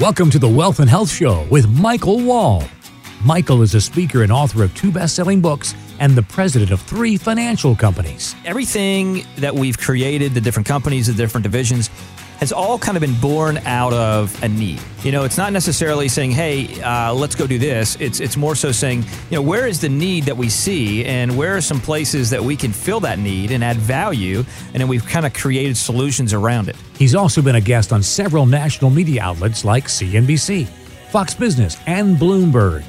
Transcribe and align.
Welcome 0.00 0.30
to 0.30 0.38
the 0.38 0.48
Wealth 0.48 0.80
and 0.80 0.88
Health 0.88 1.10
Show 1.10 1.46
with 1.50 1.68
Michael 1.78 2.20
Wall. 2.20 2.64
Michael 3.22 3.60
is 3.60 3.74
a 3.74 3.82
speaker 3.82 4.22
and 4.22 4.32
author 4.32 4.64
of 4.64 4.74
two 4.74 4.90
best 4.90 5.14
selling 5.14 5.42
books 5.42 5.74
and 5.98 6.16
the 6.16 6.22
president 6.22 6.70
of 6.70 6.80
three 6.80 7.18
financial 7.18 7.76
companies. 7.76 8.34
Everything 8.46 9.26
that 9.36 9.54
we've 9.54 9.76
created, 9.76 10.32
the 10.32 10.40
different 10.40 10.66
companies, 10.66 11.08
the 11.08 11.12
different 11.12 11.42
divisions, 11.42 11.90
has 12.40 12.52
all 12.52 12.78
kind 12.78 12.96
of 12.96 13.02
been 13.02 13.18
born 13.20 13.58
out 13.58 13.92
of 13.92 14.42
a 14.42 14.48
need. 14.48 14.80
You 15.04 15.12
know, 15.12 15.24
it's 15.24 15.36
not 15.36 15.52
necessarily 15.52 16.08
saying, 16.08 16.30
"Hey, 16.30 16.80
uh, 16.82 17.12
let's 17.12 17.34
go 17.34 17.46
do 17.46 17.58
this." 17.58 17.98
It's 18.00 18.18
it's 18.18 18.36
more 18.36 18.54
so 18.54 18.72
saying, 18.72 19.04
you 19.30 19.36
know, 19.36 19.42
where 19.42 19.66
is 19.66 19.80
the 19.80 19.90
need 19.90 20.24
that 20.24 20.36
we 20.36 20.48
see, 20.48 21.04
and 21.04 21.36
where 21.36 21.54
are 21.56 21.60
some 21.60 21.80
places 21.80 22.30
that 22.30 22.42
we 22.42 22.56
can 22.56 22.72
fill 22.72 22.98
that 23.00 23.18
need 23.18 23.50
and 23.50 23.62
add 23.62 23.76
value, 23.76 24.38
and 24.72 24.80
then 24.80 24.88
we've 24.88 25.06
kind 25.06 25.26
of 25.26 25.34
created 25.34 25.76
solutions 25.76 26.32
around 26.32 26.68
it. 26.68 26.76
He's 26.98 27.14
also 27.14 27.42
been 27.42 27.56
a 27.56 27.60
guest 27.60 27.92
on 27.92 28.02
several 28.02 28.46
national 28.46 28.90
media 28.90 29.22
outlets 29.22 29.64
like 29.64 29.84
CNBC, 29.84 30.66
Fox 31.10 31.34
Business, 31.34 31.76
and 31.86 32.16
Bloomberg. 32.16 32.84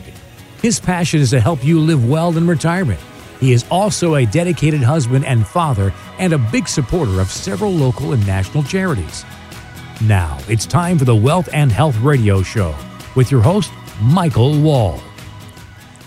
His 0.62 0.80
passion 0.80 1.20
is 1.20 1.31
to 1.31 1.41
help 1.41 1.63
you 1.63 1.80
live 1.80 2.08
well 2.08 2.38
in 2.38 2.48
retirement. 2.48 2.99
He 3.41 3.52
is 3.52 3.66
also 3.72 4.16
a 4.16 4.26
dedicated 4.27 4.84
husband 4.84 5.26
and 5.26 5.45
father 5.45 5.91
and 6.20 6.31
a 6.31 6.38
big 6.38 6.68
supporter 6.68 7.20
of 7.20 7.31
several 7.31 7.72
local 7.72 8.13
and 8.13 8.26
national 8.27 8.63
charities. 8.63 9.26
Now, 10.02 10.40
it's 10.48 10.66
time 10.66 10.98
for 10.98 11.05
the 11.05 11.16
Wealth 11.16 11.48
and 11.54 11.72
Health 11.72 11.96
Radio 11.98 12.42
Show 12.42 12.76
with 13.16 13.30
your 13.30 13.42
host, 13.42 13.72
Michael 14.02 14.59
Wall. 14.59 15.00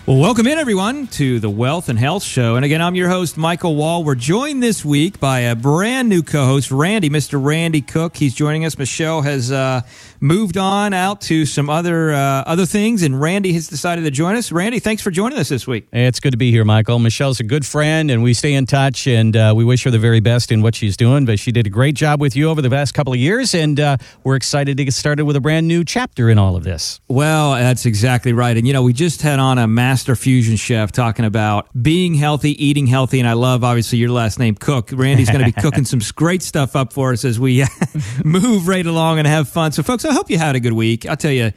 Well, 0.07 0.19
welcome 0.19 0.47
in, 0.47 0.59
everyone, 0.59 1.07
to 1.13 1.41
the 1.41 1.49
Wealth 1.49 1.89
and 1.89 1.99
Health 1.99 2.23
Show. 2.23 2.57
And 2.57 2.65
again, 2.67 2.83
I'm 2.83 2.95
your 2.95 3.09
host, 3.09 3.39
Michael 3.39 3.75
Wall. 3.75 4.05
We're 4.05 4.15
joined 4.15 4.63
this 4.63 4.85
week 4.85 5.19
by 5.19 5.41
a 5.41 5.57
brand 5.57 6.11
new 6.11 6.23
co 6.23 6.45
host, 6.45 6.71
Randy, 6.71 7.09
Mr. 7.09 7.43
Randy 7.43 7.81
Cook. 7.81 8.15
He's 8.15 8.35
joining 8.35 8.67
us. 8.67 8.77
Michelle 8.77 9.23
has 9.23 9.51
uh, 9.51 9.81
moved 10.21 10.59
on 10.59 10.93
out 10.93 11.23
to 11.23 11.47
some 11.47 11.71
other 11.71 12.13
uh, 12.13 12.43
other 12.43 12.67
things, 12.67 13.03
and 13.03 13.19
Randy 13.19 13.55
has 13.55 13.67
decided 13.67 14.03
to 14.03 14.11
join 14.11 14.37
us. 14.37 14.53
Randy, 14.53 14.79
thanks 14.79 15.01
for 15.01 15.11
joining 15.11 15.39
us 15.39 15.49
this 15.49 15.67
week. 15.67 15.89
It's 15.91 16.21
good 16.21 16.33
to 16.33 16.37
be 16.37 16.51
here, 16.51 16.67
Michael. 16.67 16.99
Michelle's 16.99 17.41
a 17.41 17.45
good 17.45 17.65
friend, 17.65 18.11
and 18.11 18.23
we 18.23 18.35
stay 18.35 18.53
in 18.53 18.67
touch, 18.67 19.07
and 19.07 19.35
uh, 19.35 19.55
we 19.57 19.65
wish 19.65 19.85
her 19.85 19.91
the 19.91 19.99
very 19.99 20.21
best 20.21 20.53
in 20.53 20.61
what 20.61 20.75
she's 20.75 20.99
doing. 20.99 21.25
But 21.25 21.39
she 21.39 21.51
did 21.51 21.67
a 21.67 21.71
great 21.71 21.95
job 21.95 22.21
with 22.21 22.37
you 22.37 22.51
over 22.51 22.61
the 22.61 22.69
past 22.69 22.93
couple 22.93 23.15
of 23.15 23.19
years, 23.19 23.55
and 23.55 23.81
uh, 23.81 23.97
we're 24.23 24.37
excited 24.37 24.77
to 24.77 24.85
get 24.85 24.93
started 24.93 25.25
with 25.25 25.37
a 25.37 25.41
brand 25.41 25.67
new 25.67 25.83
chapter 25.83 26.29
in 26.29 26.39
all 26.39 26.57
of 26.57 26.63
this. 26.65 27.01
Well, 27.09 27.53
that's 27.53 27.87
exactly 27.87 28.35
right. 28.35 28.55
And, 28.55 28.67
you 28.67 28.75
know, 28.75 28.83
we 28.83 28.93
just 28.93 29.23
had 29.23 29.39
on 29.39 29.57
a 29.57 29.67
master 29.67 29.94
fusion 29.97 30.57
chef 30.57 30.93
talking 30.93 31.25
about 31.25 31.69
being 31.81 32.15
healthy, 32.15 32.65
eating 32.65 32.87
healthy. 32.87 33.21
And 33.21 33.29
I 33.29 33.35
love, 33.35 33.63
obviously, 33.63 33.99
your 33.99 34.11
last 34.11 34.39
name, 34.39 34.55
Cook. 34.55 34.91
Randy's 34.93 35.31
going 35.31 35.45
to 35.45 35.53
be 35.53 35.53
cooking 35.61 35.85
some 35.85 36.01
great 36.15 36.43
stuff 36.43 36.75
up 36.77 36.93
for 36.93 37.13
us 37.13 37.25
as 37.25 37.39
we 37.39 37.63
uh, 37.63 37.67
move 38.25 38.67
right 38.69 38.85
along 38.85 39.19
and 39.19 39.27
have 39.27 39.49
fun. 39.49 39.73
So, 39.73 39.83
folks, 39.83 40.05
I 40.05 40.13
hope 40.13 40.31
you 40.31 40.39
had 40.39 40.57
a 40.57 40.61
good 40.61 40.73
week. 40.73 41.07
I'll 41.07 41.17
tell 41.17 41.31
you, 41.31 41.53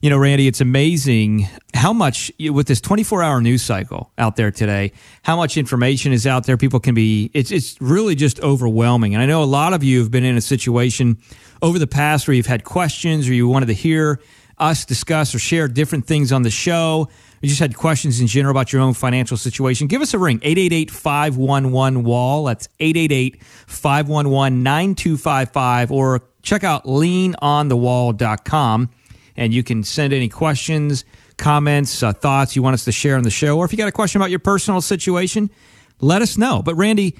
you 0.00 0.10
know, 0.10 0.18
Randy, 0.18 0.46
it's 0.46 0.60
amazing 0.60 1.48
how 1.74 1.92
much 1.92 2.30
with 2.38 2.66
this 2.66 2.80
24 2.80 3.22
hour 3.22 3.40
news 3.40 3.62
cycle 3.62 4.12
out 4.18 4.36
there 4.36 4.50
today, 4.50 4.92
how 5.22 5.36
much 5.36 5.56
information 5.56 6.12
is 6.12 6.26
out 6.26 6.46
there. 6.46 6.56
People 6.56 6.80
can 6.80 6.94
be, 6.94 7.30
it's, 7.34 7.50
it's 7.50 7.80
really 7.80 8.14
just 8.14 8.40
overwhelming. 8.40 9.14
And 9.14 9.22
I 9.22 9.26
know 9.26 9.42
a 9.42 9.44
lot 9.44 9.72
of 9.72 9.82
you 9.82 10.00
have 10.00 10.10
been 10.10 10.24
in 10.24 10.36
a 10.36 10.40
situation 10.40 11.18
over 11.62 11.78
the 11.78 11.86
past 11.86 12.28
where 12.28 12.34
you've 12.34 12.46
had 12.46 12.64
questions 12.64 13.28
or 13.28 13.34
you 13.34 13.48
wanted 13.48 13.66
to 13.66 13.74
hear 13.74 14.20
us 14.58 14.84
discuss 14.84 15.34
or 15.34 15.38
share 15.38 15.68
different 15.68 16.06
things 16.06 16.32
on 16.32 16.42
the 16.42 16.50
show. 16.50 17.08
You 17.46 17.50
just 17.50 17.60
had 17.60 17.76
questions 17.76 18.20
in 18.20 18.26
general 18.26 18.50
about 18.50 18.72
your 18.72 18.82
own 18.82 18.92
financial 18.92 19.36
situation. 19.36 19.86
Give 19.86 20.02
us 20.02 20.12
a 20.14 20.18
ring, 20.18 20.40
888 20.42 20.90
511 20.90 22.02
Wall. 22.02 22.46
That's 22.46 22.68
888 22.80 23.40
511 23.68 24.64
9255. 24.64 25.92
Or 25.92 26.22
check 26.42 26.64
out 26.64 26.86
leanonthewall.com 26.86 28.90
and 29.36 29.54
you 29.54 29.62
can 29.62 29.84
send 29.84 30.12
any 30.12 30.28
questions, 30.28 31.04
comments, 31.36 32.02
uh, 32.02 32.12
thoughts 32.12 32.56
you 32.56 32.64
want 32.64 32.74
us 32.74 32.84
to 32.86 32.90
share 32.90 33.16
on 33.16 33.22
the 33.22 33.30
show. 33.30 33.56
Or 33.56 33.64
if 33.64 33.70
you 33.70 33.78
got 33.78 33.86
a 33.86 33.92
question 33.92 34.20
about 34.20 34.30
your 34.30 34.40
personal 34.40 34.80
situation, 34.80 35.48
let 36.00 36.22
us 36.22 36.36
know. 36.36 36.62
But 36.64 36.74
Randy, 36.74 37.14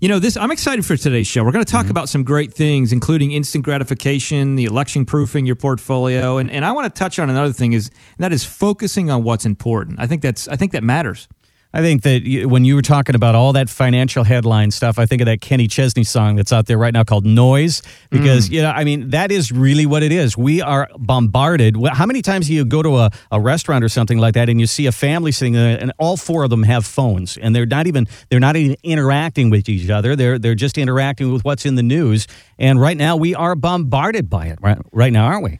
you 0.00 0.08
know, 0.08 0.18
this 0.20 0.36
I'm 0.36 0.52
excited 0.52 0.86
for 0.86 0.96
today's 0.96 1.26
show. 1.26 1.42
We're 1.42 1.50
going 1.50 1.64
to 1.64 1.70
talk 1.70 1.82
mm-hmm. 1.82 1.90
about 1.90 2.08
some 2.08 2.22
great 2.22 2.54
things, 2.54 2.92
including 2.92 3.32
instant 3.32 3.64
gratification, 3.64 4.54
the 4.54 4.64
election 4.64 5.04
proofing 5.04 5.44
your 5.44 5.56
portfolio, 5.56 6.38
and, 6.38 6.50
and 6.50 6.64
I 6.64 6.72
want 6.72 6.92
to 6.92 6.98
touch 6.98 7.18
on 7.18 7.28
another 7.28 7.52
thing 7.52 7.72
is 7.72 7.90
that 8.18 8.32
is 8.32 8.44
focusing 8.44 9.10
on 9.10 9.24
what's 9.24 9.44
important. 9.44 9.98
I 9.98 10.06
think 10.06 10.22
that's 10.22 10.46
I 10.46 10.56
think 10.56 10.72
that 10.72 10.84
matters. 10.84 11.26
I 11.74 11.82
think 11.82 12.02
that 12.02 12.46
when 12.46 12.64
you 12.64 12.74
were 12.76 12.82
talking 12.82 13.14
about 13.14 13.34
all 13.34 13.52
that 13.52 13.68
financial 13.68 14.24
headline 14.24 14.70
stuff, 14.70 14.98
I 14.98 15.04
think 15.04 15.20
of 15.20 15.26
that 15.26 15.42
Kenny 15.42 15.68
Chesney 15.68 16.02
song 16.02 16.36
that's 16.36 16.50
out 16.50 16.64
there 16.64 16.78
right 16.78 16.94
now 16.94 17.04
called 17.04 17.26
Noise. 17.26 17.82
Because, 18.08 18.48
mm. 18.48 18.52
you 18.52 18.62
know, 18.62 18.70
I 18.70 18.84
mean, 18.84 19.10
that 19.10 19.30
is 19.30 19.52
really 19.52 19.84
what 19.84 20.02
it 20.02 20.10
is. 20.10 20.34
We 20.36 20.62
are 20.62 20.88
bombarded. 20.96 21.76
How 21.92 22.06
many 22.06 22.22
times 22.22 22.46
do 22.46 22.54
you 22.54 22.64
go 22.64 22.82
to 22.82 22.96
a, 22.96 23.10
a 23.30 23.38
restaurant 23.38 23.84
or 23.84 23.90
something 23.90 24.16
like 24.16 24.32
that 24.34 24.48
and 24.48 24.58
you 24.58 24.66
see 24.66 24.86
a 24.86 24.92
family 24.92 25.30
sitting 25.30 25.52
there 25.52 25.78
and 25.78 25.92
all 25.98 26.16
four 26.16 26.42
of 26.42 26.48
them 26.48 26.62
have 26.62 26.86
phones 26.86 27.36
and 27.36 27.54
they're 27.54 27.66
not 27.66 27.86
even 27.86 28.06
they're 28.30 28.40
not 28.40 28.56
even 28.56 28.76
interacting 28.82 29.50
with 29.50 29.68
each 29.68 29.90
other. 29.90 30.16
They're 30.16 30.38
they're 30.38 30.54
just 30.54 30.78
interacting 30.78 31.30
with 31.34 31.44
what's 31.44 31.66
in 31.66 31.74
the 31.74 31.82
news. 31.82 32.26
And 32.58 32.80
right 32.80 32.96
now 32.96 33.16
we 33.16 33.34
are 33.34 33.54
bombarded 33.54 34.30
by 34.30 34.46
it 34.46 34.58
right, 34.62 34.78
right 34.90 35.12
now, 35.12 35.26
aren't 35.26 35.44
we? 35.44 35.58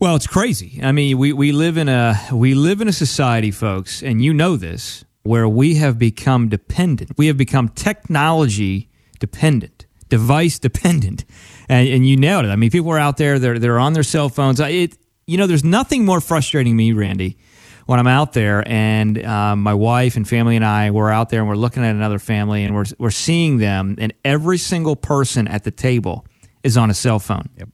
Well, 0.00 0.16
it's 0.16 0.26
crazy. 0.26 0.80
I 0.82 0.90
mean, 0.90 1.16
we, 1.16 1.32
we 1.32 1.52
live 1.52 1.76
in 1.78 1.88
a 1.88 2.18
we 2.32 2.54
live 2.54 2.80
in 2.80 2.88
a 2.88 2.92
society, 2.92 3.52
folks, 3.52 4.02
and 4.02 4.22
you 4.22 4.34
know 4.34 4.56
this 4.56 5.03
where 5.24 5.48
we 5.48 5.74
have 5.76 5.98
become 5.98 6.48
dependent. 6.48 7.10
We 7.16 7.26
have 7.26 7.36
become 7.36 7.68
technology 7.70 8.88
dependent, 9.18 9.86
device 10.08 10.58
dependent. 10.58 11.24
And, 11.66 11.88
and 11.88 12.06
you 12.06 12.18
nailed 12.18 12.44
it. 12.44 12.48
I 12.48 12.56
mean, 12.56 12.70
people 12.70 12.90
are 12.90 12.98
out 12.98 13.16
there, 13.16 13.38
they're, 13.38 13.58
they're 13.58 13.78
on 13.78 13.94
their 13.94 14.02
cell 14.02 14.28
phones. 14.28 14.60
It, 14.60 14.98
you 15.26 15.38
know, 15.38 15.46
there's 15.46 15.64
nothing 15.64 16.04
more 16.04 16.20
frustrating 16.20 16.76
me, 16.76 16.92
Randy, 16.92 17.38
when 17.86 17.98
I'm 17.98 18.06
out 18.06 18.34
there 18.34 18.62
and 18.68 19.24
um, 19.24 19.62
my 19.62 19.72
wife 19.72 20.16
and 20.16 20.28
family 20.28 20.56
and 20.56 20.64
I 20.64 20.90
we're 20.90 21.10
out 21.10 21.30
there 21.30 21.40
and 21.40 21.48
we're 21.48 21.56
looking 21.56 21.82
at 21.82 21.94
another 21.94 22.18
family 22.18 22.64
and 22.64 22.74
we're, 22.74 22.84
we're 22.98 23.10
seeing 23.10 23.56
them, 23.56 23.96
and 23.98 24.12
every 24.26 24.58
single 24.58 24.94
person 24.94 25.48
at 25.48 25.64
the 25.64 25.70
table 25.70 26.26
is 26.62 26.76
on 26.76 26.90
a 26.90 26.94
cell 26.94 27.18
phone. 27.18 27.48
Yep. 27.56 27.70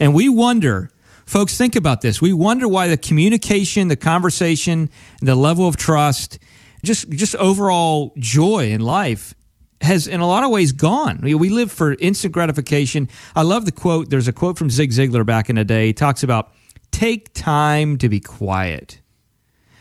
And 0.00 0.14
we 0.14 0.28
wonder, 0.28 0.90
folks, 1.26 1.56
think 1.56 1.76
about 1.76 2.00
this. 2.00 2.20
We 2.20 2.32
wonder 2.32 2.66
why 2.66 2.88
the 2.88 2.96
communication, 2.96 3.86
the 3.86 3.94
conversation, 3.94 4.90
the 5.20 5.36
level 5.36 5.68
of 5.68 5.76
trust 5.76 6.40
just 6.84 7.08
just 7.10 7.34
overall 7.36 8.12
joy 8.18 8.70
in 8.70 8.80
life 8.80 9.34
has 9.80 10.06
in 10.06 10.20
a 10.20 10.26
lot 10.26 10.44
of 10.44 10.50
ways 10.50 10.72
gone. 10.72 11.20
We 11.22 11.48
live 11.48 11.70
for 11.70 11.94
instant 11.94 12.32
gratification. 12.32 13.08
I 13.36 13.42
love 13.42 13.64
the 13.64 13.72
quote. 13.72 14.10
There's 14.10 14.28
a 14.28 14.32
quote 14.32 14.58
from 14.58 14.70
Zig 14.70 14.90
Ziglar 14.90 15.24
back 15.24 15.48
in 15.48 15.56
the 15.56 15.64
day. 15.64 15.86
He 15.86 15.92
talks 15.92 16.22
about 16.22 16.52
take 16.90 17.32
time 17.34 17.96
to 17.98 18.08
be 18.08 18.20
quiet. 18.20 19.00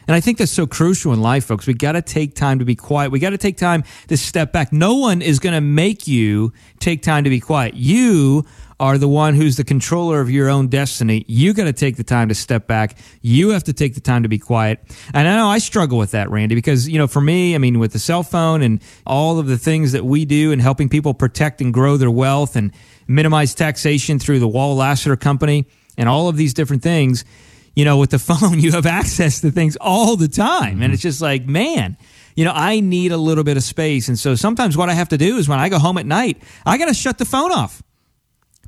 And 0.07 0.15
I 0.15 0.21
think 0.21 0.37
that's 0.37 0.51
so 0.51 0.65
crucial 0.65 1.11
in 1.11 1.21
life, 1.21 1.45
folks. 1.45 1.67
We 1.67 1.73
got 1.73 1.93
to 1.93 2.01
take 2.01 2.33
time 2.33 2.59
to 2.59 2.65
be 2.65 2.75
quiet. 2.75 3.11
We 3.11 3.19
got 3.19 3.31
to 3.31 3.37
take 3.37 3.57
time 3.57 3.83
to 4.07 4.15
step 4.15 4.53
back. 4.53 4.71
No 4.71 4.95
one 4.95 5.21
is 5.21 5.39
going 5.39 5.53
to 5.53 5.61
make 5.61 6.07
you 6.07 6.53
take 6.79 7.01
time 7.01 7.25
to 7.25 7.29
be 7.29 7.41
quiet. 7.41 7.73
You 7.73 8.45
are 8.79 8.97
the 8.97 9.07
one 9.07 9.33
who's 9.33 9.57
the 9.57 9.63
controller 9.63 10.21
of 10.21 10.29
your 10.29 10.49
own 10.49 10.67
destiny. 10.67 11.25
You 11.27 11.53
got 11.53 11.63
to 11.63 11.73
take 11.73 11.97
the 11.97 12.03
time 12.03 12.29
to 12.29 12.35
step 12.35 12.67
back. 12.67 12.97
You 13.21 13.49
have 13.49 13.63
to 13.63 13.73
take 13.73 13.95
the 13.95 14.01
time 14.01 14.23
to 14.23 14.29
be 14.29 14.37
quiet. 14.37 14.79
And 15.13 15.27
I 15.27 15.35
know 15.35 15.47
I 15.47 15.57
struggle 15.57 15.97
with 15.97 16.11
that, 16.11 16.29
Randy, 16.29 16.53
because, 16.53 16.87
you 16.87 16.99
know, 16.99 17.07
for 17.07 17.21
me, 17.21 17.55
I 17.55 17.57
mean, 17.57 17.79
with 17.79 17.93
the 17.93 17.99
cell 17.99 18.21
phone 18.21 18.61
and 18.61 18.81
all 19.05 19.39
of 19.39 19.47
the 19.47 19.57
things 19.57 19.93
that 19.93 20.05
we 20.05 20.25
do 20.25 20.51
and 20.51 20.61
helping 20.61 20.89
people 20.89 21.13
protect 21.13 21.59
and 21.59 21.73
grow 21.73 21.97
their 21.97 22.11
wealth 22.11 22.55
and 22.55 22.71
minimize 23.07 23.55
taxation 23.55 24.19
through 24.19 24.39
the 24.39 24.47
Wall 24.47 24.75
Lassiter 24.75 25.15
Company 25.15 25.65
and 25.97 26.07
all 26.07 26.29
of 26.29 26.37
these 26.37 26.53
different 26.53 26.83
things, 26.83 27.25
you 27.75 27.83
know, 27.83 27.97
with 27.97 28.11
the 28.11 28.19
phone, 28.19 28.59
you 28.59 28.73
have 28.73 28.85
access 28.85 29.41
to 29.41 29.49
things 29.49 29.75
all 29.81 30.15
the 30.17 30.27
time. 30.27 30.75
Mm-hmm. 30.75 30.83
And 30.83 30.93
it's 30.93 31.01
just 31.01 31.19
like, 31.19 31.47
man, 31.47 31.97
you 32.35 32.45
know, 32.45 32.53
I 32.53 32.79
need 32.79 33.11
a 33.11 33.17
little 33.17 33.43
bit 33.43 33.57
of 33.57 33.63
space. 33.63 34.07
And 34.07 34.19
so 34.19 34.35
sometimes 34.35 34.77
what 34.77 34.89
I 34.89 34.93
have 34.93 35.09
to 35.09 35.17
do 35.17 35.37
is 35.37 35.49
when 35.49 35.57
I 35.57 35.69
go 35.69 35.79
home 35.79 35.97
at 35.97 36.05
night, 36.05 36.43
I 36.63 36.77
got 36.77 36.85
to 36.85 36.93
shut 36.93 37.17
the 37.17 37.25
phone 37.25 37.51
off 37.51 37.81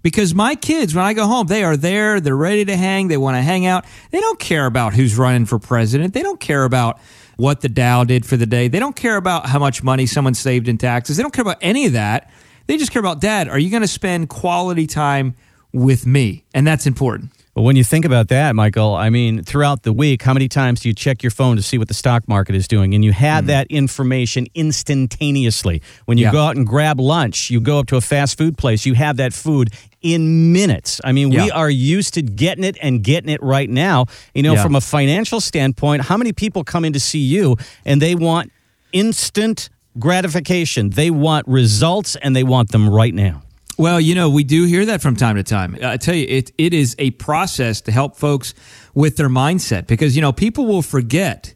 because 0.02 0.34
my 0.34 0.56
kids, 0.56 0.96
when 0.96 1.06
I 1.06 1.14
go 1.14 1.26
home, 1.26 1.48
they 1.48 1.64
are 1.64 1.78
there. 1.78 2.19
They're 2.19 2.36
ready 2.36 2.66
to 2.66 2.75
hang. 2.75 3.07
They 3.07 3.18
want 3.18 3.36
to 3.36 3.42
hang 3.42 3.66
out. 3.66 3.86
They 4.12 4.19
don't 4.19 4.40
care 4.40 4.66
about 4.66 4.94
who's 4.94 5.18
running 5.18 5.46
for 5.46 5.60
president. 5.60 6.13
They 6.13 6.22
don't 6.22 6.40
care 6.40 6.63
about 6.63 7.00
what 7.38 7.62
the 7.62 7.69
Dow 7.69 8.04
did 8.04 8.25
for 8.25 8.38
the 8.38 8.46
day. 8.46 8.68
They 8.68 8.80
don't 8.80 8.96
care 8.96 9.16
about 9.16 9.46
how 9.46 9.60
much 9.60 9.81
money 9.81 10.06
someone 10.06 10.34
saved 10.34 10.68
in 10.68 10.78
taxes. 10.78 11.18
They 11.18 11.24
don't 11.24 11.34
care 11.34 11.42
about 11.42 11.57
any 11.62 11.86
of 11.86 11.94
that. 11.94 12.30
They 12.68 12.78
just 12.78 12.92
care 12.92 13.00
about, 13.00 13.22
Dad, 13.22 13.48
are 13.48 13.57
you 13.57 13.69
going 13.69 13.81
to 13.81 13.88
spend 13.88 14.30
quality 14.30 14.88
time 14.88 15.36
with 15.74 16.06
me? 16.06 16.44
And 16.54 16.68
that's 16.68 16.86
important. 16.86 17.31
But 17.56 17.63
when 17.63 17.75
you 17.75 17.84
think 17.84 18.06
about 18.06 18.28
that, 18.28 18.56
Michael, 18.56 18.96
I 18.96 19.10
mean, 19.10 19.44
throughout 19.44 19.84
the 19.84 19.92
week, 19.92 20.22
how 20.22 20.34
many 20.34 20.48
times 20.48 20.81
do 20.81 20.88
you 20.88 20.94
check 20.96 21.24
your 21.24 21.31
phone 21.31 21.56
to 21.57 21.62
see 21.62 21.78
what 21.78 21.88
the 21.88 21.94
stock 21.94 22.28
market 22.28 22.56
is 22.56 22.68
doing? 22.68 22.94
And 22.94 23.04
you 23.04 23.12
have 23.12 23.46
mm. 23.46 23.48
that 23.48 23.68
information 23.68 24.48
instantaneously. 24.56 25.81
When 26.06 26.18
you 26.18 26.25
yeah. 26.25 26.31
go 26.31 26.44
out 26.44 26.56
and 26.56 26.66
grab 26.66 27.00
lunch, 27.00 27.50
you 27.50 27.60
go 27.60 27.80
up 27.80 27.88
to 27.88 27.98
a 27.98 28.01
fast 28.01 28.38
food 28.38 28.57
place, 28.57 28.86
you 28.86 28.94
have 28.94 29.18
that 29.18 29.34
food 29.34 29.72
in 30.01 30.54
minutes. 30.54 31.01
I 31.04 31.12
mean, 31.12 31.31
yeah. 31.31 31.46
we 31.46 31.51
are 31.51 31.69
used 31.69 32.13
to 32.16 32.22
getting 32.22 32.63
it 32.63 32.78
and 32.81 33.04
getting 33.04 33.30
it 33.30 33.42
right 33.44 33.69
now. 33.69 34.06
You 34.34 34.44
know, 34.44 34.54
yeah. 34.54 34.63
from 34.63 34.75
a 34.75 34.81
financial 34.81 35.42
standpoint, 35.42 36.04
how 36.04 36.18
many 36.18 36.34
people 36.34 36.63
come 36.63 36.86
in 36.86 36.94
to 36.94 37.00
see 37.00 37.19
you 37.19 37.57
and 37.86 38.01
they 38.01 38.16
want 38.16 38.51
instant 38.94 39.69
gratification? 39.98 40.92
They 40.92 41.12
want 41.12 41.48
results 41.48 42.16
and 42.16 42.36
they 42.36 42.44
want 42.44 42.72
them 42.72 42.90
right 42.90 43.13
now. 43.13 43.44
Well, 43.78 44.01
you 44.01 44.13
know, 44.13 44.30
we 44.30 44.44
do 44.44 44.66
hear 44.66 44.86
that 44.88 45.01
from 45.01 45.16
time 45.16 45.38
to 45.38 45.44
time. 45.44 45.78
I 45.81 45.96
tell 45.96 46.13
you, 46.13 46.25
it, 46.28 46.51
it 46.57 46.74
is 46.74 46.98
a 47.00 47.12
process 47.12 47.80
to 47.81 47.94
help 47.94 48.18
folks 48.18 48.54
with 48.94 49.16
their 49.16 49.30
mindset 49.30 49.88
because, 49.88 50.18
you 50.18 50.22
know, 50.22 50.34
people 50.34 50.66
will 50.66 50.81
forget 50.81 51.56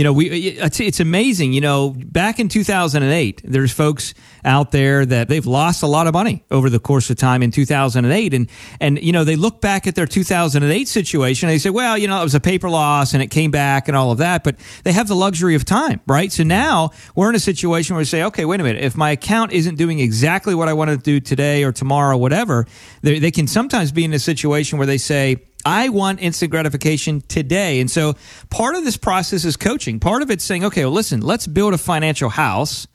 you 0.00 0.04
know, 0.04 0.14
we 0.14 0.30
it's, 0.30 0.80
it's 0.80 0.98
amazing. 0.98 1.52
You 1.52 1.60
know, 1.60 1.90
back 1.90 2.40
in 2.40 2.48
2008, 2.48 3.42
there's 3.44 3.70
folks 3.70 4.14
out 4.46 4.70
there 4.70 5.04
that 5.04 5.28
they've 5.28 5.44
lost 5.44 5.82
a 5.82 5.86
lot 5.86 6.06
of 6.06 6.14
money 6.14 6.42
over 6.50 6.70
the 6.70 6.78
course 6.78 7.10
of 7.10 7.18
time 7.18 7.42
in 7.42 7.50
2008, 7.50 8.32
and 8.32 8.48
and 8.80 8.98
you 9.02 9.12
know 9.12 9.24
they 9.24 9.36
look 9.36 9.60
back 9.60 9.86
at 9.86 9.96
their 9.96 10.06
2008 10.06 10.88
situation 10.88 11.50
and 11.50 11.54
they 11.54 11.58
say, 11.58 11.68
well, 11.68 11.98
you 11.98 12.08
know, 12.08 12.18
it 12.18 12.24
was 12.24 12.34
a 12.34 12.40
paper 12.40 12.70
loss 12.70 13.12
and 13.12 13.22
it 13.22 13.26
came 13.26 13.50
back 13.50 13.88
and 13.88 13.96
all 13.96 14.10
of 14.10 14.16
that, 14.16 14.42
but 14.42 14.56
they 14.84 14.92
have 14.92 15.06
the 15.06 15.14
luxury 15.14 15.54
of 15.54 15.66
time, 15.66 16.00
right? 16.06 16.32
So 16.32 16.44
now 16.44 16.92
we're 17.14 17.28
in 17.28 17.34
a 17.34 17.38
situation 17.38 17.94
where 17.94 18.00
we 18.00 18.06
say, 18.06 18.22
okay, 18.22 18.46
wait 18.46 18.58
a 18.58 18.64
minute, 18.64 18.82
if 18.82 18.96
my 18.96 19.10
account 19.10 19.52
isn't 19.52 19.74
doing 19.74 20.00
exactly 20.00 20.54
what 20.54 20.66
I 20.66 20.72
want 20.72 20.88
to 20.92 20.96
do 20.96 21.20
today 21.20 21.62
or 21.62 21.72
tomorrow, 21.72 22.16
whatever, 22.16 22.66
they, 23.02 23.18
they 23.18 23.30
can 23.30 23.46
sometimes 23.46 23.92
be 23.92 24.06
in 24.06 24.14
a 24.14 24.18
situation 24.18 24.78
where 24.78 24.86
they 24.86 24.96
say 24.96 25.42
I 25.64 25.88
want 25.88 26.20
instant 26.20 26.50
gratification 26.50 27.22
today. 27.22 27.80
And 27.80 27.90
so 27.90 28.14
part 28.50 28.74
of 28.74 28.84
this 28.84 28.96
process 28.96 29.44
is 29.44 29.56
coaching. 29.56 30.00
Part 30.00 30.22
of 30.22 30.30
it's 30.30 30.44
saying, 30.44 30.64
okay, 30.64 30.84
well, 30.84 30.92
listen, 30.92 31.20
let's 31.20 31.46
build 31.46 31.74
a 31.74 31.78
financial 31.78 32.28
house 32.28 32.86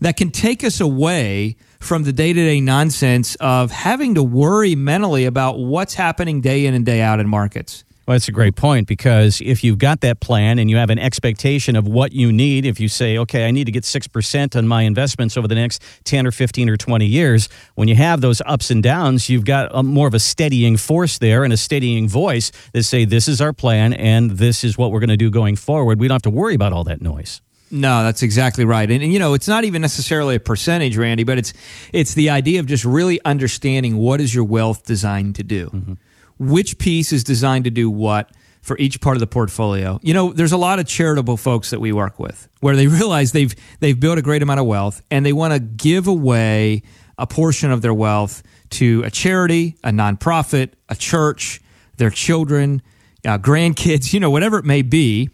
that 0.00 0.16
can 0.16 0.30
take 0.30 0.64
us 0.64 0.80
away 0.80 1.56
from 1.80 2.04
the 2.04 2.12
day 2.12 2.32
to 2.32 2.44
day 2.44 2.60
nonsense 2.60 3.34
of 3.36 3.70
having 3.70 4.14
to 4.14 4.22
worry 4.22 4.74
mentally 4.74 5.24
about 5.24 5.58
what's 5.58 5.94
happening 5.94 6.40
day 6.40 6.66
in 6.66 6.74
and 6.74 6.84
day 6.84 7.00
out 7.00 7.20
in 7.20 7.28
markets. 7.28 7.84
Well, 8.06 8.14
that's 8.16 8.28
a 8.28 8.32
great 8.32 8.54
point 8.54 8.86
because 8.86 9.40
if 9.40 9.64
you've 9.64 9.78
got 9.78 10.02
that 10.02 10.20
plan 10.20 10.58
and 10.58 10.68
you 10.68 10.76
have 10.76 10.90
an 10.90 10.98
expectation 10.98 11.74
of 11.74 11.88
what 11.88 12.12
you 12.12 12.32
need, 12.32 12.66
if 12.66 12.78
you 12.78 12.86
say, 12.88 13.16
okay, 13.16 13.46
I 13.46 13.50
need 13.50 13.64
to 13.64 13.72
get 13.72 13.84
6% 13.84 14.56
on 14.56 14.68
my 14.68 14.82
investments 14.82 15.38
over 15.38 15.48
the 15.48 15.54
next 15.54 15.82
10 16.04 16.26
or 16.26 16.30
15 16.30 16.68
or 16.68 16.76
20 16.76 17.06
years, 17.06 17.48
when 17.76 17.88
you 17.88 17.94
have 17.94 18.20
those 18.20 18.42
ups 18.44 18.70
and 18.70 18.82
downs, 18.82 19.30
you've 19.30 19.46
got 19.46 19.70
a, 19.74 19.82
more 19.82 20.06
of 20.06 20.12
a 20.12 20.18
steadying 20.18 20.76
force 20.76 21.16
there 21.16 21.44
and 21.44 21.52
a 21.52 21.56
steadying 21.56 22.06
voice 22.06 22.52
that 22.74 22.82
say, 22.82 23.06
this 23.06 23.26
is 23.26 23.40
our 23.40 23.54
plan 23.54 23.94
and 23.94 24.32
this 24.32 24.64
is 24.64 24.76
what 24.76 24.92
we're 24.92 25.00
going 25.00 25.08
to 25.08 25.16
do 25.16 25.30
going 25.30 25.56
forward. 25.56 25.98
We 25.98 26.06
don't 26.06 26.16
have 26.16 26.22
to 26.22 26.30
worry 26.30 26.54
about 26.54 26.74
all 26.74 26.84
that 26.84 27.00
noise. 27.00 27.40
No, 27.70 28.04
that's 28.04 28.22
exactly 28.22 28.66
right. 28.66 28.88
And, 28.88 29.02
and, 29.02 29.12
you 29.14 29.18
know, 29.18 29.32
it's 29.32 29.48
not 29.48 29.64
even 29.64 29.80
necessarily 29.80 30.36
a 30.36 30.40
percentage, 30.40 30.98
Randy, 30.98 31.24
but 31.24 31.38
it's 31.38 31.54
it's 31.92 32.14
the 32.14 32.30
idea 32.30 32.60
of 32.60 32.66
just 32.66 32.84
really 32.84 33.18
understanding 33.24 33.96
what 33.96 34.20
is 34.20 34.34
your 34.34 34.44
wealth 34.44 34.84
designed 34.84 35.36
to 35.36 35.42
do. 35.42 35.70
Mm-hmm 35.70 35.94
which 36.38 36.78
piece 36.78 37.12
is 37.12 37.24
designed 37.24 37.64
to 37.64 37.70
do 37.70 37.90
what 37.90 38.30
for 38.62 38.78
each 38.78 39.00
part 39.00 39.14
of 39.14 39.20
the 39.20 39.26
portfolio. 39.26 40.00
You 40.02 40.14
know, 40.14 40.32
there's 40.32 40.52
a 40.52 40.56
lot 40.56 40.78
of 40.78 40.86
charitable 40.86 41.36
folks 41.36 41.70
that 41.70 41.80
we 41.80 41.92
work 41.92 42.18
with 42.18 42.48
where 42.60 42.74
they 42.74 42.86
realize 42.98 43.32
they've 43.32 43.54
they've 43.80 43.98
built 43.98 44.18
a 44.18 44.22
great 44.22 44.42
amount 44.42 44.60
of 44.60 44.66
wealth 44.66 45.02
and 45.10 45.24
they 45.24 45.32
want 45.32 45.52
to 45.52 45.60
give 45.60 46.06
away 46.06 46.82
a 47.18 47.26
portion 47.26 47.70
of 47.70 47.82
their 47.82 47.94
wealth 47.94 48.42
to 48.70 49.02
a 49.04 49.10
charity, 49.10 49.76
a 49.84 49.90
nonprofit, 49.90 50.70
a 50.88 50.96
church, 50.96 51.60
their 51.96 52.10
children, 52.10 52.82
uh, 53.24 53.38
grandkids, 53.38 54.12
you 54.14 54.20
know, 54.20 54.30
whatever 54.30 54.58
it 54.58 54.64
may 54.64 54.82
be. 54.82 55.30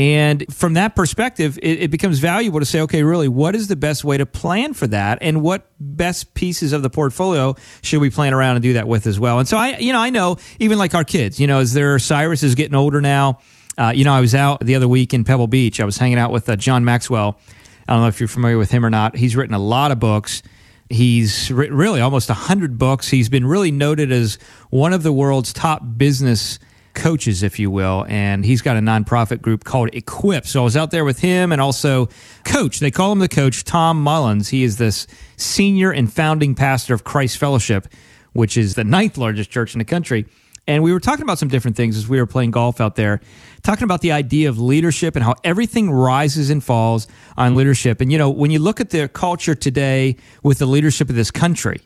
And 0.00 0.46
from 0.50 0.72
that 0.74 0.96
perspective, 0.96 1.58
it, 1.62 1.82
it, 1.82 1.90
becomes 1.90 2.20
valuable 2.20 2.58
to 2.58 2.64
say, 2.64 2.80
okay, 2.80 3.02
really, 3.02 3.28
what 3.28 3.54
is 3.54 3.68
the 3.68 3.76
best 3.76 4.02
way 4.02 4.16
to 4.16 4.24
plan 4.24 4.72
for 4.72 4.86
that? 4.86 5.18
And 5.20 5.42
what 5.42 5.66
best 5.78 6.32
pieces 6.32 6.72
of 6.72 6.80
the 6.80 6.88
portfolio 6.88 7.54
should 7.82 8.00
we 8.00 8.08
plan 8.08 8.32
around 8.32 8.56
and 8.56 8.62
do 8.62 8.72
that 8.72 8.88
with 8.88 9.06
as 9.06 9.20
well? 9.20 9.40
And 9.40 9.46
so 9.46 9.58
I, 9.58 9.76
you 9.76 9.92
know, 9.92 9.98
I 9.98 10.08
know 10.08 10.38
even 10.58 10.78
like 10.78 10.94
our 10.94 11.04
kids, 11.04 11.38
you 11.38 11.46
know, 11.46 11.58
as 11.58 11.74
their 11.74 11.98
Cyrus 11.98 12.42
is 12.42 12.54
getting 12.54 12.74
older 12.74 13.02
now, 13.02 13.40
uh, 13.76 13.92
you 13.94 14.04
know, 14.06 14.14
I 14.14 14.22
was 14.22 14.34
out 14.34 14.64
the 14.64 14.74
other 14.74 14.88
week 14.88 15.12
in 15.12 15.22
Pebble 15.22 15.48
Beach. 15.48 15.80
I 15.80 15.84
was 15.84 15.98
hanging 15.98 16.18
out 16.18 16.32
with 16.32 16.48
uh, 16.48 16.56
John 16.56 16.82
Maxwell. 16.82 17.38
I 17.86 17.92
don't 17.92 18.00
know 18.00 18.08
if 18.08 18.20
you're 18.20 18.28
familiar 18.28 18.56
with 18.56 18.70
him 18.70 18.86
or 18.86 18.90
not. 18.90 19.16
He's 19.16 19.36
written 19.36 19.54
a 19.54 19.58
lot 19.58 19.92
of 19.92 19.98
books. 19.98 20.42
He's 20.88 21.50
written 21.50 21.76
really 21.76 22.00
almost 22.00 22.30
100 22.30 22.78
books. 22.78 23.08
He's 23.08 23.28
been 23.28 23.46
really 23.46 23.70
noted 23.70 24.12
as 24.12 24.38
one 24.70 24.94
of 24.94 25.02
the 25.02 25.12
world's 25.12 25.52
top 25.52 25.82
business 25.98 26.58
coaches, 26.94 27.42
if 27.42 27.58
you 27.58 27.70
will. 27.70 28.06
And 28.08 28.44
he's 28.44 28.62
got 28.62 28.76
a 28.76 28.80
nonprofit 28.80 29.40
group 29.40 29.64
called 29.64 29.90
Equip. 29.92 30.46
So 30.46 30.60
I 30.60 30.64
was 30.64 30.76
out 30.76 30.90
there 30.90 31.04
with 31.04 31.20
him 31.20 31.52
and 31.52 31.60
also 31.60 32.08
Coach. 32.44 32.80
They 32.80 32.90
call 32.90 33.12
him 33.12 33.18
the 33.18 33.28
coach, 33.28 33.64
Tom 33.64 34.02
Mullins. 34.02 34.48
He 34.48 34.64
is 34.64 34.78
this 34.78 35.06
senior 35.36 35.90
and 35.90 36.12
founding 36.12 36.54
pastor 36.54 36.94
of 36.94 37.04
Christ 37.04 37.38
Fellowship, 37.38 37.88
which 38.32 38.56
is 38.56 38.74
the 38.74 38.84
ninth 38.84 39.18
largest 39.18 39.50
church 39.50 39.74
in 39.74 39.78
the 39.78 39.84
country. 39.84 40.26
And 40.66 40.82
we 40.82 40.92
were 40.92 41.00
talking 41.00 41.22
about 41.22 41.38
some 41.38 41.48
different 41.48 41.76
things 41.76 41.96
as 41.96 42.08
we 42.08 42.18
were 42.18 42.26
playing 42.26 42.52
golf 42.52 42.80
out 42.80 42.94
there, 42.94 43.20
talking 43.62 43.84
about 43.84 44.02
the 44.02 44.12
idea 44.12 44.48
of 44.48 44.60
leadership 44.60 45.16
and 45.16 45.24
how 45.24 45.34
everything 45.42 45.90
rises 45.90 46.50
and 46.50 46.62
falls 46.62 47.08
on 47.36 47.56
leadership. 47.56 48.00
And, 48.00 48.12
you 48.12 48.18
know, 48.18 48.30
when 48.30 48.50
you 48.50 48.60
look 48.60 48.80
at 48.80 48.90
the 48.90 49.08
culture 49.08 49.54
today 49.54 50.16
with 50.42 50.58
the 50.58 50.66
leadership 50.66 51.08
of 51.08 51.16
this 51.16 51.30
country, 51.30 51.80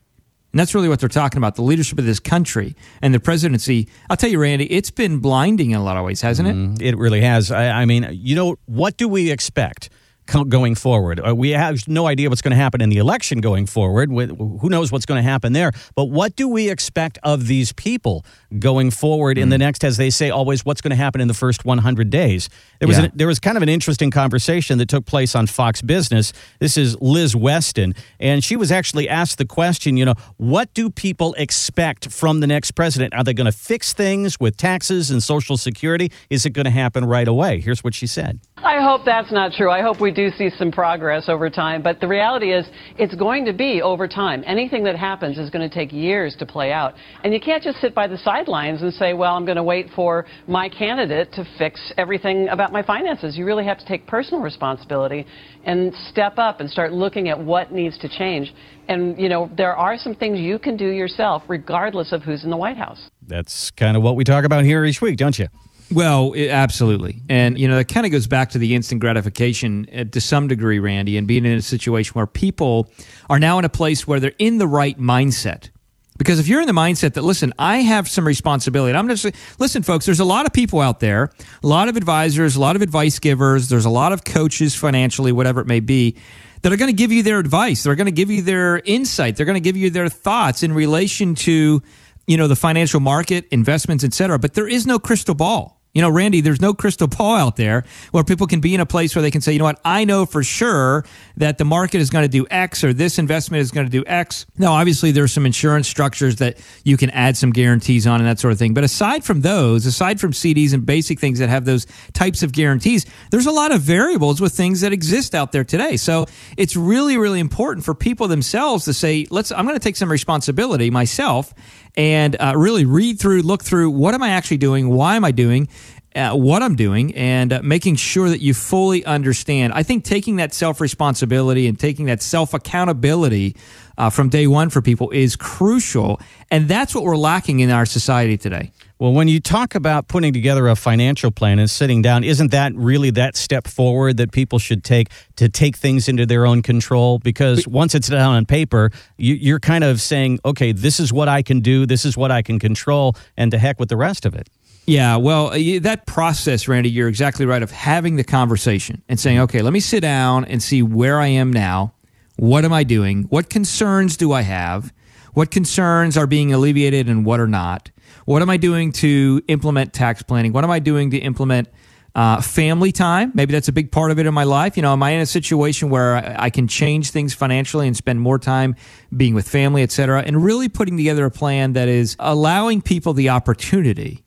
and 0.55 0.61
that's 0.61 0.73
really 0.73 0.89
what 0.89 1.01
they're 1.01 1.09
talking 1.09 1.39
about 1.39 1.57
the 1.57 1.63
leadership 1.63 1.99
of 1.99 2.05
this 2.05 2.21
country 2.21 2.77
and 3.03 3.13
the 3.13 3.19
presidency. 3.19 3.89
I'll 4.09 4.17
tell 4.17 4.31
you, 4.31 4.39
Randy, 4.39 4.73
it's 4.73 4.89
been 4.89 5.19
blinding 5.19 5.73
in 5.73 5.77
a 5.79 5.83
lot 5.83 5.97
of 5.97 6.05
ways, 6.05 6.21
hasn't 6.21 6.49
it? 6.49 6.55
Mm, 6.55 6.81
it 6.81 6.97
really 6.97 7.23
has. 7.23 7.51
I, 7.51 7.71
I 7.71 7.85
mean, 7.87 8.09
you 8.13 8.37
know, 8.37 8.55
what 8.67 8.97
do 8.97 9.09
we 9.09 9.33
expect? 9.33 9.91
Going 10.27 10.75
forward. 10.75 11.21
Uh, 11.27 11.35
we 11.35 11.51
have 11.51 11.87
no 11.87 12.07
idea 12.07 12.29
what's 12.29 12.43
going 12.43 12.51
to 12.51 12.57
happen 12.57 12.81
in 12.81 12.89
the 12.89 12.99
election 12.99 13.41
going 13.41 13.67
forward. 13.67 14.11
Who 14.11 14.69
knows 14.69 14.91
what's 14.91 15.07
going 15.07 15.23
to 15.23 15.29
happen 15.29 15.53
there? 15.53 15.73
But 15.95 16.07
what 16.07 16.37
do 16.37 16.49
we 16.49 16.71
expect 16.71 17.19
of 17.23 17.47
these 17.47 17.73
people 17.73 18.25
going 18.59 18.91
forward 18.91 19.39
in 19.39 19.49
the 19.49 19.57
hmm. 19.57 19.61
next, 19.61 19.85
as 19.85 19.97
they 19.97 20.11
say, 20.11 20.31
always 20.31 20.65
what's 20.65 20.81
going 20.81 20.91
to 20.91 20.97
happen 20.97 21.21
in 21.21 21.29
the 21.29 21.35
first 21.35 21.65
100 21.65 22.11
days? 22.11 22.49
There 22.79 22.89
was, 22.89 22.99
yeah. 22.99 23.09
there 23.15 23.27
was 23.27 23.39
kind 23.39 23.57
of 23.57 23.63
an 23.63 23.69
interesting 23.69 24.11
conversation 24.11 24.79
that 24.79 24.89
took 24.89 25.07
place 25.07 25.35
on 25.35 25.47
Fox 25.47 25.83
Business. 25.83 26.33
This 26.59 26.77
is 26.77 26.97
Liz 27.01 27.37
Weston, 27.37 27.95
and 28.19 28.43
she 28.43 28.57
was 28.57 28.73
actually 28.73 29.09
asked 29.09 29.39
the 29.39 29.47
question, 29.47 29.97
you 29.97 30.05
know, 30.05 30.15
what 30.37 30.73
do 30.75 30.91
people 30.91 31.35
expect 31.35 32.11
from 32.11 32.41
the 32.41 32.47
next 32.47 32.73
president? 32.73 33.15
Are 33.15 33.25
they 33.25 33.35
going 33.35 33.51
to 33.51 33.57
fix 33.57 33.93
things 33.93 34.41
with 34.41 34.57
taxes 34.57 35.11
and 35.11 35.23
Social 35.23 35.57
Security? 35.57 36.11
Is 36.31 36.47
it 36.47 36.51
going 36.51 36.65
to 36.65 36.71
happen 36.71 37.05
right 37.05 37.29
away? 37.29 37.61
Here's 37.61 37.85
what 37.85 37.95
she 37.95 38.07
said. 38.07 38.41
I 38.57 38.83
hope 38.83 39.05
that's 39.05 39.31
not 39.31 39.53
true. 39.53 39.71
I 39.71 39.83
hope 39.83 40.01
we 40.01 40.11
do 40.15 40.31
see 40.31 40.51
some 40.51 40.71
progress 40.71 41.29
over 41.29 41.51
time. 41.51 41.83
But 41.83 42.01
the 42.01 42.09
reality 42.09 42.53
is, 42.53 42.67
it's 42.99 43.15
going 43.15 43.45
to 43.47 43.53
be 43.53 43.83
over 43.83 44.09
time. 44.09 44.43
Anything 44.47 44.85
that 44.85 44.97
happens 44.97 45.39
is 45.39 45.51
going 45.51 45.69
to 45.69 45.75
take 45.75 45.93
years 45.93 46.35
to 46.39 46.47
play 46.47 46.73
out. 46.73 46.95
And 47.23 47.33
you 47.33 47.41
can't 47.41 47.63
just 47.63 47.81
sit 47.81 47.95
by 47.95 48.07
the 48.07 48.19
sidelines 48.19 48.83
and 48.83 48.93
say, 48.93 49.13
well, 49.13 49.35
I'm 49.35 49.45
going 49.45 49.57
to 49.57 49.63
wait 49.63 49.89
for 49.95 50.27
my 50.47 50.69
candidate 50.69 51.33
to 51.33 51.45
fix 51.59 51.93
everything 51.99 52.49
about 52.49 52.73
my 52.73 52.83
finances. 52.83 53.37
You 53.37 53.45
really 53.45 53.65
have 53.65 53.79
to 53.79 53.87
take 53.87 54.07
personal 54.07 54.43
responsibility 54.43 55.27
and 55.65 55.95
step 56.11 56.39
up 56.39 56.61
and 56.61 56.71
start 56.71 56.93
looking 56.93 57.29
at 57.29 57.39
what 57.39 57.73
needs 57.73 57.99
to 57.99 58.09
change. 58.09 58.55
And, 58.89 59.19
you 59.19 59.29
know, 59.29 59.51
there 59.57 59.75
are 59.75 59.97
some 59.97 60.15
things 60.15 60.39
you 60.39 60.59
can 60.59 60.77
do 60.77 60.89
yourself, 60.89 61.43
regardless 61.49 62.13
of 62.13 62.23
who's 62.23 62.45
in 62.45 62.51
the 62.51 62.57
White 62.57 62.77
House. 62.77 63.11
That's 63.27 63.71
kind 63.71 63.97
of 63.97 64.03
what 64.03 64.17
we 64.17 64.25
talk 64.25 64.45
about 64.45 64.65
here 64.65 64.85
each 64.85 65.01
week, 65.01 65.17
don't 65.17 65.39
you? 65.39 65.49
Well, 65.93 66.33
it, 66.33 66.49
absolutely. 66.49 67.23
And, 67.29 67.59
you 67.59 67.69
know, 67.69 67.77
that 67.77 67.89
kind 67.89 68.07
of 68.07 68.13
goes 68.13 68.27
back 68.27 68.51
to 68.51 68.59
the 68.59 68.75
instant 68.75 69.01
gratification 69.01 69.87
uh, 69.95 70.05
to 70.05 70.21
some 70.21 70.49
degree, 70.49 70.79
Randy, 70.79 71.17
and 71.17 71.27
being 71.27 71.45
in 71.45 71.59
a 71.59 71.63
situation 71.63 72.15
where 72.15 72.27
people 72.27 72.91
are 73.29 73.39
now 73.39 73.59
in 73.59 73.65
a 73.65 73.69
place 73.69 74.07
where 74.07 74.19
they're 74.19 74.33
in 74.39 74.59
the 74.59 74.67
right 74.67 74.99
mindset. 74.99 75.71
Because 76.17 76.39
if 76.39 76.47
you're 76.47 76.61
in 76.61 76.67
the 76.67 76.73
mindset 76.73 77.15
that, 77.15 77.23
listen, 77.23 77.53
I 77.59 77.79
have 77.79 78.09
some 78.09 78.25
responsibility, 78.27 78.97
I'm 78.97 79.09
just, 79.09 79.27
listen, 79.59 79.83
folks, 79.83 80.07
there's 80.07 80.21
a 80.21 80.25
lot 80.25 80.47
of 80.47 80.53
people 80.53 80.81
out 80.81 81.01
there, 81.01 81.31
a 81.63 81.67
lot 81.67 81.89
of 81.89 81.97
advisors, 81.97 82.55
a 82.55 82.61
lot 82.61 82.77
of 82.77 82.83
advice 82.83 83.19
givers, 83.19 83.69
there's 83.69 83.85
a 83.85 83.91
lot 83.91 84.13
of 84.13 84.25
coaches 84.25 84.77
financially, 84.77 85.33
whatever 85.33 85.61
it 85.61 85.67
may 85.67 85.81
be, 85.81 86.17
that 86.63 86.73
are 86.73 86.77
going 86.77 86.91
to 86.91 86.97
give 86.97 87.11
you 87.11 87.25
their 87.25 87.41
advice. 87.41 87.83
They're 87.83 87.97
going 87.97 88.07
to 88.07 88.13
give 88.13 88.31
you 88.31 88.43
their 88.43 88.79
insight. 88.85 89.37
They're 89.37 89.45
going 89.45 89.55
to 89.55 89.61
give 89.61 89.77
you 89.77 89.91
their 89.91 90.09
thoughts 90.09 90.63
in 90.63 90.73
relation 90.73 91.35
to, 91.35 91.83
you 92.27 92.37
know, 92.37 92.49
the 92.49 92.57
financial 92.57 93.01
market, 93.01 93.47
investments, 93.51 94.05
et 94.05 94.15
cetera. 94.15 94.39
But 94.39 94.55
there 94.55 94.69
is 94.69 94.87
no 94.87 94.99
crystal 94.99 95.35
ball. 95.35 95.81
You 95.95 96.03
know, 96.03 96.11
Randy, 96.11 96.41
there's 96.41 96.61
no 96.61 96.75
crystal 96.75 97.07
ball 97.07 97.37
out 97.37 97.57
there 97.57 97.85
where 98.11 98.25
people 98.25 98.47
can 98.47 98.61
be 98.61 98.75
in 98.75 98.81
a 98.81 98.87
place 98.87 99.15
where 99.15 99.23
they 99.23 99.31
can 99.31 99.41
say, 99.41 99.53
you 99.53 99.61
know 99.61 99.65
what, 99.65 99.81
I 99.85 100.05
know 100.05 100.27
for 100.27 100.43
sure 100.43 101.05
that 101.37 101.59
the 101.59 101.65
market 101.65 102.01
is 102.01 102.11
going 102.11 102.25
to 102.25 102.29
do 102.29 102.47
X 102.51 102.83
or 102.83 102.93
this 102.93 103.19
investment 103.19 103.61
is 103.61 103.71
going 103.71 103.87
to 103.87 103.91
do 103.91 104.05
X. 104.07 104.45
Now, 104.59 104.73
obviously, 104.73 105.13
there's 105.13 105.33
some 105.33 105.47
insurance 105.47 105.89
structures 105.89 106.37
that 106.37 106.59
you 106.83 106.97
can 106.97 107.11
add 107.11 107.37
some 107.37 107.51
guarantees 107.51 108.07
on 108.07 108.21
and 108.21 108.29
that 108.29 108.41
sort 108.41 108.53
of 108.53 108.59
thing. 108.59 108.75
But 108.75 108.83
aside 108.83 109.25
from 109.25 109.43
those, 109.43 109.87
aside 109.87 110.21
from 110.21 110.33
CDs 110.33 110.75
and 110.75 110.85
basic 110.85 111.21
things 111.21 111.39
that 111.39 111.49
have 111.49 111.65
those 111.65 111.87
types 112.13 112.43
of 112.43 112.53
guarantees, 112.53 113.07
there's 113.31 113.47
a 113.47 113.53
lot 113.53 113.73
of 113.73 113.81
variables 113.81 114.41
with 114.41 114.53
things 114.53 114.81
that 114.81 114.93
exist 114.93 115.35
out 115.35 115.53
there 115.53 115.65
today. 115.65 115.97
So 115.97 116.27
it's 116.57 116.75
really, 116.75 117.17
really 117.17 117.41
important 117.41 117.85
for 117.85 117.95
people 117.95 118.27
themselves 118.27 118.85
to 118.87 118.93
say, 118.93 119.27
let's, 119.31 119.53
I'm 119.53 119.65
going 119.65 119.79
to 119.79 119.85
take 119.85 119.97
some 119.97 120.11
responsibility 120.11 120.91
myself 120.91 121.55
and 121.97 122.37
uh, 122.41 122.55
really 122.57 122.85
read 122.85 123.19
through, 123.19 123.43
look 123.43 123.63
through 123.63 123.91
what 123.91 124.15
am 124.15 124.23
I 124.23 124.31
actually 124.31 124.59
doing? 124.59 124.89
Why 124.89 125.17
am 125.17 125.25
I 125.25 125.31
doing? 125.31 125.69
uh, 126.15 126.33
what 126.35 126.63
I'm 126.63 126.77
doing 126.77 127.15
and 127.15 127.53
uh, 127.53 127.61
making 127.63 127.97
sure 127.97 128.29
that 128.29 128.41
you 128.41 128.55
fully 128.55 129.05
understand. 129.05 129.73
I 129.73 129.83
think 129.83 130.05
taking 130.05 130.37
that 130.37 130.55
self 130.55 130.81
responsibility 130.81 131.67
and 131.67 131.79
taking 131.79 132.07
that 132.07 132.23
self 132.23 132.55
accountability 132.55 133.57
uh, 133.99 134.11
from 134.11 134.29
day 134.29 134.47
one 134.47 134.71
for 134.71 134.81
people 134.81 135.11
is 135.11 135.37
crucial. 135.37 136.21
And 136.51 136.69
that's 136.69 136.95
what 136.95 137.05
we're 137.05 137.17
lacking 137.17 137.61
in 137.61 137.71
our 137.71 137.87
society 137.87 138.37
today. 138.37 138.71
Well, 139.01 139.13
when 139.13 139.27
you 139.27 139.41
talk 139.41 139.75
about 139.75 140.07
putting 140.07 140.33
together 140.33 140.69
a 140.69 140.77
financial 140.77 141.33
plan 141.33 141.59
and 141.59 141.69
sitting 141.69 142.01
down, 142.01 142.23
isn't 142.23 142.53
that 142.53 142.73
really 142.77 143.11
that 143.11 143.35
step 143.35 143.67
forward 143.67 144.19
that 144.19 144.31
people 144.31 144.61
should 144.61 144.85
take 144.85 145.09
to 145.35 145.49
take 145.49 145.77
things 145.77 146.09
into 146.09 146.27
their 146.27 146.47
own 146.47 146.63
control? 146.63 147.19
Because 147.19 147.67
once 147.67 147.97
it's 147.97 148.09
down 148.09 148.35
on 148.35 148.47
paper, 148.47 148.93
you, 149.17 149.57
are 149.57 149.61
kind 149.61 149.83
of 149.83 150.01
saying, 150.01 150.39
okay, 150.45 150.71
this 150.71 151.01
is 151.01 151.13
what 151.13 151.29
I 151.29 151.43
can 151.43 151.61
do, 151.61 151.87
this 151.87 152.05
is 152.05 152.17
what 152.17 152.31
I 152.31 152.43
can 152.43 152.61
control, 152.61 153.17
and 153.37 153.51
to 153.51 153.59
heck 153.59 153.81
with 153.81 153.89
the 153.89 153.97
rest 153.97 154.25
of 154.25 154.37
it. 154.37 154.49
Yeah, 154.87 155.17
well, 155.17 155.49
uh, 155.49 155.81
that 155.81 156.07
process, 156.07 156.69
Randy, 156.69 156.91
you're 156.91 157.09
exactly 157.09 157.47
right, 157.47 157.65
of 157.65 157.73
having 157.73 158.15
the 158.15 158.25
conversation 158.25 159.03
and 159.09 159.19
saying, 159.19 159.41
okay, 159.41 159.63
let 159.63 159.73
me 159.73 159.81
sit 159.81 160.01
down 160.01 160.45
and 160.45 160.63
see 160.63 160.83
where 160.85 161.19
I 161.19 161.27
am 161.29 161.53
now. 161.53 161.95
What 162.37 162.65
am 162.65 162.73
I 162.73 162.85
doing? 162.85 163.25
What 163.25 163.51
concerns 163.51 164.17
do 164.17 164.33
I 164.33 164.43
have? 164.43 164.93
What 165.33 165.51
concerns 165.51 166.17
are 166.17 166.29
being 166.29 166.53
alleviated 166.53 167.09
and 167.09 167.25
what 167.25 167.41
are 167.41 167.49
not? 167.49 167.91
What 168.25 168.43
am 168.43 168.51
I 168.51 168.57
doing 168.57 168.93
to 168.93 169.43
implement 169.49 169.93
tax 169.93 170.23
planning? 170.23 170.53
What 170.53 170.65
am 170.65 170.71
I 170.71 170.79
doing 170.79 171.11
to 171.11 171.19
implement 171.19 171.69
uh, 172.15 172.41
family 172.41 172.93
time? 172.93 173.33
Maybe 173.35 173.53
that's 173.53 173.69
a 173.69 173.73
big 173.73 173.91
part 173.91 174.11
of 174.11 174.19
it 174.19 174.27
in 174.27 174.35
my 174.35 174.45
life. 174.45 174.77
You 174.77 174.83
know, 174.83 174.93
am 174.93 175.03
I 175.03 175.11
in 175.11 175.21
a 175.21 175.27
situation 175.27 175.91
where 175.91 176.17
I, 176.17 176.45
I 176.45 176.51
can 176.51 176.69
change 176.69 177.11
things 177.11 177.35
financially 177.35 177.87
and 177.87 177.97
spend 177.97 178.21
more 178.21 178.39
time 178.39 178.77
being 179.17 179.35
with 179.35 179.49
family, 179.49 179.83
et 179.83 179.91
cetera, 179.91 180.23
and 180.23 180.45
really 180.45 180.69
putting 180.69 180.97
together 180.97 181.25
a 181.25 181.31
plan 181.31 181.73
that 181.75 181.89
is 181.89 182.17
allowing 182.19 182.83
people 182.83 183.13
the 183.13 183.31
opportunity 183.31 184.25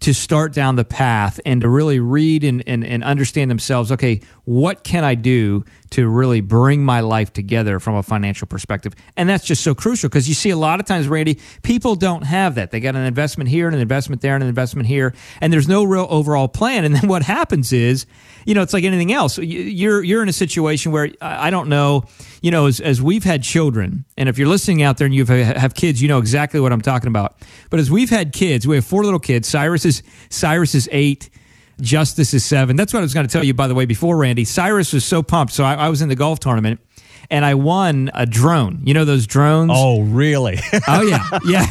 to 0.00 0.14
start 0.14 0.52
down 0.52 0.76
the 0.76 0.84
path 0.84 1.38
and 1.44 1.60
to 1.60 1.68
really 1.68 2.00
read 2.00 2.42
and, 2.42 2.62
and, 2.66 2.84
and 2.84 3.04
understand 3.04 3.50
themselves 3.50 3.92
okay, 3.92 4.20
what 4.44 4.82
can 4.82 5.04
I 5.04 5.14
do 5.14 5.64
to 5.90 6.08
really 6.08 6.40
bring 6.40 6.84
my 6.84 7.00
life 7.00 7.32
together 7.32 7.80
from 7.80 7.94
a 7.94 8.02
financial 8.02 8.46
perspective? 8.46 8.94
And 9.16 9.28
that's 9.28 9.44
just 9.44 9.62
so 9.62 9.74
crucial 9.74 10.08
because 10.08 10.28
you 10.28 10.34
see 10.34 10.50
a 10.50 10.56
lot 10.56 10.80
of 10.80 10.86
times, 10.86 11.08
Randy, 11.08 11.38
people 11.62 11.94
don't 11.94 12.22
have 12.22 12.54
that. 12.56 12.70
They 12.70 12.80
got 12.80 12.96
an 12.96 13.04
investment 13.04 13.50
here 13.50 13.66
and 13.66 13.74
an 13.74 13.82
investment 13.82 14.22
there 14.22 14.34
and 14.34 14.42
an 14.42 14.48
investment 14.48 14.88
here, 14.88 15.14
and 15.40 15.52
there's 15.52 15.68
no 15.68 15.84
real 15.84 16.06
overall 16.10 16.48
plan. 16.48 16.84
And 16.84 16.94
then 16.94 17.08
what 17.08 17.22
happens 17.22 17.72
is, 17.72 18.06
you 18.44 18.54
know, 18.54 18.62
it's 18.62 18.72
like 18.72 18.84
anything 18.84 19.12
else. 19.12 19.38
You're 19.38 20.02
you're 20.02 20.22
in 20.22 20.28
a 20.28 20.32
situation 20.32 20.92
where 20.92 21.10
I 21.20 21.50
don't 21.50 21.68
know, 21.68 22.04
you 22.40 22.50
know, 22.50 22.66
as, 22.66 22.80
as 22.80 23.02
we've 23.02 23.24
had 23.24 23.42
children, 23.42 24.04
and 24.16 24.28
if 24.28 24.38
you're 24.38 24.48
listening 24.48 24.82
out 24.82 24.98
there 24.98 25.06
and 25.06 25.14
you 25.14 25.24
have 25.26 25.74
kids, 25.74 26.00
you 26.00 26.08
know 26.08 26.18
exactly 26.18 26.60
what 26.60 26.72
I'm 26.72 26.80
talking 26.80 27.08
about. 27.08 27.36
But 27.68 27.80
as 27.80 27.90
we've 27.90 28.10
had 28.10 28.32
kids, 28.32 28.66
we 28.66 28.76
have 28.76 28.84
four 28.84 29.04
little 29.04 29.20
kids. 29.20 29.48
Cyrus 29.48 29.84
is 29.84 30.02
Cyrus 30.30 30.74
is 30.74 30.88
eight. 30.92 31.30
Justice 31.80 32.34
is 32.34 32.44
seven. 32.44 32.76
That's 32.76 32.92
what 32.92 33.00
I 33.00 33.02
was 33.02 33.14
going 33.14 33.26
to 33.26 33.32
tell 33.32 33.44
you, 33.44 33.54
by 33.54 33.68
the 33.68 33.74
way, 33.74 33.86
before 33.86 34.16
Randy. 34.16 34.44
Cyrus 34.44 34.92
was 34.92 35.04
so 35.04 35.22
pumped. 35.22 35.52
So 35.52 35.64
I, 35.64 35.74
I 35.74 35.88
was 35.88 36.02
in 36.02 36.08
the 36.08 36.16
golf 36.16 36.40
tournament 36.40 36.80
and 37.30 37.44
I 37.44 37.54
won 37.54 38.10
a 38.12 38.26
drone. 38.26 38.80
You 38.84 38.94
know 38.94 39.04
those 39.04 39.26
drones? 39.26 39.70
Oh, 39.72 40.02
really? 40.02 40.58
oh 40.88 41.02
yeah, 41.02 41.38
yeah. 41.46 41.64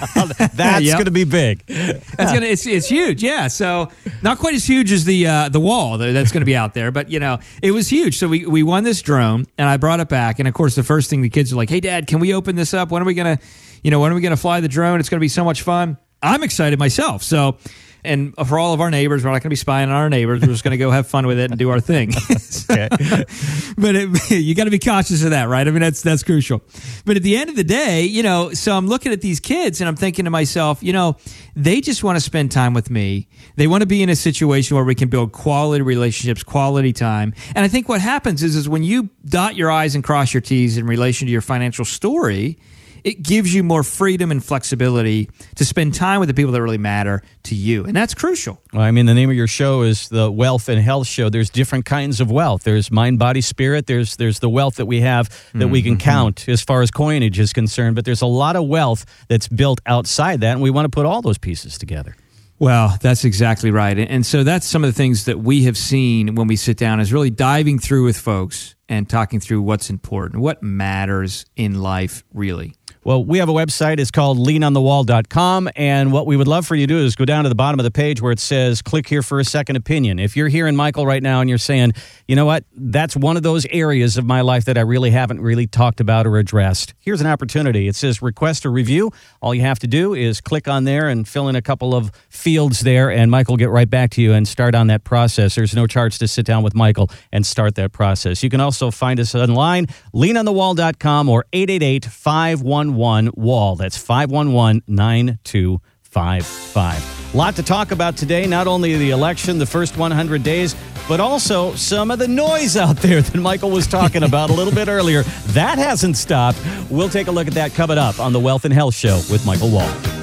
That's 0.53 0.85
yep. 0.85 0.93
going 0.95 1.05
to 1.05 1.11
be 1.11 1.25
big. 1.25 1.65
That's 1.67 2.31
gonna. 2.31 2.45
It's, 2.45 2.65
it's 2.65 2.87
huge. 2.87 3.21
Yeah. 3.21 3.47
So 3.47 3.89
not 4.21 4.39
quite 4.39 4.55
as 4.55 4.65
huge 4.65 4.91
as 4.91 5.05
the 5.05 5.27
uh, 5.27 5.49
the 5.49 5.59
wall 5.59 5.97
that's 5.97 6.31
going 6.31 6.41
to 6.41 6.45
be 6.45 6.55
out 6.55 6.73
there, 6.73 6.91
but 6.91 7.09
you 7.09 7.19
know 7.19 7.39
it 7.61 7.71
was 7.71 7.89
huge. 7.89 8.17
So 8.17 8.27
we 8.27 8.45
we 8.45 8.63
won 8.63 8.83
this 8.83 9.01
drone, 9.01 9.45
and 9.57 9.67
I 9.67 9.77
brought 9.77 9.99
it 9.99 10.09
back. 10.09 10.39
And 10.39 10.47
of 10.47 10.53
course, 10.53 10.75
the 10.75 10.83
first 10.83 11.09
thing 11.09 11.21
the 11.21 11.29
kids 11.29 11.51
are 11.51 11.57
like, 11.57 11.69
"Hey, 11.69 11.81
Dad, 11.81 12.07
can 12.07 12.19
we 12.19 12.33
open 12.33 12.55
this 12.55 12.73
up? 12.73 12.89
When 12.89 13.01
are 13.01 13.05
we 13.05 13.13
gonna, 13.13 13.39
you 13.83 13.91
know, 13.91 13.99
when 13.99 14.11
are 14.11 14.15
we 14.15 14.21
gonna 14.21 14.37
fly 14.37 14.61
the 14.61 14.69
drone? 14.69 14.99
It's 14.99 15.09
going 15.09 15.19
to 15.19 15.23
be 15.23 15.29
so 15.29 15.43
much 15.43 15.61
fun." 15.61 15.97
I'm 16.21 16.43
excited 16.43 16.79
myself. 16.79 17.23
So 17.23 17.57
and 18.03 18.33
for 18.47 18.57
all 18.57 18.73
of 18.73 18.81
our 18.81 18.89
neighbors, 18.89 19.23
we're 19.23 19.31
not 19.31 19.41
going 19.41 19.43
to 19.43 19.49
be 19.49 19.55
spying 19.55 19.89
on 19.89 19.95
our 19.95 20.09
neighbors. 20.09 20.41
We're 20.41 20.47
just 20.47 20.63
going 20.63 20.71
to 20.71 20.77
go 20.77 20.91
have 20.91 21.07
fun 21.07 21.27
with 21.27 21.39
it 21.39 21.51
and 21.51 21.59
do 21.59 21.69
our 21.69 21.79
thing. 21.79 22.09
but 22.69 23.95
it, 23.95 24.31
you 24.31 24.55
got 24.55 24.65
to 24.65 24.69
be 24.69 24.79
cautious 24.79 25.23
of 25.23 25.31
that, 25.31 25.49
right? 25.49 25.67
I 25.67 25.71
mean, 25.71 25.81
that's 25.81 26.01
that's 26.01 26.23
crucial. 26.23 26.61
But 27.05 27.17
at 27.17 27.23
the 27.23 27.37
end 27.37 27.49
of 27.49 27.55
the 27.55 27.63
day, 27.63 28.03
you 28.03 28.23
know, 28.23 28.53
so 28.53 28.75
I'm 28.75 28.87
looking 28.87 29.11
at 29.11 29.21
these 29.21 29.39
kids 29.39 29.81
and 29.81 29.87
I'm 29.87 29.95
thinking 29.95 30.25
to 30.25 30.31
myself, 30.31 30.81
you 30.83 30.93
know, 30.93 31.17
they 31.55 31.81
just 31.81 32.03
want 32.03 32.15
to 32.15 32.21
spend 32.21 32.51
time 32.51 32.73
with 32.73 32.89
me. 32.89 33.27
They 33.55 33.67
want 33.67 33.81
to 33.81 33.87
be 33.87 34.01
in 34.01 34.09
a 34.09 34.15
situation 34.15 34.75
where 34.75 34.85
we 34.85 34.95
can 34.95 35.09
build 35.09 35.31
quality 35.31 35.81
relationships, 35.81 36.43
quality 36.43 36.93
time. 36.93 37.33
And 37.55 37.65
I 37.65 37.67
think 37.67 37.89
what 37.89 38.01
happens 38.01 38.43
is, 38.43 38.55
is 38.55 38.69
when 38.69 38.83
you 38.83 39.09
dot 39.25 39.55
your 39.55 39.71
I's 39.71 39.95
and 39.95 40.03
cross 40.03 40.33
your 40.33 40.41
T's 40.41 40.77
in 40.77 40.85
relation 40.85 41.27
to 41.27 41.31
your 41.31 41.41
financial 41.41 41.85
story, 41.85 42.59
it 43.03 43.21
gives 43.23 43.53
you 43.53 43.63
more 43.63 43.83
freedom 43.83 44.31
and 44.31 44.43
flexibility 44.43 45.29
to 45.55 45.65
spend 45.65 45.93
time 45.93 46.19
with 46.19 46.27
the 46.29 46.33
people 46.33 46.51
that 46.51 46.61
really 46.61 46.77
matter 46.77 47.21
to 47.43 47.55
you. 47.55 47.85
And 47.85 47.95
that's 47.95 48.13
crucial. 48.13 48.61
Well, 48.73 48.83
I 48.83 48.91
mean, 48.91 49.05
the 49.05 49.13
name 49.13 49.29
of 49.29 49.35
your 49.35 49.47
show 49.47 49.81
is 49.81 50.09
the 50.09 50.31
Wealth 50.31 50.69
and 50.69 50.81
Health 50.81 51.07
Show. 51.07 51.29
There's 51.29 51.49
different 51.49 51.85
kinds 51.85 52.21
of 52.21 52.31
wealth. 52.31 52.63
There's 52.63 52.91
mind, 52.91 53.19
body, 53.19 53.41
spirit. 53.41 53.87
There's 53.87 54.15
there's 54.15 54.39
the 54.39 54.49
wealth 54.49 54.75
that 54.75 54.85
we 54.85 55.01
have 55.01 55.29
that 55.29 55.59
mm-hmm. 55.59 55.69
we 55.71 55.81
can 55.81 55.93
mm-hmm. 55.93 56.09
count 56.09 56.49
as 56.49 56.61
far 56.61 56.81
as 56.81 56.91
coinage 56.91 57.39
is 57.39 57.53
concerned. 57.53 57.95
But 57.95 58.05
there's 58.05 58.21
a 58.21 58.27
lot 58.27 58.55
of 58.55 58.67
wealth 58.67 59.05
that's 59.27 59.47
built 59.47 59.81
outside 59.85 60.41
that, 60.41 60.53
and 60.53 60.61
we 60.61 60.69
want 60.69 60.85
to 60.85 60.89
put 60.89 61.05
all 61.05 61.21
those 61.21 61.37
pieces 61.37 61.77
together. 61.77 62.15
Well, 62.59 62.97
that's 63.01 63.23
exactly 63.23 63.71
right. 63.71 63.97
And 63.97 64.25
so 64.25 64.43
that's 64.43 64.67
some 64.67 64.83
of 64.83 64.89
the 64.89 64.93
things 64.93 65.25
that 65.25 65.39
we 65.39 65.63
have 65.63 65.77
seen 65.77 66.35
when 66.35 66.47
we 66.47 66.57
sit 66.57 66.77
down 66.77 66.99
is 66.99 67.13
really 67.13 67.29
diving 67.29 67.79
through 67.79 68.03
with 68.03 68.17
folks 68.17 68.75
and 68.89 69.09
talking 69.09 69.39
through 69.39 69.61
what's 69.61 69.89
important, 69.89 70.41
what 70.41 70.61
matters 70.61 71.45
in 71.55 71.81
life 71.81 72.23
really. 72.33 72.75
Well, 73.05 73.23
we 73.23 73.37
have 73.37 73.47
a 73.47 73.53
website. 73.53 73.97
It's 73.99 74.11
called 74.11 74.37
leanonthewall.com. 74.37 75.69
And 75.77 76.11
what 76.11 76.27
we 76.27 76.35
would 76.35 76.49
love 76.49 76.67
for 76.67 76.75
you 76.75 76.85
to 76.85 76.93
do 76.93 76.99
is 76.99 77.15
go 77.15 77.23
down 77.23 77.43
to 77.43 77.49
the 77.49 77.55
bottom 77.55 77.79
of 77.79 77.85
the 77.85 77.91
page 77.91 78.21
where 78.21 78.33
it 78.33 78.39
says, 78.39 78.81
click 78.81 79.07
here 79.07 79.23
for 79.23 79.39
a 79.39 79.45
second 79.45 79.77
opinion. 79.77 80.19
If 80.19 80.35
you're 80.35 80.49
hearing 80.49 80.75
Michael 80.75 81.05
right 81.05 81.23
now 81.23 81.39
and 81.39 81.49
you're 81.49 81.57
saying, 81.57 81.93
you 82.27 82.35
know 82.35 82.45
what, 82.45 82.65
that's 82.75 83.15
one 83.15 83.37
of 83.37 83.43
those 83.43 83.65
areas 83.67 84.17
of 84.17 84.25
my 84.25 84.41
life 84.41 84.65
that 84.65 84.77
I 84.77 84.81
really 84.81 85.11
haven't 85.11 85.39
really 85.39 85.65
talked 85.65 86.01
about 86.01 86.27
or 86.27 86.37
addressed, 86.37 86.93
here's 86.99 87.21
an 87.21 87.27
opportunity. 87.27 87.87
It 87.87 87.95
says 87.95 88.21
request 88.21 88.65
a 88.65 88.69
review. 88.69 89.11
All 89.41 89.55
you 89.55 89.61
have 89.61 89.79
to 89.79 89.87
do 89.87 90.13
is 90.13 90.41
click 90.41 90.67
on 90.67 90.83
there 90.83 91.07
and 91.07 91.25
fill 91.25 91.47
in 91.47 91.55
a 91.55 91.61
couple 91.61 91.95
of 91.95 92.11
fields 92.29 92.81
there, 92.81 93.09
and 93.09 93.31
Michael 93.31 93.53
will 93.53 93.57
get 93.57 93.69
right 93.69 93.89
back 93.89 94.11
to 94.11 94.21
you 94.21 94.33
and 94.33 94.45
start 94.45 94.75
on 94.75 94.87
that 94.87 95.05
process. 95.05 95.55
There's 95.55 95.73
no 95.73 95.87
charge 95.87 96.19
to 96.19 96.27
sit 96.27 96.45
down 96.45 96.63
with 96.63 96.75
Michael 96.75 97.09
and 97.31 97.45
start 97.45 97.75
that 97.75 97.93
process. 97.93 98.43
You 98.43 98.49
can 98.49 98.59
also 98.59 98.91
find 98.91 99.19
us 99.19 99.33
online, 99.33 99.87
leanonthewall.com 100.13 101.29
or 101.29 101.45
888 101.53 102.05
511 102.05 102.88
511 102.91 103.31
Wall. 103.35 103.75
That's 103.75 103.97
511 103.97 104.83
9255. 104.87 107.33
A 107.33 107.37
lot 107.37 107.55
to 107.55 107.63
talk 107.63 107.91
about 107.91 108.17
today, 108.17 108.47
not 108.47 108.67
only 108.67 108.97
the 108.97 109.11
election, 109.11 109.59
the 109.59 109.65
first 109.65 109.97
100 109.97 110.43
days, 110.43 110.75
but 111.07 111.19
also 111.19 111.73
some 111.75 112.11
of 112.11 112.19
the 112.19 112.27
noise 112.27 112.75
out 112.75 112.97
there 113.01 113.21
that 113.21 113.39
Michael 113.39 113.69
was 113.69 113.87
talking 113.87 114.23
about 114.23 114.49
a 114.49 114.53
little 114.53 114.73
bit 114.73 114.87
earlier. 114.97 115.23
That 115.53 115.77
hasn't 115.77 116.17
stopped. 116.17 116.59
We'll 116.89 117.09
take 117.09 117.27
a 117.27 117.31
look 117.31 117.47
at 117.47 117.53
that 117.53 117.73
coming 117.73 117.97
up 117.97 118.19
on 118.19 118.33
the 118.33 118.39
Wealth 118.39 118.65
and 118.65 118.73
Health 118.73 118.95
Show 118.95 119.21
with 119.31 119.45
Michael 119.45 119.69
Wall. 119.69 120.18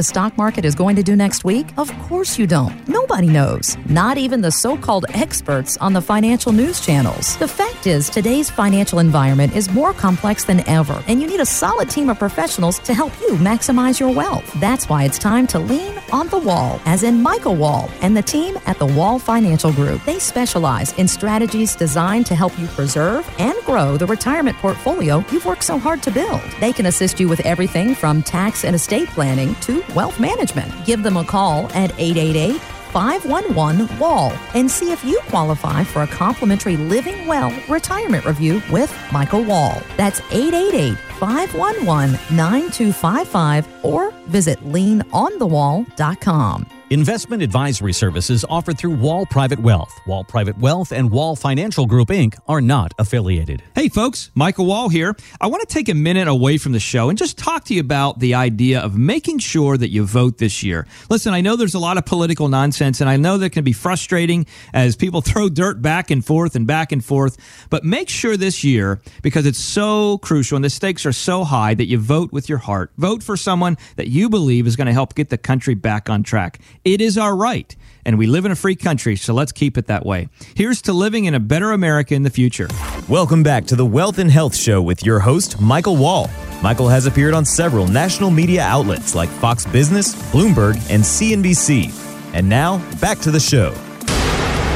The 0.00 0.04
stock 0.04 0.34
market 0.38 0.64
is 0.64 0.74
going 0.74 0.96
to 0.96 1.02
do 1.02 1.14
next 1.14 1.44
week? 1.44 1.66
Of 1.76 1.92
course 2.08 2.38
you 2.38 2.46
don't. 2.46 2.88
Nobody 2.88 3.28
knows. 3.28 3.76
Not 3.84 4.16
even 4.16 4.40
the 4.40 4.50
so 4.50 4.74
called 4.74 5.04
experts 5.10 5.76
on 5.76 5.92
the 5.92 6.00
financial 6.00 6.52
news 6.52 6.80
channels. 6.80 7.36
The 7.36 7.46
fact 7.46 7.86
is, 7.86 8.08
today's 8.08 8.48
financial 8.48 8.98
environment 8.98 9.54
is 9.54 9.70
more 9.70 9.92
complex 9.92 10.44
than 10.44 10.66
ever, 10.66 11.04
and 11.06 11.20
you 11.20 11.26
need 11.26 11.40
a 11.40 11.44
solid 11.44 11.90
team 11.90 12.08
of 12.08 12.18
professionals 12.18 12.78
to 12.78 12.94
help 12.94 13.12
you 13.20 13.32
maximize 13.34 14.00
your 14.00 14.10
wealth. 14.10 14.50
That's 14.58 14.88
why 14.88 15.04
it's 15.04 15.18
time 15.18 15.46
to 15.48 15.58
lean 15.58 16.00
on 16.12 16.28
the 16.28 16.38
wall, 16.38 16.80
as 16.86 17.02
in 17.02 17.22
Michael 17.22 17.56
Wall 17.56 17.90
and 18.00 18.16
the 18.16 18.22
team 18.22 18.56
at 18.64 18.78
the 18.78 18.86
Wall 18.86 19.18
Financial 19.18 19.70
Group. 19.70 20.02
They 20.06 20.18
specialize 20.18 20.94
in 20.94 21.06
strategies 21.06 21.76
designed 21.76 22.24
to 22.24 22.34
help 22.34 22.58
you 22.58 22.66
preserve 22.68 23.28
and 23.38 23.54
grow 23.66 23.98
the 23.98 24.06
retirement 24.06 24.56
portfolio 24.56 25.22
you've 25.30 25.44
worked 25.44 25.64
so 25.64 25.78
hard 25.78 26.02
to 26.04 26.10
build. 26.10 26.40
They 26.58 26.72
can 26.72 26.86
assist 26.86 27.20
you 27.20 27.28
with 27.28 27.40
everything 27.40 27.94
from 27.94 28.22
tax 28.22 28.64
and 28.64 28.74
estate 28.74 29.08
planning 29.08 29.49
to 29.56 29.82
wealth 29.94 30.20
management. 30.20 30.72
Give 30.84 31.02
them 31.02 31.16
a 31.16 31.24
call 31.24 31.66
at 31.72 31.92
888 31.98 32.60
511 32.92 33.98
WALL 33.98 34.32
and 34.54 34.70
see 34.70 34.92
if 34.92 35.04
you 35.04 35.20
qualify 35.28 35.84
for 35.84 36.02
a 36.02 36.06
complimentary 36.06 36.76
Living 36.76 37.26
Well 37.26 37.52
retirement 37.68 38.24
review 38.24 38.62
with 38.70 38.94
Michael 39.12 39.44
Wall. 39.44 39.82
That's 39.96 40.20
888 40.30 40.96
511 41.18 42.12
9255 42.36 43.84
or 43.84 44.12
visit 44.26 44.60
leanonthewall.com. 44.60 46.79
Investment 46.92 47.40
advisory 47.40 47.92
services 47.92 48.44
offered 48.50 48.76
through 48.76 48.96
Wall 48.96 49.24
Private 49.24 49.60
Wealth. 49.60 49.96
Wall 50.08 50.24
Private 50.24 50.58
Wealth 50.58 50.90
and 50.90 51.08
Wall 51.08 51.36
Financial 51.36 51.86
Group 51.86 52.08
Inc. 52.08 52.36
are 52.48 52.60
not 52.60 52.92
affiliated. 52.98 53.62
Hey, 53.76 53.88
folks, 53.88 54.32
Michael 54.34 54.66
Wall 54.66 54.88
here. 54.88 55.14
I 55.40 55.46
want 55.46 55.60
to 55.60 55.72
take 55.72 55.88
a 55.88 55.94
minute 55.94 56.26
away 56.26 56.58
from 56.58 56.72
the 56.72 56.80
show 56.80 57.08
and 57.08 57.16
just 57.16 57.38
talk 57.38 57.66
to 57.66 57.74
you 57.74 57.80
about 57.80 58.18
the 58.18 58.34
idea 58.34 58.80
of 58.80 58.98
making 58.98 59.38
sure 59.38 59.76
that 59.76 59.90
you 59.90 60.04
vote 60.04 60.38
this 60.38 60.64
year. 60.64 60.84
Listen, 61.08 61.32
I 61.32 61.42
know 61.42 61.54
there's 61.54 61.76
a 61.76 61.78
lot 61.78 61.96
of 61.96 62.04
political 62.06 62.48
nonsense, 62.48 63.00
and 63.00 63.08
I 63.08 63.16
know 63.16 63.38
that 63.38 63.50
can 63.50 63.62
be 63.62 63.72
frustrating 63.72 64.44
as 64.74 64.96
people 64.96 65.20
throw 65.20 65.48
dirt 65.48 65.80
back 65.80 66.10
and 66.10 66.26
forth 66.26 66.56
and 66.56 66.66
back 66.66 66.90
and 66.90 67.04
forth, 67.04 67.36
but 67.70 67.84
make 67.84 68.08
sure 68.08 68.36
this 68.36 68.64
year, 68.64 69.00
because 69.22 69.46
it's 69.46 69.60
so 69.60 70.18
crucial 70.18 70.56
and 70.56 70.64
the 70.64 70.70
stakes 70.70 71.06
are 71.06 71.12
so 71.12 71.44
high, 71.44 71.72
that 71.72 71.86
you 71.86 71.98
vote 71.98 72.32
with 72.32 72.48
your 72.48 72.58
heart. 72.58 72.90
Vote 72.96 73.22
for 73.22 73.36
someone 73.36 73.78
that 73.94 74.08
you 74.08 74.28
believe 74.28 74.66
is 74.66 74.74
going 74.74 74.88
to 74.88 74.92
help 74.92 75.14
get 75.14 75.28
the 75.28 75.38
country 75.38 75.74
back 75.74 76.10
on 76.10 76.24
track. 76.24 76.58
It 76.82 77.02
is 77.02 77.18
our 77.18 77.36
right, 77.36 77.76
and 78.06 78.16
we 78.16 78.26
live 78.26 78.46
in 78.46 78.52
a 78.52 78.56
free 78.56 78.74
country, 78.74 79.14
so 79.14 79.34
let's 79.34 79.52
keep 79.52 79.76
it 79.76 79.88
that 79.88 80.06
way. 80.06 80.28
Here's 80.56 80.80
to 80.82 80.94
living 80.94 81.26
in 81.26 81.34
a 81.34 81.40
better 81.40 81.72
America 81.72 82.14
in 82.14 82.22
the 82.22 82.30
future. 82.30 82.68
Welcome 83.06 83.42
back 83.42 83.66
to 83.66 83.76
the 83.76 83.84
Wealth 83.84 84.18
and 84.18 84.30
Health 84.30 84.56
Show 84.56 84.80
with 84.80 85.04
your 85.04 85.20
host, 85.20 85.60
Michael 85.60 85.98
Wall. 85.98 86.30
Michael 86.62 86.88
has 86.88 87.04
appeared 87.04 87.34
on 87.34 87.44
several 87.44 87.86
national 87.86 88.30
media 88.30 88.62
outlets 88.62 89.14
like 89.14 89.28
Fox 89.28 89.66
Business, 89.66 90.14
Bloomberg, 90.32 90.76
and 90.88 91.02
CNBC. 91.02 91.92
And 92.32 92.48
now, 92.48 92.78
back 92.98 93.18
to 93.18 93.30
the 93.30 93.40
show. 93.40 93.74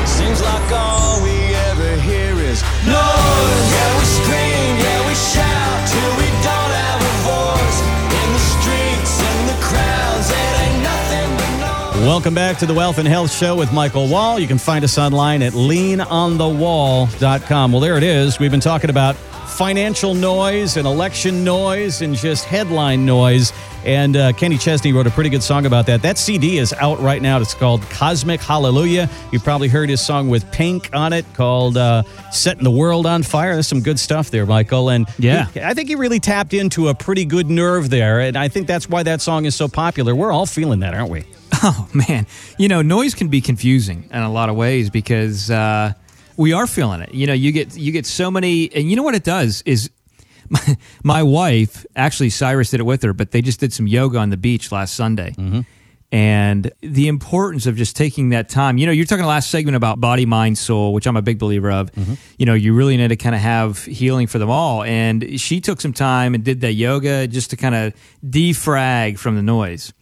Seems 0.05 0.43
like 0.43 0.73
all 0.73 0.94
Welcome 12.05 12.35
back 12.35 12.59
to 12.59 12.67
the 12.67 12.75
Wealth 12.75 12.99
and 12.99 13.09
Health 13.09 13.33
Show 13.33 13.57
with 13.57 13.73
Michael 13.73 14.09
Wall. 14.09 14.39
You 14.39 14.47
can 14.47 14.59
find 14.59 14.85
us 14.85 14.99
online 14.99 15.41
at 15.43 15.55
leanonthewall.com. 15.55 17.73
Well, 17.73 17.81
there 17.81 17.97
it 17.97 18.03
is. 18.03 18.39
We've 18.39 18.51
been 18.51 18.61
talking 18.61 18.91
about 18.91 19.17
financial 19.17 20.13
noise 20.15 20.77
and 20.77 20.87
election 20.87 21.45
noise 21.45 22.03
and 22.03 22.15
just 22.15 22.45
headline 22.45 23.07
noise. 23.07 23.55
And 23.87 24.17
uh, 24.17 24.33
Kenny 24.35 24.59
Chesney 24.59 24.93
wrote 24.93 25.07
a 25.07 25.11
pretty 25.11 25.31
good 25.31 25.43
song 25.43 25.65
about 25.65 25.87
that. 25.87 26.03
That 26.03 26.19
CD 26.19 26.59
is 26.59 26.75
out 26.75 27.01
right 27.01 27.23
now. 27.23 27.41
It's 27.41 27.55
called 27.55 27.81
Cosmic 27.89 28.43
Hallelujah. 28.43 29.09
You 29.33 29.41
probably 29.41 29.69
heard 29.69 29.89
his 29.89 30.03
song 30.03 30.29
with 30.29 30.51
Pink 30.53 30.91
on 30.93 31.15
it 31.15 31.25
called 31.33 31.79
uh, 31.79 32.03
Setting 32.31 32.65
the 32.65 32.71
World 32.71 33.07
on 33.07 33.23
Fire. 33.23 33.55
There's 33.55 33.67
some 33.69 33.81
good 33.81 33.99
stuff 33.99 34.31
there, 34.31 34.45
Michael. 34.45 34.91
And 34.91 35.07
Yeah. 35.19 35.47
he- 35.55 35.63
I 35.63 35.73
think 35.73 35.89
he 35.89 35.95
really 35.95 36.21
tapped 36.21 36.53
into 36.53 36.89
a 36.89 36.95
pretty 36.95 37.25
good 37.25 37.49
nerve 37.49 37.89
there. 37.89 38.21
And 38.21 38.37
I 38.37 38.49
think 38.49 38.67
that's 38.67 38.91
why 38.91 39.03
that 39.05 39.23
song 39.23 39.47
is 39.47 39.55
so 39.55 39.69
popular. 39.69 40.15
We're 40.15 40.33
all 40.33 40.47
feeling 40.47 40.81
that, 40.81 40.93
aren't 40.95 41.11
we? 41.11 41.25
Oh 41.63 41.89
man, 41.95 42.27
you 42.59 42.69
know, 42.69 42.83
noise 42.83 43.15
can 43.15 43.29
be 43.29 43.41
confusing 43.41 44.09
in 44.11 44.23
a 44.23 44.31
lot 44.31 44.49
of 44.49 44.57
ways 44.57 44.91
because 44.91 45.51
uh, 45.51 45.93
we 46.37 46.53
are 46.53 46.67
feeling 46.67 47.01
it. 47.01 47.15
You 47.15 47.27
know, 47.27 47.33
you 47.33 47.53
get 47.53 47.77
you 47.77 47.93
get 47.93 48.07
so 48.07 48.31
many, 48.31 48.71
and 48.75 48.91
you 48.91 48.97
know 48.97 49.03
what 49.03 49.15
it 49.15 49.25
does 49.25 49.63
is. 49.65 49.91
My, 50.51 50.77
my 51.03 51.23
wife, 51.23 51.87
actually, 51.97 52.29
Cyrus 52.29 52.71
did 52.71 52.79
it 52.79 52.83
with 52.83 53.03
her, 53.03 53.15
but 53.15 53.31
they 53.31 53.41
just 53.41 53.61
did 53.61 53.73
some 53.73 53.87
yoga 53.87 54.19
on 54.19 54.29
the 54.29 54.37
beach 54.37 54.71
last 54.71 54.95
Sunday. 54.95 55.35
And 56.13 56.71
the 56.83 57.09
importance 57.09 57.65
of 57.67 57.77
just 57.77 57.97
taking 57.97 58.29
that 58.29 58.51
time. 58.51 58.77
You 58.77 58.85
know, 58.85 58.93
you're 58.93 59.07
talking 59.07 59.25
last 59.25 59.51
segment 59.51 59.75
about 59.75 60.01
body, 60.03 60.27
mind, 60.27 60.59
soul, 60.59 60.93
which 60.93 61.07
I'm 61.07 61.17
a 61.17 61.23
big 61.23 61.39
believer 61.39 61.73
of. 61.73 61.91
You 62.39 62.45
know, 62.45 62.53
you 62.53 62.75
really 62.75 62.97
need 62.99 63.09
to 63.09 63.17
kind 63.17 63.35
of 63.35 63.41
have 63.41 63.83
healing 63.87 64.27
for 64.27 64.39
them 64.39 64.51
all. 64.51 64.83
And 64.85 65.41
she 65.41 65.63
took 65.63 65.81
some 65.81 65.95
time 65.95 66.35
and 66.35 66.45
did 66.45 66.61
that 66.61 66.75
yoga 66.75 67.27
just 67.27 67.49
to 67.51 67.57
kind 67.57 67.75
of 67.75 67.95
defrag 68.25 69.19
from 69.19 69.37
the 69.37 69.43
noise 69.43 69.95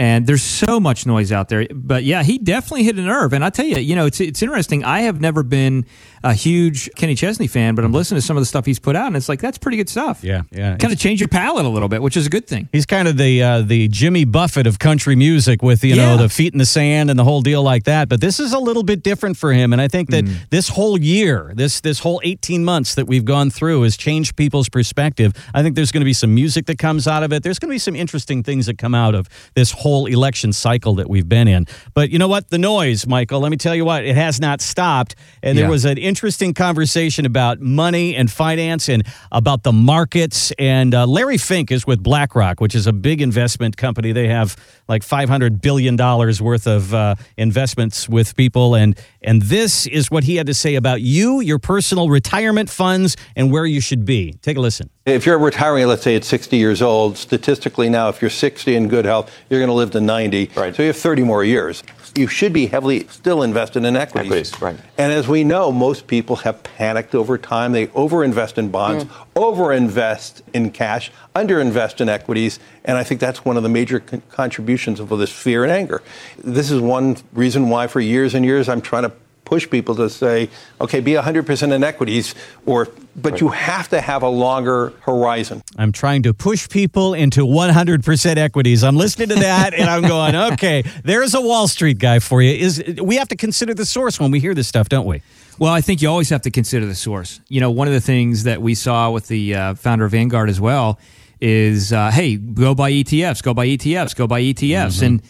and 0.00 0.26
there's 0.26 0.42
so 0.42 0.80
much 0.80 1.04
noise 1.04 1.30
out 1.30 1.50
there. 1.50 1.66
But 1.70 2.04
yeah, 2.04 2.22
he 2.22 2.38
definitely 2.38 2.84
hit 2.84 2.98
a 2.98 3.02
nerve. 3.02 3.34
And 3.34 3.44
I 3.44 3.50
tell 3.50 3.66
you, 3.66 3.76
you 3.76 3.94
know, 3.94 4.06
it's 4.06 4.18
it's 4.18 4.40
interesting. 4.40 4.82
I 4.82 5.00
have 5.00 5.20
never 5.20 5.42
been 5.42 5.84
a 6.24 6.32
huge 6.32 6.88
Kenny 6.96 7.14
Chesney 7.14 7.46
fan, 7.46 7.74
but 7.74 7.84
I'm 7.84 7.92
listening 7.92 8.18
to 8.18 8.26
some 8.26 8.34
of 8.34 8.40
the 8.40 8.46
stuff 8.46 8.64
he's 8.64 8.78
put 8.78 8.96
out, 8.96 9.08
and 9.08 9.16
it's 9.16 9.28
like 9.28 9.40
that's 9.40 9.58
pretty 9.58 9.76
good 9.76 9.90
stuff. 9.90 10.24
Yeah, 10.24 10.42
yeah. 10.50 10.78
Kind 10.78 10.94
of 10.94 10.98
change 10.98 11.20
your 11.20 11.28
palate 11.28 11.66
a 11.66 11.68
little 11.68 11.88
bit, 11.90 12.00
which 12.00 12.16
is 12.16 12.26
a 12.26 12.30
good 12.30 12.46
thing. 12.46 12.70
He's 12.72 12.86
kind 12.86 13.08
of 13.08 13.18
the 13.18 13.42
uh, 13.42 13.60
the 13.60 13.88
Jimmy 13.88 14.24
Buffett 14.24 14.66
of 14.66 14.78
country 14.78 15.16
music, 15.16 15.62
with 15.62 15.84
you 15.84 15.96
know 15.96 16.16
the 16.16 16.30
feet 16.30 16.54
in 16.54 16.58
the 16.58 16.66
sand 16.66 17.10
and 17.10 17.18
the 17.18 17.24
whole 17.24 17.42
deal 17.42 17.62
like 17.62 17.84
that. 17.84 18.08
But 18.08 18.22
this 18.22 18.40
is 18.40 18.54
a 18.54 18.58
little 18.58 18.82
bit 18.82 19.02
different 19.02 19.36
for 19.36 19.52
him, 19.52 19.74
and 19.74 19.82
I 19.82 19.88
think 19.88 20.08
that 20.10 20.24
this 20.48 20.70
whole 20.70 20.98
year, 20.98 21.52
this 21.54 21.82
this 21.82 21.98
whole 21.98 22.22
eighteen 22.24 22.64
months 22.64 22.94
that 22.94 23.06
we've 23.06 23.26
gone 23.26 23.50
through, 23.50 23.82
has 23.82 23.98
changed 23.98 24.34
people's 24.34 24.70
perspective. 24.70 25.34
I 25.52 25.62
think 25.62 25.76
there's 25.76 25.92
going 25.92 26.00
to 26.00 26.06
be 26.06 26.14
some 26.14 26.34
music 26.34 26.64
that 26.66 26.78
comes 26.78 27.06
out 27.06 27.22
of 27.22 27.34
it. 27.34 27.42
There's 27.42 27.58
going 27.58 27.68
to 27.68 27.74
be 27.74 27.78
some 27.78 27.96
interesting 27.96 28.42
things 28.42 28.64
that 28.64 28.78
come 28.78 28.94
out 28.94 29.14
of 29.14 29.28
this 29.54 29.72
whole 29.72 29.89
election 29.98 30.52
cycle 30.52 30.94
that 30.96 31.08
we've 31.08 31.28
been 31.28 31.48
in. 31.48 31.66
But 31.94 32.10
you 32.10 32.18
know 32.18 32.28
what? 32.28 32.50
The 32.50 32.58
noise, 32.58 33.06
Michael. 33.06 33.40
Let 33.40 33.50
me 33.50 33.56
tell 33.56 33.74
you 33.74 33.84
what, 33.84 34.04
it 34.04 34.16
has 34.16 34.40
not 34.40 34.60
stopped. 34.60 35.14
And 35.42 35.56
there 35.56 35.64
Yeah. 35.66 35.70
was 35.70 35.84
an 35.84 35.98
interesting 35.98 36.54
conversation 36.54 37.26
about 37.26 37.60
money 37.60 38.14
and 38.16 38.30
finance 38.30 38.88
and 38.88 39.02
about 39.32 39.62
the 39.62 39.72
markets. 39.72 40.52
And 40.58 40.94
uh, 40.94 41.06
Larry 41.06 41.38
Fink 41.38 41.70
is 41.70 41.86
with 41.86 42.02
BlackRock, 42.02 42.60
which 42.60 42.74
is 42.74 42.86
a 42.86 42.92
big 42.92 43.20
investment 43.20 43.76
company. 43.76 44.12
They 44.12 44.28
have 44.28 44.56
like 44.88 45.02
$500 45.02 45.60
billion 45.60 45.96
worth 45.96 46.66
of 46.66 46.94
uh, 46.94 47.14
investments 47.36 48.08
with 48.08 48.36
people. 48.36 48.74
And, 48.74 48.96
and 49.22 49.42
this 49.42 49.86
is 49.86 50.10
what 50.10 50.24
he 50.24 50.36
had 50.36 50.46
to 50.46 50.54
say 50.54 50.74
about 50.76 51.00
you, 51.02 51.40
your 51.40 51.58
personal 51.58 52.08
retirement 52.08 52.70
funds, 52.70 53.16
and 53.36 53.50
where 53.52 53.66
you 53.66 53.80
should 53.80 54.04
be. 54.04 54.32
Take 54.42 54.56
a 54.56 54.60
listen. 54.60 54.90
If 55.06 55.26
you're 55.26 55.38
retiring, 55.38 55.86
let's 55.86 56.02
say 56.02 56.14
at 56.14 56.24
60 56.24 56.56
years 56.56 56.80
old, 56.82 57.16
statistically 57.16 57.88
now, 57.88 58.08
if 58.10 58.20
you're 58.22 58.30
60 58.30 58.74
in 58.76 58.88
good 58.88 59.04
health, 59.04 59.30
you're 59.48 59.58
going 59.60 59.68
to 59.68 59.74
live 59.80 59.90
to 59.92 60.00
90. 60.00 60.50
Right. 60.54 60.74
So 60.74 60.82
you 60.82 60.88
have 60.88 60.96
30 60.96 61.22
more 61.22 61.42
years. 61.42 61.82
You 62.16 62.26
should 62.26 62.52
be 62.52 62.66
heavily 62.66 63.06
still 63.08 63.42
invested 63.42 63.84
in 63.84 63.96
equities. 63.96 64.52
Equities, 64.52 64.62
right. 64.62 64.76
And 64.98 65.12
as 65.12 65.28
we 65.28 65.44
know, 65.44 65.70
most 65.70 66.06
people 66.06 66.36
have 66.36 66.62
panicked 66.62 67.14
over 67.14 67.38
time. 67.38 67.72
They 67.72 67.86
overinvest 67.88 68.58
in 68.58 68.70
bonds, 68.70 69.04
hmm. 69.04 69.38
overinvest 69.38 70.42
in 70.52 70.70
cash, 70.70 71.10
underinvest 71.34 72.00
in 72.00 72.08
equities. 72.08 72.58
And 72.84 72.98
I 72.98 73.04
think 73.04 73.20
that's 73.20 73.44
one 73.44 73.56
of 73.56 73.62
the 73.62 73.68
major 73.68 74.00
con- 74.00 74.22
contributions 74.30 75.00
of 75.00 75.08
this 75.10 75.32
fear 75.32 75.62
and 75.62 75.72
anger. 75.72 76.02
This 76.42 76.70
is 76.70 76.80
one 76.80 77.16
reason 77.32 77.68
why, 77.68 77.86
for 77.86 78.00
years 78.00 78.34
and 78.34 78.44
years, 78.44 78.68
I'm 78.68 78.80
trying 78.80 79.04
to 79.04 79.12
push 79.50 79.68
people 79.68 79.96
to 79.96 80.08
say, 80.08 80.48
okay, 80.80 81.00
be 81.00 81.14
100% 81.14 81.72
in 81.72 81.82
equities, 81.82 82.36
or 82.66 82.86
but 83.16 83.40
you 83.40 83.48
have 83.48 83.88
to 83.88 84.00
have 84.00 84.22
a 84.22 84.28
longer 84.28 84.92
horizon. 85.00 85.60
I'm 85.76 85.90
trying 85.90 86.22
to 86.22 86.32
push 86.32 86.68
people 86.68 87.14
into 87.14 87.40
100% 87.40 88.36
equities. 88.36 88.84
I'm 88.84 88.96
listening 88.96 89.30
to 89.30 89.34
that 89.34 89.74
and 89.74 89.90
I'm 89.90 90.02
going, 90.02 90.36
okay, 90.52 90.84
there's 91.02 91.34
a 91.34 91.40
Wall 91.40 91.66
Street 91.66 91.98
guy 91.98 92.20
for 92.20 92.40
you. 92.40 92.52
Is 92.52 92.82
we 93.02 93.16
have 93.16 93.26
to 93.28 93.36
consider 93.36 93.74
the 93.74 93.84
source 93.84 94.20
when 94.20 94.30
we 94.30 94.38
hear 94.38 94.54
this 94.54 94.68
stuff, 94.68 94.88
don't 94.88 95.06
we? 95.06 95.20
Well, 95.58 95.72
I 95.72 95.80
think 95.80 96.00
you 96.00 96.08
always 96.08 96.30
have 96.30 96.42
to 96.42 96.50
consider 96.52 96.86
the 96.86 96.94
source. 96.94 97.40
You 97.48 97.60
know, 97.60 97.72
one 97.72 97.88
of 97.88 97.92
the 97.92 98.00
things 98.00 98.44
that 98.44 98.62
we 98.62 98.76
saw 98.76 99.10
with 99.10 99.26
the 99.26 99.56
uh, 99.56 99.74
founder 99.74 100.04
of 100.04 100.12
Vanguard 100.12 100.48
as 100.48 100.60
well 100.60 101.00
is, 101.40 101.92
uh, 101.92 102.12
hey, 102.12 102.36
go 102.36 102.76
buy 102.76 102.92
ETFs, 102.92 103.42
go 103.42 103.52
buy 103.52 103.66
ETFs, 103.66 104.14
go 104.14 104.28
buy 104.28 104.40
ETFs, 104.40 105.02
and 105.02 105.20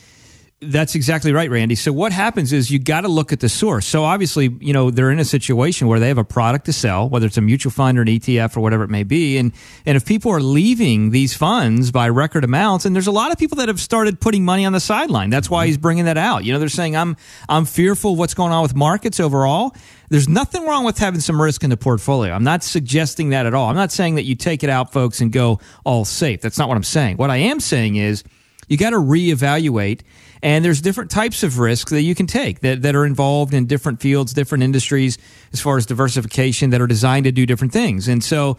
that's 0.62 0.94
exactly 0.94 1.33
right, 1.33 1.51
Randy. 1.51 1.75
So 1.75 1.90
what 1.90 2.12
happens 2.12 2.53
is 2.53 2.70
you 2.70 2.79
got 2.79 3.01
to 3.03 3.09
look 3.09 3.33
at 3.33 3.40
the 3.40 3.49
source. 3.49 3.87
So 3.87 4.05
obviously, 4.05 4.55
you 4.61 4.75
know, 4.75 4.90
they're 4.90 5.11
in 5.11 5.18
a 5.18 5.25
situation 5.25 5.88
where 5.88 5.99
they 5.99 6.09
have 6.09 6.18
a 6.18 6.25
product 6.25 6.66
to 6.66 6.73
sell, 6.75 7.09
whether 7.09 7.27
it's 7.27 7.38
a 7.38 7.40
mutual 7.40 7.73
fund 7.73 7.99
or 7.99 8.03
an 8.03 8.09
ETF 8.09 8.59
or 8.59 8.61
whatever 8.61 8.85
it 8.85 8.90
may 8.90 9.03
be. 9.03 9.38
And 9.38 9.53
and 9.87 9.96
if 9.96 10.05
people 10.05 10.31
are 10.33 10.40
leaving 10.40 11.11
these 11.11 11.35
funds 11.35 11.90
by 11.90 12.11
record 12.11 12.44
amounts, 12.44 12.85
and 12.85 12.94
there's 12.94 13.07
a 13.07 13.12
lot 13.12 13.33
of 13.33 13.38
people 13.38 13.57
that 13.57 13.68
have 13.68 13.81
started 13.81 14.20
putting 14.20 14.44
money 14.44 14.66
on 14.66 14.75
the 14.75 14.81
sideline. 14.81 15.31
That's 15.31 15.49
why 15.49 15.62
mm-hmm. 15.62 15.68
he's 15.68 15.79
bringing 15.79 16.05
that 16.05 16.18
out. 16.18 16.44
You 16.44 16.53
know, 16.53 16.59
they're 16.59 16.68
saying 16.68 16.94
I'm 16.94 17.16
I'm 17.49 17.64
fearful 17.64 18.12
of 18.12 18.18
what's 18.18 18.35
going 18.35 18.53
on 18.53 18.62
with 18.62 18.75
markets 18.75 19.18
overall. 19.18 19.75
There's 20.11 20.29
nothing 20.29 20.66
wrong 20.66 20.85
with 20.85 20.99
having 20.99 21.20
some 21.20 21.40
risk 21.40 21.64
in 21.64 21.70
the 21.70 21.77
portfolio. 21.79 22.35
I'm 22.35 22.44
not 22.44 22.62
suggesting 22.64 23.31
that 23.31 23.46
at 23.46 23.55
all. 23.55 23.70
I'm 23.70 23.77
not 23.77 23.92
saying 23.92 24.16
that 24.16 24.25
you 24.25 24.35
take 24.35 24.62
it 24.62 24.68
out, 24.68 24.92
folks, 24.92 25.23
and 25.23 25.33
go 25.33 25.61
all 25.85 26.05
safe. 26.05 26.42
That's 26.42 26.59
not 26.59 26.68
what 26.68 26.77
I'm 26.77 26.83
saying. 26.83 27.16
What 27.16 27.31
I 27.31 27.37
am 27.37 27.61
saying 27.61 27.96
is 27.96 28.25
you 28.68 28.77
got 28.77 28.90
to 28.90 28.96
reevaluate 28.96 30.03
and 30.42 30.64
there's 30.64 30.81
different 30.81 31.11
types 31.11 31.42
of 31.42 31.59
risks 31.59 31.90
that 31.90 32.03
you 32.03 32.14
can 32.14 32.26
take 32.26 32.61
that, 32.61 32.83
that 32.83 32.94
are 32.94 33.05
involved 33.05 33.55
in 33.55 33.66
different 33.66 34.00
fields 34.00 34.33
different 34.33 34.64
industries 34.64 35.18
as 35.53 35.61
far 35.61 35.76
as 35.76 35.87
diversification 35.87 36.70
that 36.70 36.81
are 36.81 36.87
designed 36.87 37.24
to 37.24 37.33
do 37.33 37.46
different 37.46 37.72
things 37.72 38.09
and 38.09 38.22
so 38.22 38.57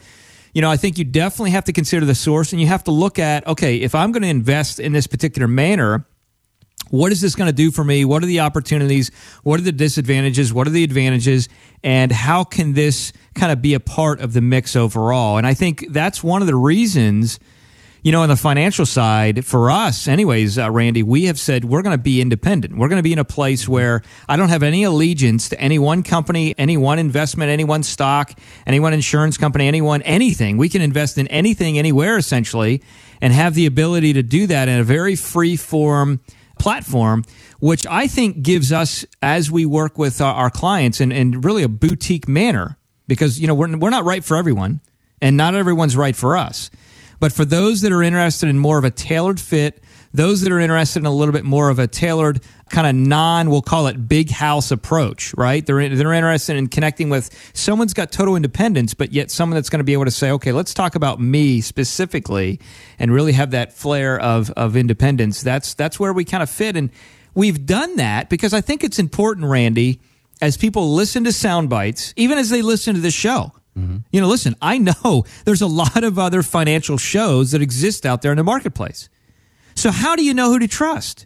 you 0.54 0.62
know 0.62 0.70
i 0.70 0.78
think 0.78 0.98
you 0.98 1.04
definitely 1.04 1.52
have 1.52 1.66
to 1.66 1.74
consider 1.74 2.06
the 2.06 2.16
source 2.16 2.52
and 2.52 2.62
you 2.62 2.68
have 2.68 2.84
to 2.84 2.92
look 2.92 3.20
at 3.20 3.46
okay 3.48 3.78
if 3.78 3.96
i'm 3.96 4.12
going 4.12 4.24
to 4.24 4.30
invest 4.30 4.80
in 4.80 4.92
this 4.94 5.08
particular 5.08 5.48
manner 5.48 6.06
what 6.92 7.14
is 7.14 7.22
this 7.22 7.36
going 7.36 7.48
to 7.48 7.54
do 7.54 7.72
for 7.72 7.84
me? 7.84 8.04
What 8.04 8.22
are 8.22 8.26
the 8.26 8.42
opportunities? 8.42 9.12
What 9.44 9.60
are 9.60 9.64
the 9.64 9.72
disadvantages? 9.72 10.54
What 10.54 10.68
are 10.68 10.72
the 10.72 10.84
advantages? 10.84 11.48
And 11.84 12.12
how 12.12 12.44
can 12.44 12.74
this 12.74 13.14
kind 13.34 13.52
of 13.52 13.62
be 13.62 13.74
a 13.74 13.80
part 13.80 14.20
of 14.20 14.34
the 14.34 14.42
mix 14.42 14.76
overall? 14.76 15.38
And 15.38 15.48
I 15.48 15.54
think 15.54 15.86
that's 15.90 16.22
one 16.22 16.42
of 16.42 16.48
the 16.48 16.56
reasons, 16.56 17.40
you 18.04 18.12
know, 18.12 18.24
on 18.24 18.30
the 18.30 18.36
financial 18.36 18.86
side, 18.86 19.46
for 19.46 19.70
us, 19.70 20.08
anyways, 20.08 20.58
uh, 20.58 20.72
Randy, 20.72 21.04
we 21.04 21.26
have 21.26 21.40
said 21.40 21.66
we're 21.66 21.84
going 21.84 21.96
to 21.96 22.02
be 22.02 22.20
independent. 22.20 22.76
We're 22.76 22.88
going 22.88 22.98
to 23.00 23.04
be 23.04 23.14
in 23.14 23.20
a 23.20 23.26
place 23.26 23.68
where 23.68 24.02
I 24.28 24.38
don't 24.38 24.50
have 24.50 24.64
any 24.64 24.84
allegiance 24.84 25.50
to 25.50 25.62
any 25.62 25.78
one 25.78 26.02
company, 26.02 26.56
any 26.58 26.78
one 26.78 26.98
investment, 26.98 27.52
any 27.52 27.64
one 27.64 27.84
stock, 27.84 28.34
any 28.66 28.80
one 28.80 28.94
insurance 28.94 29.38
company, 29.38 29.68
anyone, 29.68 30.02
anything. 30.02 30.58
We 30.58 30.68
can 30.68 30.82
invest 30.82 31.20
in 31.20 31.28
anything, 31.28 31.78
anywhere, 31.78 32.18
essentially, 32.18 32.82
and 33.22 33.34
have 33.34 33.54
the 33.54 33.68
ability 33.68 34.14
to 34.14 34.24
do 34.24 34.48
that 34.48 34.68
in 34.68 34.80
a 34.80 34.84
very 34.84 35.16
free 35.16 35.56
form 35.56 36.22
platform, 36.58 37.24
which 37.60 37.86
I 37.86 38.08
think 38.08 38.42
gives 38.42 38.72
us, 38.72 39.06
as 39.22 39.52
we 39.52 39.66
work 39.66 40.00
with 40.00 40.22
our, 40.22 40.34
our 40.34 40.50
clients 40.50 41.02
in, 41.02 41.12
in 41.12 41.42
really 41.42 41.62
a 41.62 41.70
boutique 41.70 42.28
manner, 42.28 42.78
because 43.08 43.40
you 43.40 43.46
know 43.46 43.54
we're, 43.54 43.78
we're 43.78 43.92
not 43.92 44.06
right 44.06 44.24
for 44.24 44.38
everyone, 44.38 44.82
and 45.22 45.38
not 45.38 45.54
everyone's 45.54 45.96
right 45.96 46.16
for 46.16 46.36
us. 46.36 46.72
But 47.22 47.32
for 47.32 47.46
those 47.46 47.82
that 47.82 47.92
are 47.92 48.02
interested 48.02 48.50
in 48.50 48.58
more 48.58 48.80
of 48.80 48.84
a 48.84 48.90
tailored 48.90 49.40
fit, 49.40 49.84
those 50.12 50.42
that 50.42 50.52
are 50.52 50.60
interested 50.60 51.00
in 51.00 51.06
a 51.06 51.12
little 51.12 51.32
bit 51.32 51.46
more 51.46 51.70
of 51.70 51.78
a 51.78 51.86
tailored 51.86 52.42
kind 52.72 52.88
of 52.88 52.96
non, 52.96 53.52
we'll 53.52 53.62
call 53.62 53.86
it 53.86 54.08
big 54.08 54.32
house 54.32 54.72
approach, 54.72 55.32
right? 55.38 55.64
They're, 55.64 55.88
they're 55.96 56.14
interested 56.14 56.58
in 56.58 56.68
connecting 56.68 57.12
with 57.12 57.30
someone's 57.54 57.94
got 57.94 58.12
total 58.12 58.36
independence, 58.36 58.96
but 58.96 59.14
yet 59.14 59.30
someone 59.30 59.54
that's 59.54 59.70
going 59.70 59.82
to 59.82 59.84
be 59.84 59.94
able 59.94 60.06
to 60.06 60.12
say, 60.12 60.32
okay, 60.32 60.52
let's 60.52 60.74
talk 60.74 60.96
about 60.96 61.22
me 61.22 61.62
specifically 61.62 62.60
and 62.98 63.14
really 63.14 63.34
have 63.34 63.52
that 63.52 63.72
flair 63.72 64.20
of, 64.20 64.50
of 64.52 64.76
independence. 64.76 65.44
That's, 65.44 65.76
that's 65.76 66.00
where 66.00 66.14
we 66.14 66.26
kind 66.26 66.42
of 66.42 66.50
fit. 66.50 66.76
And 66.76 66.90
we've 67.36 67.68
done 67.68 67.98
that 67.98 68.30
because 68.30 68.56
I 68.56 68.62
think 68.62 68.84
it's 68.84 68.98
important, 68.98 69.46
Randy, 69.46 70.02
as 70.42 70.58
people 70.58 70.96
listen 70.96 71.24
to 71.26 71.32
sound 71.32 71.70
bites, 71.70 72.16
even 72.18 72.40
as 72.40 72.50
they 72.50 72.64
listen 72.64 72.96
to 72.96 73.00
the 73.00 73.12
show. 73.12 73.54
You 74.12 74.22
know, 74.22 74.28
listen, 74.28 74.56
I 74.62 74.78
know 74.78 75.26
there's 75.46 75.62
a 75.62 75.68
lot 75.68 76.04
of 76.04 76.20
other 76.20 76.44
financial 76.44 76.98
shows 76.98 77.52
that 77.52 77.62
exist 77.62 78.06
out 78.06 78.22
there 78.22 78.32
in 78.32 78.38
the 78.38 78.44
marketplace. 78.44 79.10
So, 79.76 79.92
how 79.92 80.16
do 80.16 80.24
you 80.24 80.34
know 80.34 80.52
who 80.52 80.60
to 80.60 80.68
trust? 80.68 81.26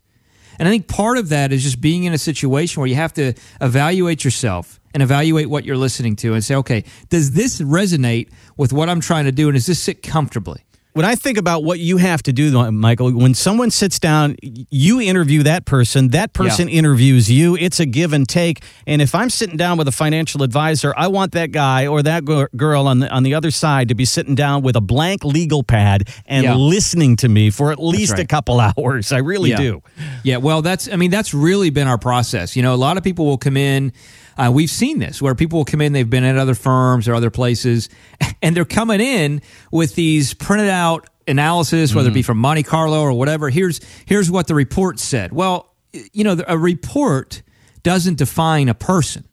And 0.57 0.67
I 0.67 0.71
think 0.71 0.87
part 0.87 1.17
of 1.17 1.29
that 1.29 1.51
is 1.51 1.63
just 1.63 1.81
being 1.81 2.05
in 2.05 2.13
a 2.13 2.17
situation 2.17 2.79
where 2.79 2.87
you 2.87 2.95
have 2.95 3.13
to 3.15 3.33
evaluate 3.59 4.23
yourself 4.23 4.79
and 4.93 5.03
evaluate 5.03 5.49
what 5.49 5.65
you're 5.65 5.75
listening 5.75 6.15
to 6.17 6.33
and 6.33 6.43
say, 6.43 6.55
okay, 6.55 6.85
does 7.09 7.31
this 7.31 7.59
resonate 7.59 8.29
with 8.55 8.71
what 8.71 8.87
I'm 8.87 9.01
trying 9.01 9.25
to 9.25 9.33
do? 9.33 9.49
And 9.49 9.55
does 9.55 9.65
this 9.65 9.79
sit 9.79 10.01
comfortably? 10.01 10.63
When 10.95 11.03
I 11.03 11.15
think 11.15 11.37
about 11.37 11.65
what 11.65 11.79
you 11.79 11.97
have 11.97 12.23
to 12.23 12.31
do, 12.31 12.71
Michael, 12.71 13.11
when 13.11 13.33
someone 13.33 13.69
sits 13.69 13.99
down, 13.99 14.37
you 14.41 15.01
interview 15.01 15.43
that 15.43 15.65
person, 15.65 16.07
that 16.11 16.31
person 16.31 16.69
Yeah. 16.69 16.75
interviews 16.75 17.29
you. 17.29 17.57
It's 17.57 17.81
a 17.81 17.85
give 17.85 18.13
and 18.13 18.25
take. 18.25 18.63
And 18.87 19.01
if 19.01 19.13
I'm 19.13 19.29
sitting 19.29 19.57
down 19.57 19.77
with 19.77 19.89
a 19.89 19.91
financial 19.91 20.41
advisor, 20.41 20.93
I 20.95 21.07
want 21.07 21.33
that 21.33 21.51
guy 21.51 21.85
or 21.85 22.01
that 22.03 22.23
girl 22.55 22.87
on 22.87 22.99
the 22.99 23.11
on 23.11 23.23
the 23.23 23.33
other 23.33 23.51
side 23.51 23.89
to 23.89 23.93
be 23.95 24.05
sitting 24.05 24.35
down 24.35 24.61
with 24.63 24.77
a 24.77 24.81
blank 24.81 25.25
legal 25.25 25.63
pad 25.63 26.07
and 26.27 26.45
Yeah. 26.45 26.55
listening 26.55 27.17
to 27.17 27.27
me 27.27 27.49
for 27.49 27.73
at 27.73 27.79
least 27.83 28.17
a 28.17 28.25
couple 28.25 28.61
hours. 28.77 29.11
I 29.11 29.17
really 29.17 29.49
Yeah. 29.49 29.57
do. 29.57 29.81
Yeah, 30.23 30.37
well, 30.37 30.61
that's 30.61 30.87
I 30.89 30.95
mean 30.95 31.11
that's 31.11 31.33
really 31.33 31.71
been 31.71 31.87
our 31.89 31.97
process. 31.97 32.55
You 32.55 32.61
know, 32.63 32.73
a 32.73 32.77
lot 32.79 32.95
of 32.95 33.03
people 33.03 33.25
will 33.25 33.37
come 33.37 33.57
in. 33.57 33.91
Uh, 34.37 34.51
we've 34.53 34.69
seen 34.69 34.99
this 34.99 35.21
where 35.21 35.35
people 35.35 35.59
will 35.59 35.65
come 35.65 35.81
in. 35.81 35.93
They've 35.93 36.09
been 36.09 36.23
at 36.23 36.37
other 36.37 36.55
firms 36.55 37.07
or 37.07 37.13
other 37.13 37.29
places, 37.29 37.89
and 38.41 38.55
they're 38.55 38.65
coming 38.65 39.01
in 39.01 39.41
with 39.71 39.95
these 39.95 40.33
printed 40.33 40.69
out 40.69 41.09
analysis, 41.27 41.95
whether 41.95 42.09
it 42.09 42.13
be 42.13 42.21
from 42.21 42.37
Monte 42.37 42.63
Carlo 42.63 43.01
or 43.01 43.13
whatever. 43.13 43.49
Here's 43.49 43.79
here's 44.05 44.29
what 44.29 44.47
the 44.47 44.55
report 44.55 44.99
said. 44.99 45.31
Well, 45.31 45.73
you 45.91 46.23
know, 46.23 46.37
a 46.47 46.57
report 46.57 47.41
doesn't 47.83 48.17
define 48.17 48.69
a 48.69 48.73
person. 48.73 49.27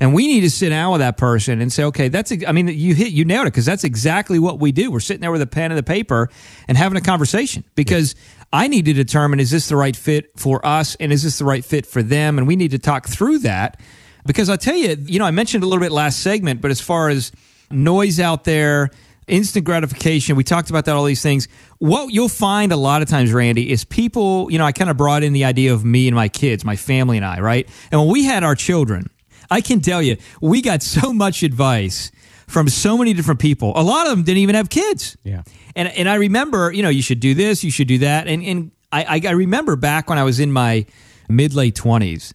And 0.00 0.14
we 0.14 0.28
need 0.28 0.42
to 0.42 0.50
sit 0.50 0.68
down 0.68 0.92
with 0.92 1.00
that 1.00 1.16
person 1.16 1.60
and 1.60 1.72
say, 1.72 1.84
okay, 1.84 2.08
that's, 2.08 2.32
I 2.46 2.52
mean, 2.52 2.68
you 2.68 2.94
hit, 2.94 3.10
you 3.10 3.24
nailed 3.24 3.46
it 3.46 3.50
because 3.50 3.66
that's 3.66 3.82
exactly 3.82 4.38
what 4.38 4.60
we 4.60 4.70
do. 4.70 4.92
We're 4.92 5.00
sitting 5.00 5.20
there 5.20 5.32
with 5.32 5.42
a 5.42 5.46
pen 5.46 5.72
and 5.72 5.78
a 5.78 5.82
paper 5.82 6.28
and 6.68 6.78
having 6.78 6.96
a 6.96 7.00
conversation 7.00 7.64
because 7.74 8.14
I 8.52 8.68
need 8.68 8.84
to 8.84 8.92
determine 8.92 9.40
is 9.40 9.50
this 9.50 9.68
the 9.68 9.76
right 9.76 9.96
fit 9.96 10.38
for 10.38 10.64
us 10.64 10.94
and 10.96 11.12
is 11.12 11.24
this 11.24 11.38
the 11.38 11.44
right 11.44 11.64
fit 11.64 11.84
for 11.84 12.02
them? 12.02 12.38
And 12.38 12.46
we 12.46 12.54
need 12.54 12.70
to 12.70 12.78
talk 12.78 13.08
through 13.08 13.40
that 13.40 13.80
because 14.24 14.48
I 14.48 14.56
tell 14.56 14.76
you, 14.76 14.96
you 15.00 15.18
know, 15.18 15.24
I 15.24 15.32
mentioned 15.32 15.64
a 15.64 15.66
little 15.66 15.82
bit 15.82 15.90
last 15.90 16.20
segment, 16.20 16.60
but 16.60 16.70
as 16.70 16.80
far 16.80 17.08
as 17.08 17.32
noise 17.70 18.20
out 18.20 18.44
there, 18.44 18.90
instant 19.26 19.64
gratification, 19.64 20.36
we 20.36 20.44
talked 20.44 20.70
about 20.70 20.84
that, 20.84 20.94
all 20.94 21.04
these 21.04 21.22
things. 21.22 21.48
What 21.78 22.12
you'll 22.12 22.28
find 22.28 22.70
a 22.70 22.76
lot 22.76 23.02
of 23.02 23.08
times, 23.08 23.32
Randy, 23.32 23.70
is 23.70 23.84
people, 23.84 24.50
you 24.50 24.58
know, 24.58 24.64
I 24.64 24.72
kind 24.72 24.90
of 24.90 24.96
brought 24.96 25.22
in 25.22 25.32
the 25.32 25.44
idea 25.44 25.72
of 25.74 25.84
me 25.84 26.08
and 26.08 26.14
my 26.14 26.28
kids, 26.28 26.64
my 26.64 26.76
family 26.76 27.16
and 27.16 27.26
I, 27.26 27.40
right? 27.40 27.68
And 27.90 28.00
when 28.00 28.10
we 28.10 28.24
had 28.24 28.44
our 28.44 28.54
children, 28.54 29.10
I 29.50 29.60
can 29.60 29.80
tell 29.80 30.02
you, 30.02 30.16
we 30.40 30.62
got 30.62 30.82
so 30.82 31.12
much 31.12 31.42
advice 31.42 32.10
from 32.46 32.68
so 32.68 32.96
many 32.96 33.12
different 33.12 33.40
people. 33.40 33.72
A 33.76 33.82
lot 33.82 34.06
of 34.06 34.16
them 34.16 34.24
didn't 34.24 34.38
even 34.38 34.54
have 34.54 34.70
kids. 34.70 35.16
Yeah. 35.22 35.42
And 35.76 35.88
and 35.88 36.08
I 36.08 36.16
remember, 36.16 36.72
you 36.72 36.82
know, 36.82 36.88
you 36.88 37.02
should 37.02 37.20
do 37.20 37.34
this, 37.34 37.62
you 37.62 37.70
should 37.70 37.88
do 37.88 37.98
that. 37.98 38.26
And 38.26 38.42
and 38.42 38.70
I, 38.90 39.20
I, 39.22 39.32
remember 39.32 39.76
back 39.76 40.08
when 40.08 40.18
I 40.18 40.24
was 40.24 40.40
in 40.40 40.50
my 40.50 40.86
mid 41.28 41.52
late 41.54 41.74
twenties 41.74 42.32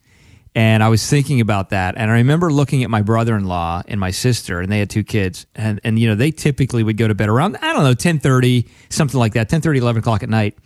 and 0.55 0.83
I 0.83 0.89
was 0.89 1.07
thinking 1.07 1.41
about 1.41 1.71
that. 1.71 1.95
And 1.97 2.11
I 2.11 2.15
remember 2.15 2.51
looking 2.51 2.83
at 2.83 2.89
my 2.91 3.01
brother 3.01 3.35
in 3.35 3.45
law 3.45 3.81
and 3.87 3.99
my 3.99 4.11
sister, 4.11 4.59
and 4.59 4.71
they 4.71 4.79
had 4.79 4.89
two 4.89 5.03
kids. 5.03 5.47
And 5.55 5.81
and 5.83 5.97
you 5.97 6.07
know, 6.07 6.15
they 6.15 6.31
typically 6.31 6.83
would 6.83 6.97
go 6.97 7.07
to 7.07 7.15
bed 7.15 7.29
around, 7.29 7.57
I 7.57 7.73
don't 7.73 7.83
know, 7.83 7.95
ten 7.95 8.19
thirty, 8.19 8.69
something 8.89 9.19
like 9.19 9.33
that, 9.33 9.49
10 9.49 9.61
30, 9.61 9.79
11 9.79 9.99
o'clock 10.01 10.23
at 10.23 10.29
night. 10.29 10.57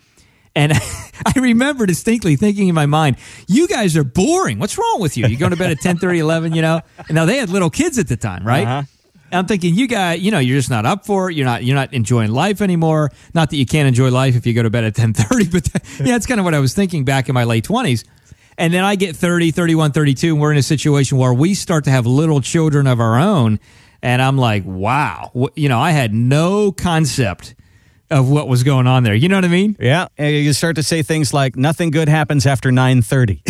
And 0.58 0.72
I 1.26 1.38
remember 1.38 1.86
distinctly 1.86 2.34
thinking 2.34 2.66
in 2.66 2.74
my 2.74 2.86
mind, 2.86 3.16
you 3.46 3.68
guys 3.68 3.96
are 3.96 4.02
boring. 4.02 4.58
What's 4.58 4.76
wrong 4.76 5.00
with 5.00 5.16
you? 5.16 5.26
You're 5.28 5.38
going 5.38 5.52
to 5.52 5.56
bed 5.56 5.70
at 5.70 5.80
10, 5.80 5.98
30, 5.98 6.18
11, 6.18 6.52
you 6.52 6.62
know? 6.62 6.80
And 6.98 7.14
now 7.14 7.26
they 7.26 7.38
had 7.38 7.48
little 7.48 7.70
kids 7.70 7.96
at 7.96 8.08
the 8.08 8.16
time, 8.16 8.44
right? 8.44 8.66
Uh-huh. 8.66 8.82
I'm 9.30 9.46
thinking, 9.46 9.74
you 9.74 9.86
guys, 9.86 10.20
you 10.20 10.32
know, 10.32 10.40
you're 10.40 10.58
just 10.58 10.70
not 10.70 10.84
up 10.84 11.06
for 11.06 11.30
it. 11.30 11.36
You're 11.36 11.44
not, 11.44 11.62
you're 11.62 11.76
not 11.76 11.92
enjoying 11.94 12.32
life 12.32 12.60
anymore. 12.60 13.10
Not 13.34 13.50
that 13.50 13.56
you 13.56 13.66
can't 13.66 13.86
enjoy 13.86 14.10
life 14.10 14.34
if 14.34 14.46
you 14.46 14.54
go 14.54 14.62
to 14.62 14.70
bed 14.70 14.84
at 14.84 14.94
10:30, 14.94 15.52
but 15.52 15.68
yeah, 16.00 16.06
that's 16.06 16.26
kind 16.26 16.40
of 16.40 16.44
what 16.44 16.54
I 16.54 16.58
was 16.58 16.74
thinking 16.74 17.04
back 17.04 17.28
in 17.28 17.34
my 17.34 17.44
late 17.44 17.64
20s. 17.64 18.04
And 18.56 18.72
then 18.72 18.84
I 18.84 18.96
get 18.96 19.14
30, 19.14 19.50
31, 19.52 19.92
32, 19.92 20.32
and 20.32 20.40
we're 20.40 20.50
in 20.50 20.58
a 20.58 20.62
situation 20.62 21.18
where 21.18 21.32
we 21.32 21.54
start 21.54 21.84
to 21.84 21.90
have 21.90 22.06
little 22.06 22.40
children 22.40 22.86
of 22.86 23.00
our 23.00 23.16
own. 23.16 23.60
And 24.02 24.22
I'm 24.22 24.38
like, 24.38 24.64
wow, 24.64 25.30
you 25.54 25.68
know, 25.68 25.78
I 25.78 25.90
had 25.90 26.14
no 26.14 26.72
concept 26.72 27.54
of 28.10 28.28
what 28.30 28.48
was 28.48 28.62
going 28.62 28.86
on 28.86 29.02
there. 29.02 29.14
You 29.14 29.28
know 29.28 29.36
what 29.36 29.44
I 29.44 29.48
mean? 29.48 29.76
Yeah, 29.78 30.08
and 30.16 30.34
you 30.34 30.52
start 30.52 30.76
to 30.76 30.82
say 30.82 31.02
things 31.02 31.32
like 31.34 31.56
"nothing 31.56 31.90
good 31.90 32.08
happens 32.08 32.46
after 32.46 32.72
nine 32.72 33.02
9.30. 33.02 33.40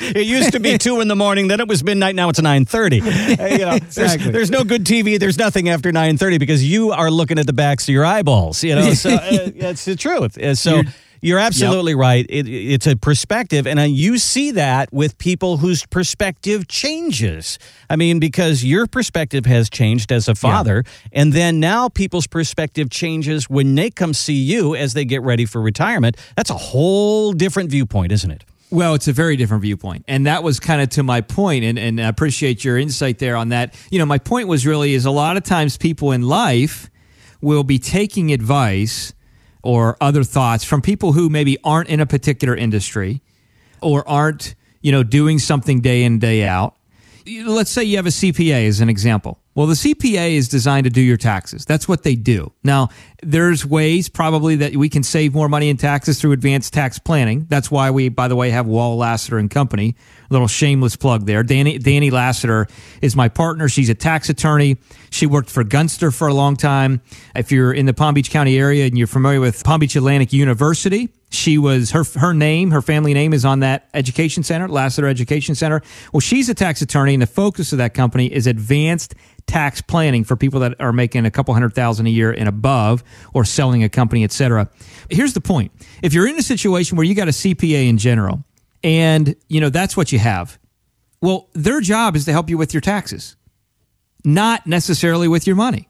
it 0.16 0.26
used 0.26 0.52
to 0.52 0.60
be 0.60 0.78
two 0.78 1.00
in 1.00 1.08
the 1.08 1.16
morning, 1.16 1.48
then 1.48 1.60
it 1.60 1.68
was 1.68 1.84
midnight. 1.84 2.14
Now 2.14 2.28
it's 2.28 2.40
nine 2.40 2.64
thirty. 2.64 2.96
you 2.98 3.02
know, 3.02 3.78
there's, 3.78 3.82
Exactly. 3.82 4.30
there's 4.32 4.50
no 4.50 4.64
good 4.64 4.84
TV. 4.84 5.18
There's 5.18 5.38
nothing 5.38 5.68
after 5.68 5.92
nine 5.92 6.16
thirty 6.16 6.38
because 6.38 6.64
you 6.64 6.90
are 6.92 7.10
looking 7.10 7.38
at 7.38 7.46
the 7.46 7.52
backs 7.52 7.84
of 7.84 7.92
your 7.92 8.04
eyeballs. 8.04 8.64
You 8.64 8.74
know, 8.74 8.92
so 8.94 9.10
uh, 9.14 9.18
it's 9.20 9.84
the 9.84 9.96
truth. 9.96 10.38
Uh, 10.38 10.54
So. 10.54 10.76
You're 10.76 10.84
absolutely 11.38 11.94
right. 11.94 12.26
It, 12.28 12.48
it's 12.48 12.86
a 12.86 12.96
perspective, 12.96 13.66
and 13.66 13.78
you 13.94 14.18
see 14.18 14.52
that 14.52 14.92
with 14.92 15.18
people 15.18 15.58
whose 15.58 15.84
perspective 15.86 16.68
changes. 16.68 17.58
I 17.88 17.96
mean, 17.96 18.18
because 18.20 18.64
your 18.64 18.86
perspective 18.86 19.46
has 19.46 19.68
changed 19.68 20.12
as 20.12 20.28
a 20.28 20.34
father, 20.34 20.84
and 21.12 21.32
then 21.32 21.60
now 21.60 21.88
people's 21.88 22.26
perspective 22.26 22.90
changes 22.90 23.50
when 23.50 23.74
they 23.74 23.90
come 23.90 24.14
see 24.14 24.34
you 24.34 24.74
as 24.74 24.94
they 24.94 25.04
get 25.04 25.22
ready 25.22 25.44
for 25.44 25.60
retirement. 25.60 26.16
That's 26.36 26.50
a 26.50 26.54
whole 26.54 27.32
different 27.32 27.70
viewpoint, 27.70 28.12
isn't 28.12 28.30
it? 28.30 28.44
Well, 28.70 28.94
it's 28.94 29.08
a 29.08 29.12
very 29.12 29.36
different 29.36 29.62
viewpoint. 29.62 30.04
And 30.06 30.26
that 30.26 30.44
was 30.44 30.60
kind 30.60 30.80
of 30.80 30.90
to 30.90 31.02
my 31.02 31.20
point, 31.20 31.64
and, 31.64 31.78
and 31.78 32.00
I 32.00 32.08
appreciate 32.08 32.64
your 32.64 32.78
insight 32.78 33.18
there 33.18 33.36
on 33.36 33.48
that. 33.48 33.74
You 33.90 33.98
know, 33.98 34.06
my 34.06 34.18
point 34.18 34.46
was 34.46 34.64
really 34.64 34.94
is 34.94 35.04
a 35.04 35.10
lot 35.10 35.36
of 35.36 35.42
times 35.42 35.76
people 35.76 36.12
in 36.12 36.22
life 36.22 36.88
will 37.40 37.64
be 37.64 37.78
taking 37.78 38.32
advice 38.32 39.12
or 39.62 39.96
other 40.00 40.24
thoughts 40.24 40.64
from 40.64 40.80
people 40.82 41.12
who 41.12 41.28
maybe 41.28 41.58
aren't 41.64 41.88
in 41.88 42.00
a 42.00 42.06
particular 42.06 42.54
industry 42.54 43.22
or 43.80 44.08
aren't, 44.08 44.54
you 44.80 44.92
know, 44.92 45.02
doing 45.02 45.38
something 45.38 45.80
day 45.80 46.02
in, 46.02 46.18
day 46.18 46.44
out. 46.44 46.76
Let's 47.26 47.70
say 47.70 47.84
you 47.84 47.96
have 47.96 48.06
a 48.06 48.10
CPA 48.10 48.66
as 48.66 48.80
an 48.80 48.88
example. 48.88 49.38
Well, 49.54 49.66
the 49.66 49.74
CPA 49.74 50.32
is 50.34 50.48
designed 50.48 50.84
to 50.84 50.90
do 50.90 51.00
your 51.00 51.16
taxes. 51.16 51.64
That's 51.64 51.88
what 51.88 52.04
they 52.04 52.14
do. 52.14 52.52
Now, 52.62 52.90
there's 53.20 53.66
ways 53.66 54.08
probably 54.08 54.56
that 54.56 54.76
we 54.76 54.88
can 54.88 55.02
save 55.02 55.34
more 55.34 55.48
money 55.48 55.68
in 55.68 55.76
taxes 55.76 56.20
through 56.20 56.32
advanced 56.32 56.72
tax 56.72 57.00
planning. 57.00 57.46
That's 57.48 57.68
why 57.68 57.90
we, 57.90 58.10
by 58.10 58.28
the 58.28 58.36
way, 58.36 58.50
have 58.50 58.66
Wall 58.66 58.96
Lassiter 58.96 59.38
and 59.38 59.50
Company. 59.50 59.96
A 60.30 60.32
little 60.32 60.46
shameless 60.46 60.94
plug 60.94 61.26
there. 61.26 61.42
Danny, 61.42 61.78
Danny 61.78 62.10
Lassiter 62.10 62.68
is 63.02 63.16
my 63.16 63.28
partner. 63.28 63.68
She's 63.68 63.88
a 63.88 63.94
tax 63.94 64.28
attorney. 64.28 64.76
She 65.10 65.26
worked 65.26 65.50
for 65.50 65.64
Gunster 65.64 66.12
for 66.12 66.28
a 66.28 66.34
long 66.34 66.56
time. 66.56 67.02
If 67.34 67.50
you're 67.50 67.72
in 67.72 67.86
the 67.86 67.94
Palm 67.94 68.14
Beach 68.14 68.30
County 68.30 68.56
area 68.56 68.86
and 68.86 68.96
you're 68.96 69.08
familiar 69.08 69.40
with 69.40 69.64
Palm 69.64 69.80
Beach 69.80 69.96
Atlantic 69.96 70.32
University, 70.32 71.08
she 71.30 71.58
was 71.58 71.92
her 71.92 72.04
her 72.16 72.34
name, 72.34 72.72
her 72.72 72.82
family 72.82 73.14
name 73.14 73.32
is 73.32 73.44
on 73.44 73.60
that 73.60 73.88
education 73.94 74.42
center, 74.42 74.68
Lassiter 74.68 75.06
Education 75.06 75.54
Center. 75.54 75.80
Well, 76.12 76.20
she's 76.20 76.48
a 76.48 76.54
tax 76.54 76.82
attorney, 76.82 77.14
and 77.14 77.22
the 77.22 77.28
focus 77.28 77.72
of 77.72 77.78
that 77.78 77.94
company 77.94 78.32
is 78.32 78.48
advanced 78.48 79.14
tax 79.46 79.80
planning 79.80 80.24
for 80.24 80.36
people 80.36 80.60
that 80.60 80.80
are 80.80 80.92
making 80.92 81.26
a 81.26 81.30
couple 81.30 81.52
hundred 81.54 81.74
thousand 81.74 82.06
a 82.06 82.10
year 82.10 82.32
and 82.32 82.48
above, 82.48 83.04
or 83.34 83.44
selling 83.44 83.84
a 83.84 83.88
company, 83.88 84.24
et 84.24 84.32
cetera. 84.32 84.68
Here's 85.10 85.34
the 85.34 85.40
point: 85.40 85.72
if 86.02 86.14
you're 86.14 86.28
in 86.28 86.38
a 86.38 86.42
situation 86.42 86.96
where 86.96 87.04
you 87.04 87.14
got 87.14 87.28
a 87.28 87.32
CPA 87.32 87.88
in 87.88 87.98
general, 87.98 88.44
and 88.82 89.34
you 89.48 89.60
know 89.60 89.70
that's 89.70 89.96
what 89.96 90.12
you 90.12 90.18
have, 90.18 90.58
well, 91.20 91.48
their 91.52 91.80
job 91.80 92.16
is 92.16 92.24
to 92.24 92.32
help 92.32 92.48
you 92.48 92.56
with 92.56 92.72
your 92.72 92.80
taxes, 92.80 93.36
not 94.24 94.66
necessarily 94.66 95.28
with 95.28 95.46
your 95.46 95.56
money 95.56 95.89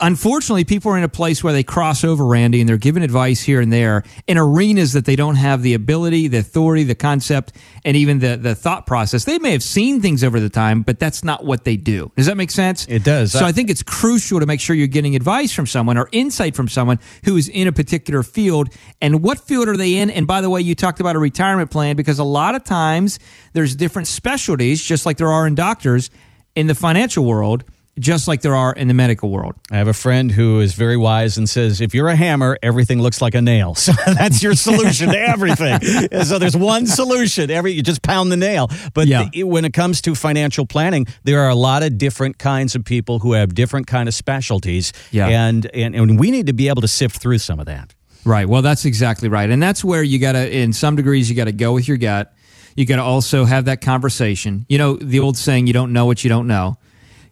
unfortunately, 0.00 0.64
people 0.64 0.92
are 0.92 0.98
in 0.98 1.04
a 1.04 1.08
place 1.08 1.44
where 1.44 1.52
they 1.52 1.62
cross 1.62 2.04
over, 2.04 2.24
Randy, 2.24 2.60
and 2.60 2.68
they're 2.68 2.76
giving 2.76 3.02
advice 3.02 3.40
here 3.42 3.60
and 3.60 3.72
there 3.72 4.02
in 4.26 4.38
arenas 4.38 4.92
that 4.94 5.04
they 5.04 5.16
don't 5.16 5.36
have 5.36 5.62
the 5.62 5.74
ability, 5.74 6.28
the 6.28 6.38
authority, 6.38 6.84
the 6.84 6.94
concept, 6.94 7.56
and 7.84 7.96
even 7.96 8.18
the, 8.18 8.36
the 8.36 8.54
thought 8.54 8.86
process. 8.86 9.24
They 9.24 9.38
may 9.38 9.52
have 9.52 9.62
seen 9.62 10.00
things 10.00 10.24
over 10.24 10.40
the 10.40 10.48
time, 10.48 10.82
but 10.82 10.98
that's 10.98 11.22
not 11.22 11.44
what 11.44 11.64
they 11.64 11.76
do. 11.76 12.10
Does 12.16 12.26
that 12.26 12.36
make 12.36 12.50
sense? 12.50 12.86
It 12.88 13.04
does. 13.04 13.32
So 13.32 13.44
I 13.44 13.52
think 13.52 13.70
it's 13.70 13.82
crucial 13.82 14.40
to 14.40 14.46
make 14.46 14.60
sure 14.60 14.74
you're 14.74 14.86
getting 14.86 15.16
advice 15.16 15.52
from 15.52 15.66
someone 15.66 15.96
or 15.96 16.08
insight 16.12 16.56
from 16.56 16.68
someone 16.68 16.98
who 17.24 17.36
is 17.36 17.48
in 17.48 17.68
a 17.68 17.72
particular 17.72 18.22
field. 18.22 18.74
And 19.00 19.22
what 19.22 19.38
field 19.38 19.68
are 19.68 19.76
they 19.76 19.96
in? 19.96 20.10
And 20.10 20.26
by 20.26 20.40
the 20.40 20.50
way, 20.50 20.60
you 20.60 20.74
talked 20.74 21.00
about 21.00 21.16
a 21.16 21.18
retirement 21.18 21.70
plan 21.70 21.96
because 21.96 22.18
a 22.18 22.24
lot 22.24 22.54
of 22.54 22.64
times 22.64 23.18
there's 23.52 23.76
different 23.76 24.08
specialties, 24.08 24.82
just 24.82 25.06
like 25.06 25.16
there 25.16 25.30
are 25.30 25.46
in 25.46 25.54
doctors 25.54 26.10
in 26.54 26.66
the 26.66 26.74
financial 26.74 27.24
world 27.24 27.64
just 28.00 28.26
like 28.26 28.40
there 28.40 28.56
are 28.56 28.72
in 28.72 28.88
the 28.88 28.94
medical 28.94 29.30
world. 29.30 29.54
I 29.70 29.76
have 29.76 29.86
a 29.88 29.92
friend 29.92 30.30
who 30.32 30.60
is 30.60 30.74
very 30.74 30.96
wise 30.96 31.38
and 31.38 31.48
says, 31.48 31.80
if 31.80 31.94
you're 31.94 32.08
a 32.08 32.16
hammer, 32.16 32.58
everything 32.62 33.00
looks 33.00 33.20
like 33.22 33.34
a 33.34 33.42
nail. 33.42 33.74
So 33.80 33.92
that's 34.06 34.42
your 34.42 34.54
solution 34.54 35.10
to 35.10 35.18
everything. 35.18 35.80
so 36.24 36.38
there's 36.38 36.56
one 36.56 36.86
solution. 36.86 37.50
Every 37.50 37.72
you 37.72 37.82
just 37.82 38.02
pound 38.02 38.32
the 38.32 38.36
nail. 38.36 38.68
But 38.94 39.06
Yeah. 39.06 39.28
the- 39.32 39.44
when 39.44 39.64
it 39.64 39.72
comes 39.72 40.00
to 40.02 40.14
financial 40.14 40.66
planning, 40.66 41.06
there 41.24 41.40
are 41.42 41.48
a 41.50 41.54
lot 41.54 41.82
of 41.82 41.98
different 41.98 42.38
kinds 42.38 42.74
of 42.74 42.84
people 42.84 43.18
who 43.20 43.32
have 43.34 43.54
different 43.54 43.86
kind 43.86 44.08
of 44.08 44.14
specialties. 44.14 44.92
Yeah. 45.10 45.28
And, 45.28 45.66
and 45.74 45.94
and 45.94 46.18
we 46.18 46.30
need 46.30 46.46
to 46.46 46.52
be 46.52 46.68
able 46.68 46.82
to 46.82 46.88
sift 46.88 47.20
through 47.20 47.38
some 47.38 47.60
of 47.60 47.66
that. 47.66 47.94
Right. 48.24 48.48
Well, 48.48 48.62
that's 48.62 48.84
exactly 48.84 49.28
right. 49.28 49.48
And 49.50 49.62
that's 49.62 49.82
where 49.84 50.02
you 50.02 50.18
got 50.18 50.32
to, 50.32 50.50
in 50.56 50.72
some 50.72 50.96
degrees, 50.96 51.30
you 51.30 51.36
got 51.36 51.44
to 51.46 51.52
go 51.52 51.72
with 51.72 51.88
your 51.88 51.96
gut. 51.96 52.32
You 52.76 52.86
got 52.86 52.96
to 52.96 53.02
also 53.02 53.44
have 53.46 53.64
that 53.64 53.80
conversation. 53.80 54.64
You 54.68 54.78
know, 54.78 54.96
the 54.96 55.20
old 55.20 55.36
saying, 55.36 55.66
you 55.66 55.72
don't 55.72 55.92
know 55.92 56.06
what 56.06 56.22
you 56.22 56.28
don't 56.28 56.46
know. 56.46 56.76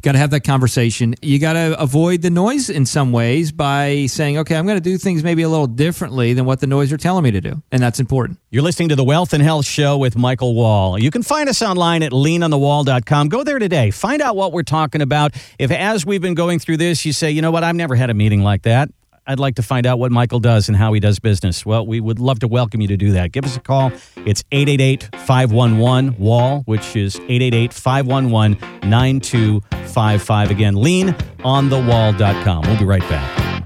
Got 0.03 0.13
to 0.13 0.19
have 0.19 0.31
that 0.31 0.45
conversation. 0.45 1.17
You 1.23 1.41
got 1.41 1.55
to 1.55 1.81
avoid 1.81 2.23
the 2.23 2.31
noise 2.31 2.71
in 2.71 2.87
some 2.87 3.11
ways 3.11 3.51
by 3.51 4.07
saying, 4.07 4.39
okay, 4.39 4.55
I'm 4.57 4.65
going 4.65 4.77
to 4.77 4.81
do 4.81 4.97
things 4.97 5.25
maybe 5.25 5.43
a 5.43 5.49
little 5.49 5.67
differently 5.67 6.35
than 6.35 6.45
what 6.45 6.61
the 6.61 6.69
noise 6.69 6.93
are 6.93 6.97
telling 6.97 7.25
me 7.25 7.33
to 7.33 7.41
do. 7.41 7.63
And 7.73 7.83
that's 7.83 7.99
important. 7.99 8.39
You're 8.51 8.63
listening 8.63 8.91
to 8.91 8.97
the 8.97 9.05
Wealth 9.05 9.33
and 9.33 9.43
Health 9.43 9.67
Show 9.67 9.99
with 9.99 10.17
Michael 10.17 10.55
Wall. 10.55 10.99
You 10.99 11.11
can 11.11 11.23
find 11.23 11.49
us 11.49 11.63
online 11.63 12.05
at 12.05 12.13
leanonthewall.com. 12.13 13.29
Go 13.29 13.43
there 13.43 13.59
today. 13.59 13.91
Find 13.91 14.23
out 14.23 14.37
what 14.37 14.53
we're 14.53 14.63
talking 14.63 15.03
about. 15.03 15.35
If, 15.59 15.73
as 15.73 16.07
we've 16.07 16.23
been 16.23 16.35
going 16.35 16.61
through 16.61 16.77
this, 16.77 17.05
you 17.05 17.13
say, 17.13 17.33
you 17.33 17.43
know 17.43 17.51
what, 17.51 17.65
I've 17.65 17.75
never 17.75 17.97
had 17.97 18.09
a 18.09 18.15
meeting 18.15 18.43
like 18.43 18.63
that. 18.63 18.91
I'd 19.29 19.38
like 19.38 19.57
to 19.57 19.62
find 19.62 19.87
out 19.87 19.99
what 19.99 20.11
Michael 20.11 20.41
does 20.41 20.69
and 20.69 20.77
how 20.77 20.95
he 20.95 21.01
does 21.01 21.19
business. 21.19 21.67
Well, 21.67 21.87
we 21.87 22.01
would 22.01 22.19
love 22.19 22.38
to 22.38 22.49
welcome 22.49 22.81
you 22.81 22.88
to 22.88 22.97
do 22.97 23.12
that. 23.12 23.31
Give 23.31 23.45
us 23.45 23.59
a 23.59 23.61
call. 23.61 23.93
It's 24.25 24.43
888 24.51 25.11
511 25.17 26.17
WALL, 26.19 26.62
which 26.64 26.97
is 26.97 27.17
888 27.17 27.75
511 27.75 28.88
9255. 28.88 30.51
Again, 30.51 30.75
leanonthewall.com. 30.77 32.62
We'll 32.62 32.79
be 32.79 32.87
right 32.87 33.03
back. 33.03 33.64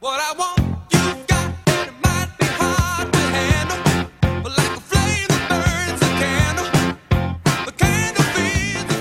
What 0.00 0.18
I 0.18 0.32
want, 0.38 0.60
you've 0.90 1.26
got, 1.26 1.52
and 1.68 1.88
it 1.88 1.94
might 2.02 2.30
be 2.38 2.46
hard 2.46 3.12
to 3.12 3.18
handle. 3.18 3.76
But 4.42 4.56
like 4.56 4.78
a 4.78 4.80
flame 4.80 5.28
that 5.28 5.48
burns 5.50 6.00
a 6.00 6.08
candle, 6.16 6.70
the 7.66 7.72
candle 7.72 8.24
feeds 8.32 8.84
the 8.86 8.94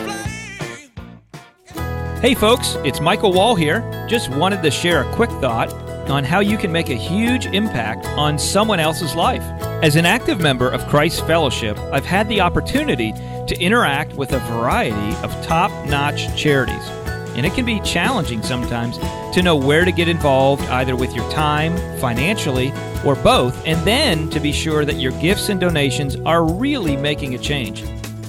flame. 1.73 2.19
Hey, 2.21 2.34
folks, 2.34 2.75
it's 2.84 2.99
Michael 2.99 3.31
Wall 3.31 3.55
here. 3.55 3.81
Just 4.10 4.29
wanted 4.31 4.62
to 4.62 4.69
share 4.71 5.10
a 5.10 5.13
quick 5.13 5.29
thought 5.39 5.85
on 6.09 6.23
how 6.23 6.39
you 6.39 6.57
can 6.57 6.71
make 6.71 6.89
a 6.89 6.95
huge 6.95 7.45
impact 7.47 8.05
on 8.17 8.37
someone 8.39 8.79
else's 8.79 9.15
life. 9.15 9.43
As 9.83 9.95
an 9.95 10.05
active 10.05 10.39
member 10.39 10.69
of 10.69 10.87
Christ's 10.87 11.21
Fellowship, 11.21 11.77
I've 11.91 12.05
had 12.05 12.27
the 12.29 12.41
opportunity 12.41 13.11
to 13.11 13.59
interact 13.59 14.13
with 14.13 14.33
a 14.33 14.39
variety 14.39 15.15
of 15.23 15.31
top 15.45 15.71
notch 15.87 16.35
charities. 16.35 16.87
And 17.35 17.45
it 17.45 17.53
can 17.53 17.65
be 17.65 17.79
challenging 17.81 18.41
sometimes 18.41 18.97
to 19.33 19.41
know 19.41 19.55
where 19.55 19.83
to 19.83 19.91
get 19.91 20.07
involved, 20.07 20.63
either 20.65 20.95
with 20.95 21.13
your 21.13 21.29
time, 21.31 21.75
financially, 21.99 22.71
or 23.05 23.15
both, 23.15 23.61
and 23.65 23.85
then 23.85 24.29
to 24.29 24.39
be 24.39 24.51
sure 24.51 24.85
that 24.85 24.95
your 24.95 25.11
gifts 25.19 25.49
and 25.49 25.59
donations 25.59 26.15
are 26.25 26.43
really 26.43 26.95
making 26.95 27.35
a 27.35 27.37
change. 27.37 27.83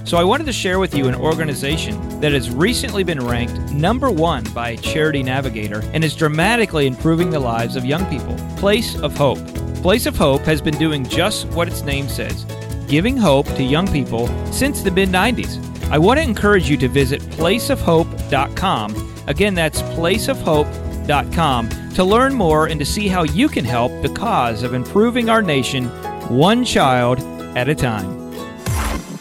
So 0.07 0.16
I 0.16 0.23
wanted 0.23 0.47
to 0.47 0.53
share 0.53 0.79
with 0.79 0.95
you 0.95 1.09
an 1.09 1.16
organization 1.16 2.21
that 2.21 2.31
has 2.31 2.49
recently 2.49 3.03
been 3.03 3.27
ranked 3.27 3.59
number 3.73 4.09
one 4.09 4.45
by 4.55 4.77
Charity 4.77 5.25
Navigator 5.25 5.83
and 5.92 6.05
is 6.05 6.14
dramatically 6.14 6.87
improving 6.87 7.29
the 7.29 7.40
lives 7.40 7.75
of 7.75 7.85
young 7.85 8.07
people. 8.07 8.37
Place 8.57 8.97
of 9.01 9.16
Hope. 9.16 9.45
Place 9.83 10.07
of 10.07 10.16
Hope 10.16 10.42
has 10.42 10.62
been 10.62 10.79
doing 10.79 11.05
just 11.05 11.49
what 11.49 11.66
its 11.66 11.83
name 11.83 12.09
says, 12.09 12.45
giving 12.87 13.16
hope 13.16 13.47
to 13.57 13.64
young 13.64 13.88
people 13.88 14.29
since 14.53 14.81
the 14.81 14.92
mid 14.92 15.09
90s. 15.09 15.61
I 15.90 15.99
want 15.99 16.21
to 16.21 16.25
encourage 16.25 16.71
you 16.71 16.77
to 16.77 16.88
visit 16.88 17.21
placeofhope.com. 17.23 19.25
Again, 19.27 19.57
that's 19.57 19.83
placeofhope.com 19.83 21.69
to 21.95 22.05
learn 22.05 22.33
more 22.33 22.66
and 22.66 22.79
to 22.79 22.87
see 22.87 23.09
how 23.09 23.25
you 23.25 23.49
can 23.49 23.64
help 23.64 23.90
the 24.03 24.11
cause 24.11 24.62
of 24.62 24.73
improving 24.73 25.29
our 25.29 25.42
nation 25.42 25.88
one 26.29 26.64
child 26.64 27.19
at 27.57 27.69
a 27.69 27.75
time. 27.75 28.25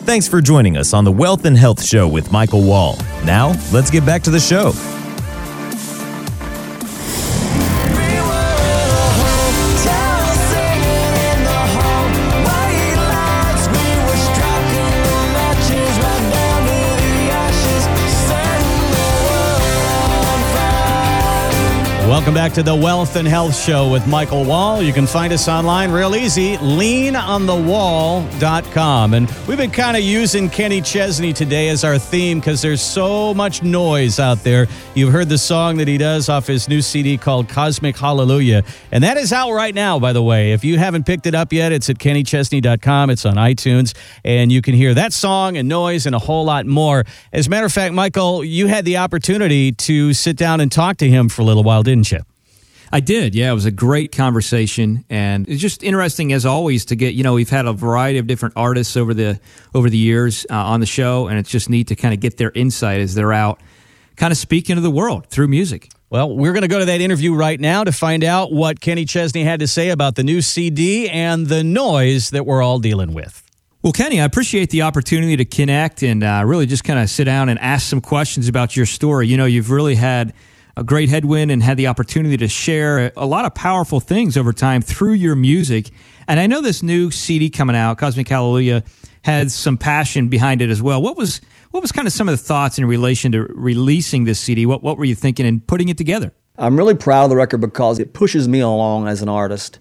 Thanks 0.05 0.27
for 0.27 0.39
joining 0.39 0.77
us 0.77 0.93
on 0.93 1.03
the 1.03 1.11
Wealth 1.11 1.45
and 1.45 1.57
Health 1.57 1.83
Show 1.83 2.07
with 2.07 2.31
Michael 2.31 2.61
Wall. 2.61 2.95
Now, 3.25 3.59
let's 3.73 3.89
get 3.89 4.05
back 4.05 4.21
to 4.23 4.29
the 4.29 4.39
show. 4.39 4.71
Welcome 22.25 22.41
back 22.41 22.53
to 22.53 22.63
the 22.63 22.75
Wealth 22.75 23.17
and 23.17 23.27
Health 23.27 23.55
Show 23.55 23.91
with 23.91 24.07
Michael 24.07 24.45
Wall. 24.45 24.81
You 24.81 24.91
can 24.91 25.05
find 25.05 25.31
us 25.31 25.47
online 25.47 25.91
real 25.91 26.15
easy, 26.15 26.57
leanonthewall.com. 26.57 29.13
And 29.13 29.31
we've 29.47 29.59
been 29.59 29.69
kind 29.69 29.95
of 29.95 30.01
using 30.01 30.49
Kenny 30.49 30.81
Chesney 30.81 31.33
today 31.33 31.69
as 31.69 31.83
our 31.83 31.99
theme 31.99 32.39
because 32.39 32.63
there's 32.63 32.81
so 32.81 33.35
much 33.35 33.61
noise 33.61 34.19
out 34.19 34.43
there. 34.43 34.65
You've 34.95 35.13
heard 35.13 35.29
the 35.29 35.37
song 35.37 35.77
that 35.77 35.87
he 35.87 35.99
does 35.99 36.27
off 36.27 36.47
his 36.47 36.67
new 36.67 36.81
CD 36.81 37.15
called 37.15 37.47
Cosmic 37.47 37.95
Hallelujah. 37.95 38.63
And 38.91 39.03
that 39.03 39.17
is 39.17 39.31
out 39.31 39.51
right 39.51 39.75
now, 39.75 39.99
by 39.99 40.11
the 40.11 40.23
way. 40.23 40.53
If 40.53 40.65
you 40.65 40.79
haven't 40.79 41.05
picked 41.05 41.27
it 41.27 41.35
up 41.35 41.53
yet, 41.53 41.71
it's 41.71 41.91
at 41.91 41.99
kennychesney.com. 41.99 43.11
It's 43.11 43.27
on 43.27 43.35
iTunes. 43.35 43.95
And 44.23 44.51
you 44.51 44.63
can 44.63 44.73
hear 44.73 44.95
that 44.95 45.13
song 45.13 45.57
and 45.57 45.69
noise 45.69 46.07
and 46.07 46.15
a 46.15 46.19
whole 46.19 46.45
lot 46.45 46.65
more. 46.65 47.05
As 47.31 47.45
a 47.45 47.51
matter 47.51 47.67
of 47.67 47.71
fact, 47.71 47.93
Michael, 47.93 48.43
you 48.43 48.65
had 48.65 48.83
the 48.83 48.97
opportunity 48.97 49.73
to 49.73 50.11
sit 50.13 50.37
down 50.37 50.59
and 50.59 50.71
talk 50.71 50.97
to 50.97 51.07
him 51.07 51.29
for 51.29 51.43
a 51.43 51.45
little 51.45 51.61
while, 51.61 51.83
didn't 51.83 52.11
you? 52.11 52.14
I 52.91 52.99
did. 52.99 53.35
Yeah, 53.35 53.51
it 53.51 53.53
was 53.53 53.65
a 53.65 53.71
great 53.71 54.11
conversation, 54.11 55.05
and 55.09 55.47
it's 55.49 55.61
just 55.61 55.83
interesting 55.83 56.33
as 56.33 56.45
always 56.45 56.85
to 56.85 56.95
get. 56.95 57.13
You 57.13 57.23
know, 57.23 57.33
we've 57.33 57.49
had 57.49 57.65
a 57.65 57.73
variety 57.73 58.19
of 58.19 58.27
different 58.27 58.55
artists 58.57 58.95
over 58.95 59.13
the 59.13 59.39
over 59.73 59.89
the 59.89 59.97
years 59.97 60.45
uh, 60.49 60.55
on 60.55 60.79
the 60.79 60.85
show, 60.85 61.27
and 61.27 61.39
it's 61.39 61.49
just 61.49 61.69
neat 61.69 61.87
to 61.87 61.95
kind 61.95 62.13
of 62.13 62.19
get 62.19 62.37
their 62.37 62.51
insight 62.53 63.01
as 63.01 63.15
they're 63.15 63.33
out, 63.33 63.59
kind 64.15 64.31
of 64.31 64.37
speaking 64.37 64.75
to 64.75 64.81
the 64.81 64.91
world 64.91 65.27
through 65.27 65.47
music. 65.47 65.89
Well, 66.09 66.35
we're 66.35 66.53
going 66.53 66.61
to 66.61 66.67
go 66.67 66.79
to 66.79 66.85
that 66.85 67.01
interview 67.01 67.33
right 67.33 67.59
now 67.59 67.83
to 67.83 67.91
find 67.91 68.23
out 68.23 68.53
what 68.53 68.79
Kenny 68.79 69.05
Chesney 69.05 69.43
had 69.43 69.59
to 69.61 69.67
say 69.67 69.89
about 69.89 70.15
the 70.15 70.23
new 70.23 70.41
CD 70.41 71.09
and 71.09 71.47
the 71.47 71.63
noise 71.63 72.29
that 72.29 72.45
we're 72.45 72.61
all 72.61 72.79
dealing 72.79 73.13
with. 73.13 73.41
Well, 73.81 73.91
Kenny, 73.91 74.21
I 74.21 74.25
appreciate 74.25 74.69
the 74.69 74.83
opportunity 74.83 75.35
to 75.37 75.45
connect 75.45 76.03
and 76.03 76.23
uh, 76.23 76.43
really 76.45 76.65
just 76.65 76.83
kind 76.83 76.99
of 76.99 77.09
sit 77.09 77.25
down 77.25 77.49
and 77.49 77.59
ask 77.59 77.87
some 77.87 78.01
questions 78.01 78.47
about 78.47 78.75
your 78.75 78.85
story. 78.85 79.27
You 79.27 79.37
know, 79.37 79.45
you've 79.45 79.69
really 79.69 79.95
had 79.95 80.33
a 80.77 80.83
great 80.83 81.09
headwind 81.09 81.51
and 81.51 81.63
had 81.63 81.77
the 81.77 81.87
opportunity 81.87 82.37
to 82.37 82.47
share 82.47 83.11
a 83.15 83.25
lot 83.25 83.45
of 83.45 83.55
powerful 83.55 83.99
things 83.99 84.37
over 84.37 84.51
time 84.51 84.81
through 84.81 85.13
your 85.13 85.35
music. 85.35 85.89
And 86.27 86.39
I 86.39 86.47
know 86.47 86.61
this 86.61 86.83
new 86.83 87.11
CD 87.11 87.49
coming 87.49 87.75
out, 87.75 87.97
Cosmic 87.97 88.27
Hallelujah, 88.27 88.83
had 89.23 89.51
some 89.51 89.77
passion 89.77 90.27
behind 90.27 90.61
it 90.61 90.69
as 90.69 90.81
well. 90.81 91.01
What 91.01 91.17
was 91.17 91.41
what 91.71 91.81
was 91.81 91.91
kind 91.91 92.07
of 92.07 92.13
some 92.13 92.29
of 92.29 92.37
the 92.37 92.43
thoughts 92.43 92.77
in 92.77 92.85
relation 92.85 93.31
to 93.33 93.43
releasing 93.43 94.23
this 94.25 94.39
CD? 94.39 94.65
What 94.65 94.83
what 94.83 94.97
were 94.97 95.05
you 95.05 95.15
thinking 95.15 95.45
and 95.45 95.65
putting 95.65 95.89
it 95.89 95.97
together? 95.97 96.33
I'm 96.57 96.77
really 96.77 96.95
proud 96.95 97.25
of 97.25 97.29
the 97.29 97.35
record 97.35 97.59
because 97.59 97.99
it 97.99 98.13
pushes 98.13 98.47
me 98.47 98.59
along 98.61 99.07
as 99.07 99.21
an 99.21 99.29
artist 99.29 99.79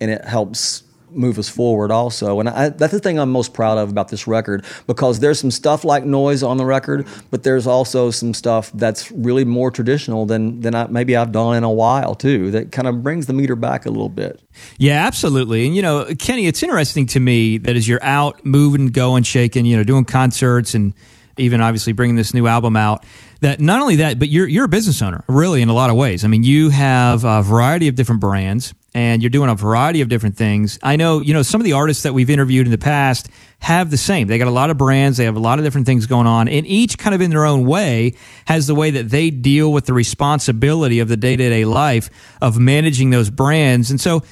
and 0.00 0.10
it 0.10 0.24
helps 0.24 0.82
move 1.14 1.38
us 1.38 1.48
forward 1.48 1.90
also. 1.90 2.40
And 2.40 2.48
I, 2.48 2.68
that's 2.70 2.92
the 2.92 3.00
thing 3.00 3.18
I'm 3.18 3.30
most 3.30 3.54
proud 3.54 3.78
of 3.78 3.90
about 3.90 4.08
this 4.08 4.26
record 4.26 4.64
because 4.86 5.20
there's 5.20 5.40
some 5.40 5.50
stuff 5.50 5.84
like 5.84 6.04
noise 6.04 6.42
on 6.42 6.56
the 6.56 6.64
record, 6.64 7.06
but 7.30 7.42
there's 7.42 7.66
also 7.66 8.10
some 8.10 8.34
stuff 8.34 8.70
that's 8.74 9.10
really 9.10 9.44
more 9.44 9.70
traditional 9.70 10.26
than, 10.26 10.60
than 10.60 10.74
I, 10.74 10.86
maybe 10.86 11.16
I've 11.16 11.32
done 11.32 11.56
in 11.56 11.64
a 11.64 11.70
while 11.70 12.14
too, 12.14 12.50
that 12.52 12.72
kind 12.72 12.88
of 12.88 13.02
brings 13.02 13.26
the 13.26 13.32
meter 13.32 13.56
back 13.56 13.86
a 13.86 13.90
little 13.90 14.08
bit. 14.08 14.40
Yeah, 14.78 15.06
absolutely. 15.06 15.66
And 15.66 15.74
you 15.74 15.82
know, 15.82 16.06
Kenny, 16.18 16.46
it's 16.46 16.62
interesting 16.62 17.06
to 17.06 17.20
me 17.20 17.58
that 17.58 17.76
as 17.76 17.88
you're 17.88 18.02
out 18.02 18.44
moving, 18.44 18.88
going, 18.88 19.22
shaking, 19.22 19.66
you 19.66 19.76
know, 19.76 19.84
doing 19.84 20.04
concerts 20.04 20.74
and 20.74 20.94
even 21.36 21.60
obviously 21.60 21.92
bringing 21.92 22.16
this 22.16 22.34
new 22.34 22.46
album 22.46 22.76
out, 22.76 23.04
that 23.40 23.60
not 23.60 23.80
only 23.82 23.96
that, 23.96 24.18
but 24.18 24.28
you're 24.28 24.48
you're 24.48 24.64
a 24.64 24.68
business 24.68 25.02
owner, 25.02 25.24
really, 25.28 25.62
in 25.62 25.68
a 25.68 25.74
lot 25.74 25.90
of 25.90 25.96
ways. 25.96 26.24
I 26.24 26.28
mean, 26.28 26.42
you 26.42 26.70
have 26.70 27.24
a 27.24 27.42
variety 27.42 27.88
of 27.88 27.94
different 27.94 28.20
brands. 28.20 28.74
and 28.96 29.22
you're 29.22 29.30
doing 29.30 29.50
a 29.50 29.56
variety 29.56 30.02
of 30.02 30.08
different 30.08 30.36
things. 30.36 30.78
I 30.80 30.94
know, 30.94 31.20
you 31.20 31.34
know, 31.34 31.42
some 31.42 31.60
of 31.60 31.64
the 31.64 31.72
artists 31.72 32.04
that 32.04 32.14
we've 32.14 32.30
interviewed 32.30 32.66
in 32.66 32.70
the 32.70 32.78
past 32.78 33.28
have 33.58 33.90
the 33.90 33.96
same. 33.96 34.28
They 34.28 34.38
got 34.38 34.46
a 34.46 34.52
lot 34.52 34.70
of 34.70 34.78
brands, 34.78 35.18
they 35.18 35.24
have 35.24 35.34
a 35.36 35.40
lot 35.40 35.58
of 35.58 35.64
different 35.64 35.86
things 35.86 36.06
going 36.06 36.28
on, 36.28 36.48
and 36.48 36.64
each 36.64 36.96
kind 36.96 37.12
of 37.14 37.20
in 37.20 37.30
their 37.30 37.44
own 37.44 37.66
way 37.66 38.14
has 38.46 38.68
the 38.68 38.74
way 38.74 38.92
that 38.92 39.10
they 39.10 39.30
deal 39.30 39.72
with 39.72 39.86
the 39.86 39.92
responsibility 39.92 41.00
of 41.00 41.08
the 41.08 41.16
day 41.16 41.34
to 41.34 41.48
day 41.48 41.64
life 41.64 42.08
of 42.40 42.58
managing 42.58 43.10
those 43.10 43.30
brands. 43.30 43.90
And 43.90 44.00
so, 44.00 44.22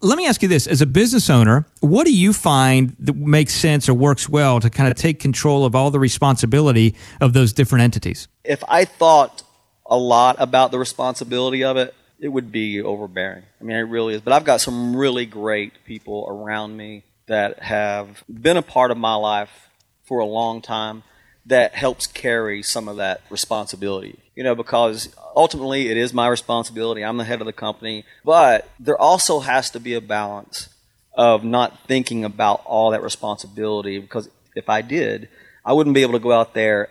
let 0.00 0.16
me 0.16 0.26
ask 0.26 0.40
you 0.42 0.48
this 0.48 0.66
as 0.66 0.80
a 0.80 0.86
business 0.86 1.28
owner, 1.28 1.66
what 1.80 2.06
do 2.06 2.16
you 2.16 2.32
find 2.32 2.96
that 3.00 3.16
makes 3.16 3.52
sense 3.52 3.86
or 3.88 3.94
works 3.94 4.28
well 4.28 4.58
to 4.60 4.70
kind 4.70 4.90
of 4.90 4.96
take 4.96 5.20
control 5.20 5.66
of 5.66 5.74
all 5.74 5.90
the 5.90 5.98
responsibility 6.00 6.94
of 7.20 7.32
those 7.34 7.52
different 7.52 7.82
entities? 7.82 8.28
If 8.44 8.62
I 8.68 8.84
thought 8.84 9.42
a 9.86 9.96
lot 9.96 10.36
about 10.38 10.70
the 10.70 10.78
responsibility 10.78 11.64
of 11.64 11.76
it, 11.76 11.94
it 12.20 12.28
would 12.28 12.52
be 12.52 12.80
overbearing. 12.80 13.42
I 13.60 13.64
mean, 13.64 13.76
it 13.76 13.82
really 13.82 14.14
is. 14.14 14.20
But 14.20 14.32
I've 14.32 14.44
got 14.44 14.60
some 14.60 14.96
really 14.96 15.26
great 15.26 15.84
people 15.84 16.26
around 16.28 16.76
me 16.76 17.04
that 17.26 17.60
have 17.60 18.22
been 18.28 18.56
a 18.56 18.62
part 18.62 18.90
of 18.90 18.96
my 18.96 19.14
life 19.14 19.68
for 20.04 20.20
a 20.20 20.26
long 20.26 20.62
time 20.62 21.02
that 21.46 21.74
helps 21.74 22.06
carry 22.06 22.62
some 22.62 22.88
of 22.88 22.96
that 22.96 23.20
responsibility. 23.30 24.18
You 24.34 24.44
know, 24.44 24.54
because 24.54 25.14
ultimately 25.36 25.88
it 25.90 25.96
is 25.96 26.12
my 26.12 26.28
responsibility. 26.28 27.04
I'm 27.04 27.16
the 27.16 27.24
head 27.24 27.40
of 27.40 27.46
the 27.46 27.52
company. 27.52 28.04
But 28.24 28.68
there 28.78 28.98
also 28.98 29.40
has 29.40 29.70
to 29.70 29.80
be 29.80 29.94
a 29.94 30.00
balance 30.00 30.68
of 31.14 31.44
not 31.44 31.86
thinking 31.86 32.24
about 32.24 32.62
all 32.64 32.90
that 32.90 33.02
responsibility 33.02 33.98
because 33.98 34.28
if 34.56 34.68
I 34.68 34.82
did, 34.82 35.28
I 35.64 35.72
wouldn't 35.72 35.94
be 35.94 36.02
able 36.02 36.14
to 36.14 36.18
go 36.18 36.32
out 36.32 36.54
there 36.54 36.88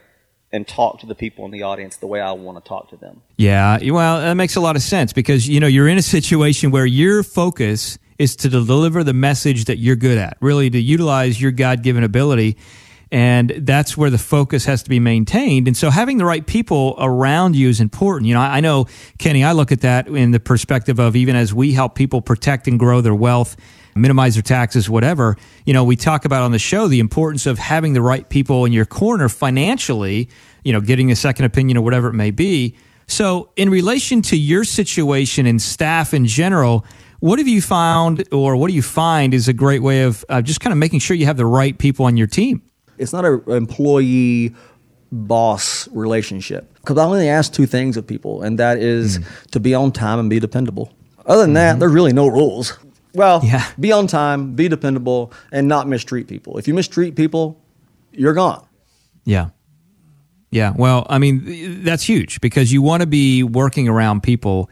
and 0.54 0.68
talk 0.68 1.00
to 1.00 1.06
the 1.06 1.16
people 1.16 1.44
in 1.44 1.52
the 1.52 1.64
audience 1.64 1.98
the 1.98 2.08
way 2.08 2.22
I 2.22 2.32
want 2.32 2.64
to 2.64 2.68
talk 2.68 2.92
to 2.92 2.96
them. 2.96 3.22
Yeah, 3.38 3.80
well, 3.92 4.22
that 4.22 4.36
makes 4.36 4.56
a 4.56 4.62
lot 4.62 4.78
of 4.78 4.84
sense 4.84 5.12
because 5.12 5.50
you 5.50 5.60
know 5.60 5.68
you're 5.68 5.90
in 5.90 5.98
a 5.98 6.04
situation 6.04 6.72
where 6.72 6.86
your 6.86 7.24
focus 7.24 7.98
is 8.20 8.36
to 8.38 8.48
deliver 8.48 9.04
the 9.04 9.14
message 9.14 9.66
that 9.66 9.80
you're 9.80 9.96
good 9.96 10.20
at, 10.20 10.38
really 10.40 10.70
to 10.70 10.80
utilize 10.80 11.42
your 11.42 11.52
God-given 11.52 12.04
ability. 12.04 12.56
And 13.12 13.52
that's 13.60 13.96
where 13.96 14.10
the 14.10 14.18
focus 14.18 14.66
has 14.66 14.82
to 14.84 14.90
be 14.90 15.00
maintained. 15.00 15.68
And 15.68 15.78
so 15.78 15.92
having 15.92 16.18
the 16.18 16.26
right 16.26 16.44
people 16.44 16.96
around 16.98 17.56
you 17.56 17.70
is 17.70 17.80
important. 17.80 18.28
You 18.28 18.34
know, 18.34 18.40
I 18.40 18.60
know, 18.60 18.88
Kenny, 19.20 19.44
I 19.44 19.52
look 19.52 19.72
at 19.72 19.82
that 19.82 20.08
in 20.08 20.32
the 20.32 20.40
perspective 20.40 20.98
of 21.00 21.16
even 21.16 21.36
as 21.36 21.54
we 21.54 21.74
help 21.74 21.94
people 21.94 22.22
protect 22.22 22.68
and 22.68 22.80
grow 22.80 23.02
their 23.02 23.14
wealth, 23.14 23.56
minimize 23.96 24.36
their 24.36 24.42
taxes, 24.42 24.90
whatever, 24.90 25.38
you 25.66 25.74
know, 25.74 25.84
we 25.84 25.96
talk 25.96 26.26
about 26.26 26.44
on 26.44 26.52
the 26.52 26.60
show 26.60 26.88
the 26.88 27.00
importance 27.00 27.46
of 27.46 27.60
having 27.60 27.94
the 27.94 28.02
right 28.02 28.28
people 28.30 28.66
in 28.66 28.74
your 28.74 28.86
corner 28.86 29.30
financially, 29.30 30.30
you 30.64 30.74
know, 30.74 30.82
getting 30.82 31.12
a 31.12 31.16
second 31.16 31.46
opinion 31.46 31.78
or 31.78 31.82
whatever 31.82 32.08
it 32.08 32.14
may 32.14 32.32
be. 32.32 32.76
So, 33.08 33.50
in 33.56 33.70
relation 33.70 34.22
to 34.24 34.38
your 34.38 34.64
situation 34.64 35.46
and 35.46 35.62
staff 35.62 36.14
in 36.14 36.26
general, 36.26 36.86
what 37.20 37.40
have 37.40 37.48
you 37.48 37.62
found 37.62 38.28
or 38.34 38.56
what 38.56 38.70
do 38.70 38.74
you 38.74 38.82
find 38.82 39.34
is 39.34 39.48
a 39.48 39.54
great 39.54 39.82
way 39.82 40.04
of 40.04 40.26
uh, 40.30 40.42
just 40.42 40.60
kind 40.60 40.72
of 40.72 40.78
making 40.78 41.00
sure 41.00 41.16
you 41.16 41.26
have 41.26 41.38
the 41.38 41.46
right 41.46 41.78
people 41.78 42.06
on 42.06 42.18
your 42.18 42.28
team? 42.28 42.62
It's 42.98 43.14
not 43.14 43.26
an 43.26 43.44
employee 43.50 44.56
boss 45.12 45.88
relationship 45.90 46.74
because 46.76 46.98
I 46.98 47.06
only 47.06 47.30
ask 47.30 47.54
two 47.54 47.66
things 47.66 47.98
of 47.98 48.06
people, 48.06 48.42
and 48.42 48.60
that 48.60 48.78
is 48.78 49.20
to 49.52 49.60
be 49.60 49.74
on 49.74 49.92
time 49.92 50.20
and 50.20 50.30
be 50.30 50.40
dependable. 50.40 50.92
Other 51.26 51.44
than 51.44 51.54
that, 51.54 51.80
there's 51.80 51.94
really 51.94 52.14
no 52.14 52.28
rules. 52.28 52.78
Well, 53.14 53.42
Yeah. 53.44 53.64
be 53.80 53.92
on 53.92 54.08
time, 54.08 54.54
be 54.56 54.68
dependable, 54.68 55.32
and 55.52 55.68
not 55.68 55.88
mistreat 55.88 56.28
people. 56.28 56.58
If 56.58 56.68
you 56.68 56.74
mistreat 56.74 57.16
people, 57.16 57.60
you're 58.12 58.34
gone. 58.34 58.64
Yeah. 59.26 59.50
Yeah. 60.52 60.74
Well, 60.76 61.06
I 61.10 61.18
mean, 61.20 61.84
that's 61.84 62.04
huge 62.04 62.42
because 62.42 62.72
you 62.72 62.82
want 62.82 63.02
to 63.02 63.08
be 63.08 63.44
working 63.44 63.88
around 63.88 64.22
people 64.24 64.70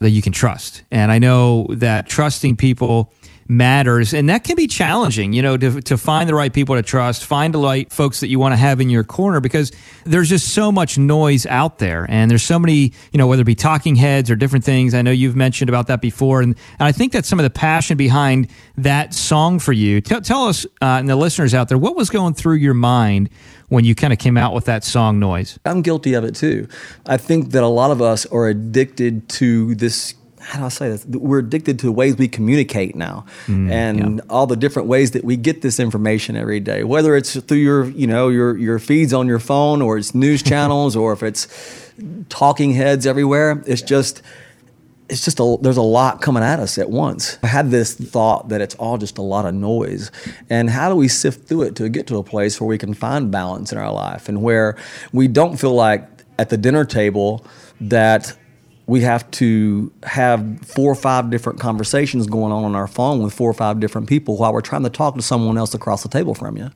that 0.00 0.10
you 0.10 0.22
can 0.22 0.32
trust. 0.32 0.82
And 0.90 1.10
I 1.10 1.18
know 1.18 1.66
that 1.70 2.08
trusting 2.08 2.56
people 2.56 3.12
matters 3.48 4.12
and 4.12 4.28
that 4.28 4.44
can 4.44 4.56
be 4.56 4.66
challenging, 4.66 5.32
you 5.32 5.40
know, 5.40 5.56
to, 5.56 5.80
to 5.80 5.96
find 5.96 6.28
the 6.28 6.34
right 6.34 6.52
people 6.52 6.74
to 6.74 6.82
trust, 6.82 7.24
find 7.24 7.54
the 7.54 7.58
right 7.58 7.90
folks 7.90 8.20
that 8.20 8.28
you 8.28 8.38
want 8.38 8.52
to 8.52 8.56
have 8.56 8.78
in 8.80 8.90
your 8.90 9.04
corner 9.04 9.40
because 9.40 9.72
there's 10.04 10.28
just 10.28 10.52
so 10.52 10.70
much 10.70 10.98
noise 10.98 11.46
out 11.46 11.78
there 11.78 12.06
and 12.10 12.30
there's 12.30 12.42
so 12.42 12.58
many, 12.58 12.92
you 13.10 13.18
know, 13.18 13.26
whether 13.26 13.42
it 13.42 13.46
be 13.46 13.54
talking 13.54 13.96
heads 13.96 14.30
or 14.30 14.36
different 14.36 14.66
things. 14.66 14.92
I 14.92 15.00
know 15.00 15.10
you've 15.10 15.36
mentioned 15.36 15.70
about 15.70 15.86
that 15.86 16.02
before. 16.02 16.42
And, 16.42 16.54
and 16.78 16.86
I 16.86 16.92
think 16.92 17.12
that's 17.12 17.26
some 17.26 17.38
of 17.38 17.44
the 17.44 17.50
passion 17.50 17.96
behind 17.96 18.48
that 18.76 19.14
song 19.14 19.58
for 19.58 19.72
you. 19.72 20.02
Tell, 20.02 20.20
tell 20.20 20.44
us 20.44 20.66
uh, 20.82 20.98
and 20.98 21.08
the 21.08 21.16
listeners 21.16 21.54
out 21.54 21.68
there, 21.68 21.78
what 21.78 21.96
was 21.96 22.10
going 22.10 22.34
through 22.34 22.56
your 22.56 22.74
mind 22.74 23.30
when 23.68 23.84
you 23.84 23.94
kind 23.94 24.12
of 24.12 24.18
came 24.18 24.36
out 24.36 24.52
with 24.52 24.66
that 24.66 24.84
song 24.84 25.18
noise? 25.18 25.58
I'm 25.64 25.82
guilty 25.82 26.14
of 26.14 26.24
it 26.24 26.34
too. 26.34 26.68
I 27.06 27.16
think 27.16 27.52
that 27.52 27.62
a 27.62 27.68
lot 27.68 27.90
of 27.90 28.02
us 28.02 28.26
are 28.26 28.48
addicted 28.48 29.28
to 29.30 29.74
this. 29.74 30.14
How 30.48 30.60
do 30.60 30.64
I 30.64 30.68
say 30.70 30.88
this? 30.88 31.04
We're 31.04 31.40
addicted 31.40 31.78
to 31.80 31.86
the 31.86 31.92
ways 31.92 32.16
we 32.16 32.26
communicate 32.26 32.96
now, 32.96 33.26
mm, 33.46 33.70
and 33.70 34.22
all 34.30 34.46
the 34.46 34.56
different 34.56 34.88
ways 34.88 35.10
that 35.10 35.22
we 35.22 35.36
get 35.36 35.60
this 35.60 35.78
information 35.78 36.36
every 36.36 36.58
day. 36.58 36.84
Whether 36.84 37.16
it's 37.16 37.38
through 37.38 37.58
your, 37.58 37.84
you 37.90 38.06
know, 38.06 38.28
your 38.28 38.56
your 38.56 38.78
feeds 38.78 39.12
on 39.12 39.26
your 39.26 39.40
phone, 39.40 39.82
or 39.82 39.98
it's 39.98 40.14
news 40.14 40.42
channels, 40.50 40.96
or 40.96 41.12
if 41.12 41.22
it's 41.22 41.46
talking 42.30 42.72
heads 42.72 43.06
everywhere. 43.06 43.62
It's 43.66 43.82
just 43.82 44.22
it's 45.10 45.22
just 45.22 45.38
a, 45.38 45.56
there's 45.60 45.76
a 45.76 45.82
lot 45.82 46.22
coming 46.22 46.42
at 46.42 46.60
us 46.60 46.78
at 46.78 46.88
once. 46.90 47.38
I 47.42 47.46
had 47.46 47.70
this 47.70 47.94
thought 47.94 48.48
that 48.50 48.60
it's 48.60 48.74
all 48.76 48.98
just 48.98 49.18
a 49.18 49.22
lot 49.22 49.46
of 49.46 49.54
noise. 49.54 50.10
And 50.50 50.68
how 50.68 50.88
do 50.88 50.96
we 50.96 51.08
sift 51.08 51.48
through 51.48 51.62
it 51.62 51.76
to 51.76 51.88
get 51.88 52.06
to 52.08 52.16
a 52.16 52.22
place 52.22 52.60
where 52.60 52.68
we 52.68 52.78
can 52.78 52.94
find 52.94 53.30
balance 53.30 53.72
in 53.72 53.78
our 53.78 53.92
life 53.92 54.28
and 54.28 54.42
where 54.42 54.76
we 55.12 55.28
don't 55.28 55.56
feel 55.58 55.74
like 55.74 56.06
at 56.38 56.50
the 56.50 56.56
dinner 56.56 56.84
table 56.84 57.44
that 57.80 58.36
we 58.88 59.02
have 59.02 59.30
to 59.30 59.92
have 60.02 60.60
four 60.62 60.90
or 60.90 60.94
five 60.94 61.28
different 61.28 61.60
conversations 61.60 62.26
going 62.26 62.50
on 62.50 62.64
on 62.64 62.74
our 62.74 62.86
phone 62.86 63.22
with 63.22 63.34
four 63.34 63.48
or 63.48 63.54
five 63.54 63.78
different 63.80 64.08
people 64.08 64.38
while 64.38 64.52
we're 64.52 64.62
trying 64.62 64.82
to 64.82 64.90
talk 64.90 65.14
to 65.14 65.22
someone 65.22 65.58
else 65.58 65.74
across 65.74 66.02
the 66.02 66.08
table 66.08 66.34
from 66.34 66.56
you. 66.56 66.70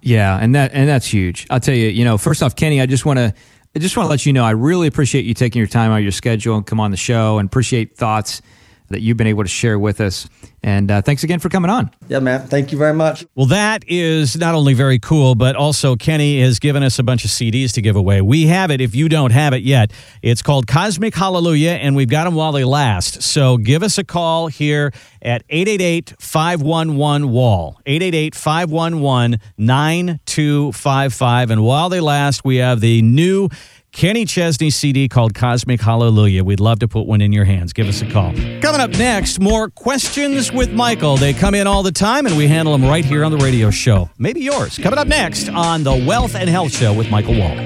Yeah, 0.00 0.38
and 0.38 0.54
that 0.54 0.72
and 0.72 0.88
that's 0.88 1.06
huge. 1.06 1.46
I'll 1.50 1.60
tell 1.60 1.74
you, 1.74 1.88
you 1.88 2.04
know, 2.04 2.16
first 2.16 2.42
off, 2.42 2.56
Kenny, 2.56 2.80
I 2.80 2.86
just 2.86 3.04
want 3.04 3.18
to 3.18 3.34
I 3.76 3.78
just 3.80 3.98
want 3.98 4.06
to 4.06 4.10
let 4.10 4.24
you 4.24 4.32
know 4.32 4.44
I 4.44 4.52
really 4.52 4.86
appreciate 4.86 5.26
you 5.26 5.34
taking 5.34 5.60
your 5.60 5.68
time 5.68 5.90
out 5.90 5.98
of 5.98 6.02
your 6.02 6.10
schedule 6.10 6.56
and 6.56 6.66
come 6.66 6.80
on 6.80 6.90
the 6.90 6.96
show 6.96 7.38
and 7.38 7.46
appreciate 7.46 7.98
thoughts 7.98 8.40
that 8.88 9.00
you've 9.00 9.16
been 9.16 9.26
able 9.26 9.44
to 9.44 9.48
share 9.48 9.78
with 9.78 10.00
us. 10.00 10.28
And 10.62 10.90
uh, 10.90 11.02
thanks 11.02 11.22
again 11.22 11.38
for 11.38 11.48
coming 11.48 11.70
on. 11.70 11.90
Yeah, 12.08 12.18
man. 12.18 12.46
Thank 12.48 12.72
you 12.72 12.78
very 12.78 12.92
much. 12.92 13.24
Well, 13.36 13.46
that 13.46 13.84
is 13.86 14.36
not 14.36 14.54
only 14.54 14.74
very 14.74 14.98
cool, 14.98 15.34
but 15.34 15.54
also 15.54 15.94
Kenny 15.94 16.40
has 16.40 16.58
given 16.58 16.82
us 16.82 16.98
a 16.98 17.04
bunch 17.04 17.24
of 17.24 17.30
CDs 17.30 17.72
to 17.74 17.82
give 17.82 17.94
away. 17.94 18.20
We 18.20 18.46
have 18.46 18.70
it 18.70 18.80
if 18.80 18.94
you 18.94 19.08
don't 19.08 19.30
have 19.30 19.52
it 19.52 19.62
yet. 19.62 19.92
It's 20.20 20.42
called 20.42 20.66
Cosmic 20.66 21.14
Hallelujah, 21.14 21.72
and 21.72 21.94
we've 21.94 22.08
got 22.08 22.24
them 22.24 22.34
while 22.34 22.52
they 22.52 22.64
last. 22.64 23.22
So 23.22 23.56
give 23.56 23.82
us 23.82 23.98
a 23.98 24.04
call 24.04 24.48
here 24.48 24.92
at 25.22 25.44
888 25.48 26.14
511 26.18 27.30
Wall, 27.30 27.80
888 27.86 28.34
511 28.34 29.40
9255. 29.58 31.50
And 31.50 31.62
while 31.62 31.88
they 31.88 32.00
last, 32.00 32.44
we 32.44 32.56
have 32.56 32.80
the 32.80 33.00
new 33.02 33.48
Kenny 33.92 34.24
Chesney 34.26 34.70
CD 34.70 35.08
called 35.08 35.34
Cosmic 35.34 35.80
Hallelujah. 35.80 36.44
We'd 36.44 36.60
love 36.60 36.78
to 36.80 36.88
put 36.88 37.06
one 37.06 37.20
in 37.20 37.32
your 37.32 37.44
hands. 37.44 37.72
Give 37.72 37.88
us 37.88 38.00
a 38.02 38.06
call. 38.10 38.32
Coming 38.60 38.80
up 38.80 38.90
next, 38.90 39.40
more 39.40 39.70
questions 39.70 40.52
with 40.52 40.70
Michael. 40.72 41.16
They 41.16 41.32
come 41.32 41.54
in 41.54 41.66
all 41.66 41.82
the 41.82 41.92
time 41.92 42.26
and 42.26 42.36
we 42.36 42.46
handle 42.46 42.76
them 42.76 42.88
right 42.88 43.04
here 43.04 43.24
on 43.24 43.32
the 43.32 43.38
radio 43.38 43.70
show. 43.70 44.08
Maybe 44.18 44.40
yours. 44.40 44.78
Coming 44.78 44.98
up 44.98 45.08
next 45.08 45.48
on 45.48 45.82
the 45.82 46.04
Wealth 46.06 46.34
and 46.36 46.48
Health 46.48 46.72
Show 46.72 46.92
with 46.92 47.10
Michael 47.10 47.38
Wall. 47.38 47.56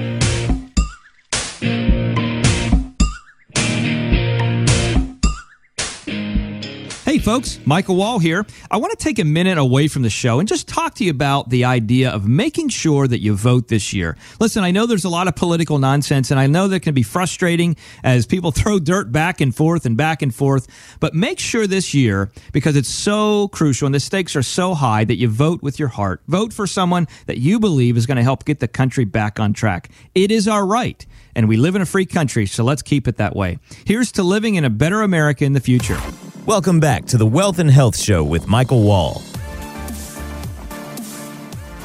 Hey, 7.13 7.19
folks, 7.19 7.59
Michael 7.63 7.95
Wall 7.95 8.17
here. 8.17 8.43
I 8.71 8.77
want 8.77 8.89
to 8.89 8.97
take 8.97 9.19
a 9.19 9.23
minute 9.23 9.59
away 9.59 9.87
from 9.87 10.01
the 10.01 10.09
show 10.09 10.39
and 10.39 10.47
just 10.47 10.67
talk 10.67 10.95
to 10.95 11.03
you 11.03 11.11
about 11.11 11.47
the 11.47 11.63
idea 11.63 12.09
of 12.09 12.27
making 12.27 12.69
sure 12.69 13.07
that 13.07 13.19
you 13.19 13.35
vote 13.35 13.67
this 13.67 13.93
year. 13.93 14.17
Listen, 14.39 14.63
I 14.63 14.71
know 14.71 14.87
there's 14.87 15.05
a 15.05 15.09
lot 15.09 15.27
of 15.27 15.35
political 15.35 15.77
nonsense, 15.77 16.31
and 16.31 16.39
I 16.39 16.47
know 16.47 16.67
that 16.69 16.79
can 16.79 16.95
be 16.95 17.03
frustrating 17.03 17.75
as 18.03 18.25
people 18.25 18.51
throw 18.51 18.79
dirt 18.79 19.11
back 19.11 19.41
and 19.41 19.55
forth 19.55 19.85
and 19.85 19.95
back 19.95 20.23
and 20.23 20.33
forth, 20.33 20.67
but 20.99 21.13
make 21.13 21.37
sure 21.37 21.67
this 21.67 21.93
year, 21.93 22.31
because 22.51 22.75
it's 22.75 22.89
so 22.89 23.47
crucial 23.49 23.85
and 23.85 23.93
the 23.93 23.99
stakes 23.99 24.35
are 24.35 24.41
so 24.41 24.73
high, 24.73 25.03
that 25.03 25.17
you 25.17 25.27
vote 25.27 25.61
with 25.61 25.77
your 25.77 25.89
heart. 25.89 26.23
Vote 26.27 26.51
for 26.51 26.65
someone 26.65 27.07
that 27.27 27.37
you 27.37 27.59
believe 27.59 27.95
is 27.95 28.07
going 28.07 28.17
to 28.17 28.23
help 28.23 28.43
get 28.43 28.59
the 28.59 28.67
country 28.67 29.05
back 29.05 29.39
on 29.39 29.53
track. 29.53 29.91
It 30.15 30.31
is 30.31 30.47
our 30.47 30.65
right. 30.65 31.05
And 31.35 31.47
we 31.47 31.57
live 31.57 31.75
in 31.75 31.83
a 31.83 31.85
free 31.85 32.07
country, 32.07 32.47
so 32.47 32.63
let's 32.63 32.81
keep 32.81 33.07
it 33.07 33.17
that 33.17 33.35
way. 33.35 33.59
Here's 33.85 34.11
to 34.13 34.23
living 34.23 34.55
in 34.55 34.65
a 34.65 34.71
better 34.71 35.03
America 35.03 35.45
in 35.45 35.53
the 35.53 35.59
future. 35.59 35.99
Welcome 36.45 36.81
back 36.81 37.05
to 37.05 37.17
the 37.17 37.25
Wealth 37.25 37.59
and 37.59 37.71
Health 37.71 37.95
Show 37.95 38.21
with 38.21 38.49
Michael 38.49 38.83
Wall. 38.83 39.21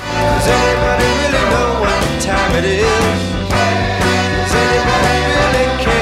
Does 0.01 0.49
anybody 0.49 1.05
really 1.05 1.51
know 1.51 1.81
what 1.81 2.21
time 2.21 2.57
it 2.57 2.65
is? 2.65 2.83
Does 3.49 4.55
anybody 4.57 5.21
really 5.39 5.85
care? 5.85 5.99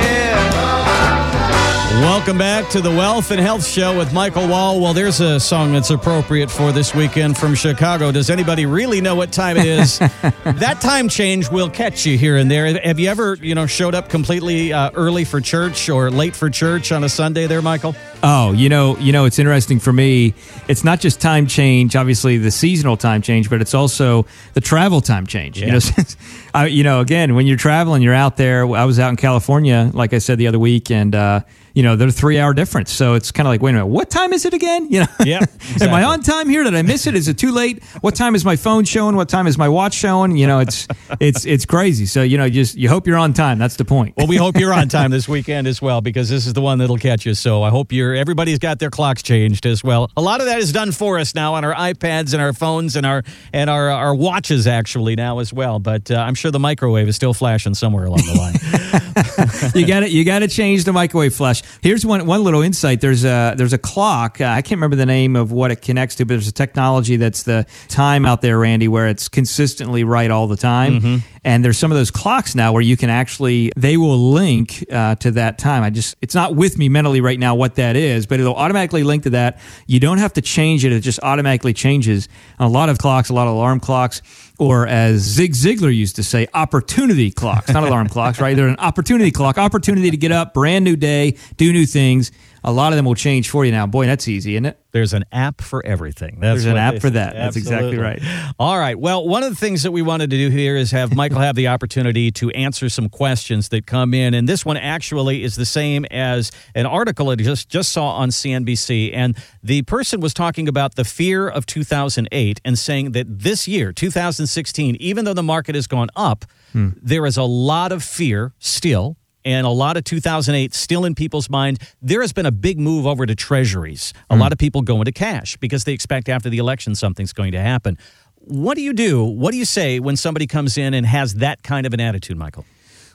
Welcome 2.00 2.38
back 2.38 2.70
to 2.70 2.80
the 2.80 2.88
Wealth 2.88 3.30
and 3.30 3.40
Health 3.40 3.66
Show 3.66 3.98
with 3.98 4.14
Michael 4.14 4.48
Wall. 4.48 4.80
Well, 4.80 4.94
there's 4.94 5.20
a 5.20 5.38
song 5.38 5.74
that's 5.74 5.90
appropriate 5.90 6.50
for 6.50 6.72
this 6.72 6.94
weekend 6.94 7.36
from 7.36 7.54
Chicago. 7.54 8.10
Does 8.10 8.30
anybody 8.30 8.64
really 8.64 9.02
know 9.02 9.14
what 9.14 9.32
time 9.32 9.58
it 9.58 9.66
is? 9.66 9.98
that 10.44 10.78
time 10.80 11.10
change 11.10 11.50
will 11.50 11.68
catch 11.68 12.06
you 12.06 12.16
here 12.16 12.38
and 12.38 12.50
there. 12.50 12.80
Have 12.80 12.98
you 12.98 13.10
ever, 13.10 13.34
you 13.34 13.54
know, 13.54 13.66
showed 13.66 13.94
up 13.94 14.08
completely 14.08 14.72
uh, 14.72 14.92
early 14.94 15.24
for 15.24 15.42
church 15.42 15.90
or 15.90 16.10
late 16.10 16.34
for 16.34 16.48
church 16.48 16.90
on 16.90 17.04
a 17.04 17.08
Sunday 17.10 17.46
there, 17.46 17.60
Michael? 17.60 17.94
Oh, 18.28 18.50
you 18.50 18.68
know, 18.68 18.96
you 18.98 19.12
know, 19.12 19.24
it's 19.24 19.38
interesting 19.38 19.78
for 19.78 19.92
me. 19.92 20.34
It's 20.66 20.82
not 20.82 20.98
just 20.98 21.20
time 21.20 21.46
change, 21.46 21.94
obviously 21.94 22.38
the 22.38 22.50
seasonal 22.50 22.96
time 22.96 23.22
change, 23.22 23.48
but 23.48 23.60
it's 23.60 23.72
also 23.72 24.26
the 24.54 24.60
travel 24.60 25.00
time 25.00 25.28
change. 25.28 25.60
You 25.60 25.70
know, 25.70 25.78
since 25.78 26.16
I, 26.54 26.66
you 26.66 26.82
know, 26.82 26.98
again, 26.98 27.36
when 27.36 27.46
you're 27.46 27.56
traveling, 27.56 28.02
you're 28.02 28.14
out 28.14 28.36
there. 28.36 28.66
I 28.74 28.84
was 28.84 28.98
out 28.98 29.10
in 29.10 29.16
California, 29.16 29.92
like 29.94 30.12
I 30.12 30.18
said 30.18 30.38
the 30.38 30.48
other 30.48 30.58
week, 30.58 30.90
and 30.90 31.14
uh, 31.14 31.40
you 31.76 31.82
know, 31.82 31.94
they're 31.94 32.10
three 32.10 32.38
hour 32.38 32.54
difference. 32.54 32.90
So 32.90 33.14
it's 33.14 33.30
kind 33.30 33.46
of 33.46 33.50
like, 33.50 33.60
wait 33.60 33.72
a 33.72 33.74
minute, 33.74 33.86
what 33.86 34.08
time 34.08 34.32
is 34.32 34.46
it 34.46 34.54
again? 34.54 34.90
You 34.90 35.00
know, 35.00 35.06
Yep, 35.22 35.50
am. 35.82 35.94
I 35.94 36.04
on 36.04 36.22
time 36.22 36.48
here? 36.48 36.64
Did 36.64 36.74
I 36.74 36.80
miss 36.80 37.06
it? 37.06 37.14
Is 37.14 37.28
it 37.28 37.36
too 37.36 37.52
late? 37.52 37.84
What 38.00 38.16
time 38.16 38.34
is 38.34 38.44
my 38.46 38.56
phone 38.56 38.84
showing? 38.84 39.14
What 39.14 39.28
time 39.28 39.46
is 39.46 39.58
my 39.58 39.68
watch 39.68 39.92
showing? 39.92 40.36
You 40.38 40.46
know, 40.46 40.60
it's 40.60 40.88
it's 41.20 41.44
it's 41.44 41.66
crazy. 41.66 42.06
So 42.06 42.22
you 42.22 42.38
know, 42.38 42.48
just 42.48 42.76
you 42.76 42.88
hope 42.88 43.06
you're 43.06 43.18
on 43.18 43.34
time. 43.34 43.58
That's 43.58 43.76
the 43.76 43.84
point. 43.84 44.14
Well, 44.16 44.26
we 44.26 44.36
hope 44.36 44.56
you're 44.56 44.72
on 44.72 44.88
time 44.98 45.10
this 45.10 45.28
weekend 45.28 45.68
as 45.68 45.82
well 45.82 46.00
because 46.00 46.30
this 46.30 46.46
is 46.46 46.54
the 46.54 46.62
one 46.62 46.78
that'll 46.78 46.96
catch 46.96 47.26
you. 47.26 47.34
So 47.34 47.62
I 47.62 47.68
hope 47.68 47.92
you're 47.92 48.15
everybody's 48.16 48.58
got 48.58 48.78
their 48.78 48.90
clocks 48.90 49.22
changed 49.22 49.66
as 49.66 49.84
well. 49.84 50.10
A 50.16 50.22
lot 50.22 50.40
of 50.40 50.46
that 50.46 50.58
is 50.58 50.72
done 50.72 50.92
for 50.92 51.18
us 51.18 51.34
now 51.34 51.54
on 51.54 51.64
our 51.64 51.74
iPads 51.74 52.32
and 52.32 52.42
our 52.42 52.52
phones 52.52 52.96
and 52.96 53.06
our 53.06 53.22
and 53.52 53.70
our 53.70 53.90
our 53.90 54.14
watches 54.14 54.66
actually 54.66 55.16
now 55.16 55.38
as 55.38 55.52
well. 55.52 55.78
But 55.78 56.10
uh, 56.10 56.16
I'm 56.16 56.34
sure 56.34 56.50
the 56.50 56.58
microwave 56.58 57.08
is 57.08 57.16
still 57.16 57.34
flashing 57.34 57.74
somewhere 57.74 58.04
along 58.04 58.22
the 58.26 58.34
line. 58.34 58.82
you 59.74 59.86
got 59.86 60.00
to 60.00 60.10
you 60.10 60.24
got 60.24 60.40
to 60.40 60.48
change 60.48 60.84
the 60.84 60.92
microwave 60.92 61.34
flush. 61.34 61.62
Here's 61.82 62.04
one 62.04 62.26
one 62.26 62.44
little 62.44 62.62
insight. 62.62 63.00
There's 63.00 63.24
a 63.24 63.54
there's 63.56 63.72
a 63.72 63.78
clock. 63.78 64.40
Uh, 64.40 64.46
I 64.46 64.62
can't 64.62 64.78
remember 64.78 64.96
the 64.96 65.06
name 65.06 65.36
of 65.36 65.52
what 65.52 65.70
it 65.70 65.82
connects 65.82 66.16
to, 66.16 66.24
but 66.24 66.34
there's 66.34 66.48
a 66.48 66.52
technology 66.52 67.16
that's 67.16 67.42
the 67.44 67.66
time 67.88 68.26
out 68.26 68.42
there, 68.42 68.58
Randy, 68.58 68.88
where 68.88 69.08
it's 69.08 69.28
consistently 69.28 70.04
right 70.04 70.30
all 70.30 70.46
the 70.46 70.56
time. 70.56 71.22
And 71.44 71.64
there's 71.64 71.78
some 71.78 71.92
of 71.92 71.96
those 71.96 72.10
clocks 72.10 72.56
now 72.56 72.72
where 72.72 72.82
you 72.82 72.96
can 72.96 73.08
actually 73.08 73.70
they 73.76 73.96
will 73.96 74.32
link 74.32 74.84
uh, 74.90 75.14
to 75.16 75.30
that 75.32 75.58
time. 75.58 75.82
I 75.84 75.90
just 75.90 76.16
it's 76.20 76.34
not 76.34 76.56
with 76.56 76.76
me 76.76 76.88
mentally 76.88 77.20
right 77.20 77.38
now 77.38 77.54
what 77.54 77.76
that 77.76 77.94
is, 77.96 78.26
but 78.26 78.40
it'll 78.40 78.56
automatically 78.56 79.04
link 79.04 79.22
to 79.24 79.30
that. 79.30 79.60
You 79.86 80.00
don't 80.00 80.18
have 80.18 80.32
to 80.34 80.42
change 80.42 80.84
it; 80.84 80.92
it 80.92 81.00
just 81.00 81.20
automatically 81.22 81.72
changes. 81.72 82.28
A 82.58 82.68
lot 82.68 82.88
of 82.88 82.98
clocks, 82.98 83.28
a 83.28 83.34
lot 83.34 83.46
of 83.46 83.54
alarm 83.54 83.80
clocks 83.80 84.22
or 84.58 84.86
as 84.86 85.20
Zig 85.20 85.52
Ziglar 85.52 85.94
used 85.94 86.16
to 86.16 86.22
say, 86.22 86.46
opportunity 86.54 87.30
clocks, 87.30 87.68
not 87.70 87.84
alarm 87.84 88.08
clocks, 88.08 88.40
right? 88.40 88.56
They're 88.56 88.68
an 88.68 88.78
opportunity 88.78 89.30
clock, 89.30 89.58
opportunity 89.58 90.10
to 90.10 90.16
get 90.16 90.32
up, 90.32 90.54
brand 90.54 90.84
new 90.84 90.96
day, 90.96 91.36
do 91.56 91.72
new 91.72 91.86
things. 91.86 92.32
A 92.66 92.72
lot 92.72 92.92
of 92.92 92.96
them 92.96 93.04
will 93.04 93.14
change 93.14 93.48
for 93.48 93.64
you 93.64 93.70
now. 93.70 93.86
Boy, 93.86 94.06
that's 94.06 94.26
easy, 94.26 94.56
isn't 94.56 94.66
it? 94.66 94.76
There's 94.90 95.12
an 95.12 95.24
app 95.30 95.60
for 95.60 95.86
everything. 95.86 96.38
That's 96.40 96.64
There's 96.64 96.64
an 96.64 96.76
app 96.76 97.00
for 97.00 97.08
that. 97.10 97.34
That's 97.34 97.54
exactly 97.56 97.96
right. 97.96 98.20
All 98.58 98.76
right. 98.76 98.98
Well, 98.98 99.28
one 99.28 99.44
of 99.44 99.50
the 99.50 99.56
things 99.56 99.84
that 99.84 99.92
we 99.92 100.02
wanted 100.02 100.30
to 100.30 100.36
do 100.36 100.50
here 100.50 100.76
is 100.76 100.90
have 100.90 101.14
Michael 101.14 101.38
have 101.38 101.54
the 101.54 101.68
opportunity 101.68 102.32
to 102.32 102.50
answer 102.50 102.88
some 102.88 103.08
questions 103.08 103.68
that 103.68 103.86
come 103.86 104.14
in, 104.14 104.34
and 104.34 104.48
this 104.48 104.64
one 104.64 104.76
actually 104.76 105.44
is 105.44 105.54
the 105.54 105.64
same 105.64 106.06
as 106.06 106.50
an 106.74 106.86
article 106.86 107.30
I 107.30 107.36
just 107.36 107.68
just 107.68 107.92
saw 107.92 108.08
on 108.16 108.30
CNBC, 108.30 109.12
and 109.14 109.36
the 109.62 109.82
person 109.82 110.18
was 110.18 110.34
talking 110.34 110.66
about 110.66 110.96
the 110.96 111.04
fear 111.04 111.48
of 111.48 111.66
2008 111.66 112.60
and 112.64 112.76
saying 112.76 113.12
that 113.12 113.26
this 113.28 113.68
year, 113.68 113.92
2016, 113.92 114.96
even 114.96 115.24
though 115.24 115.34
the 115.34 115.42
market 115.42 115.76
has 115.76 115.86
gone 115.86 116.08
up, 116.16 116.44
hmm. 116.72 116.88
there 117.00 117.26
is 117.26 117.36
a 117.36 117.44
lot 117.44 117.92
of 117.92 118.02
fear 118.02 118.54
still 118.58 119.16
and 119.46 119.64
a 119.64 119.70
lot 119.70 119.96
of 119.96 120.04
2008 120.04 120.74
still 120.74 121.04
in 121.04 121.14
people's 121.14 121.48
mind. 121.48 121.78
There 122.02 122.20
has 122.20 122.32
been 122.34 122.44
a 122.44 122.50
big 122.50 122.78
move 122.78 123.06
over 123.06 123.24
to 123.24 123.34
treasuries. 123.34 124.12
A 124.28 124.36
lot 124.36 124.48
hmm. 124.48 124.52
of 124.54 124.58
people 124.58 124.82
go 124.82 124.98
into 124.98 125.12
cash 125.12 125.56
because 125.56 125.84
they 125.84 125.92
expect 125.92 126.28
after 126.28 126.50
the 126.50 126.58
election 126.58 126.94
something's 126.94 127.32
going 127.32 127.52
to 127.52 127.60
happen. 127.60 127.96
What 128.40 128.74
do 128.76 128.82
you 128.82 128.92
do? 128.92 129.24
What 129.24 129.52
do 129.52 129.56
you 129.56 129.64
say 129.64 130.00
when 130.00 130.16
somebody 130.16 130.46
comes 130.46 130.76
in 130.76 130.92
and 130.94 131.06
has 131.06 131.34
that 131.34 131.62
kind 131.62 131.86
of 131.86 131.94
an 131.94 132.00
attitude, 132.00 132.36
Michael? 132.36 132.64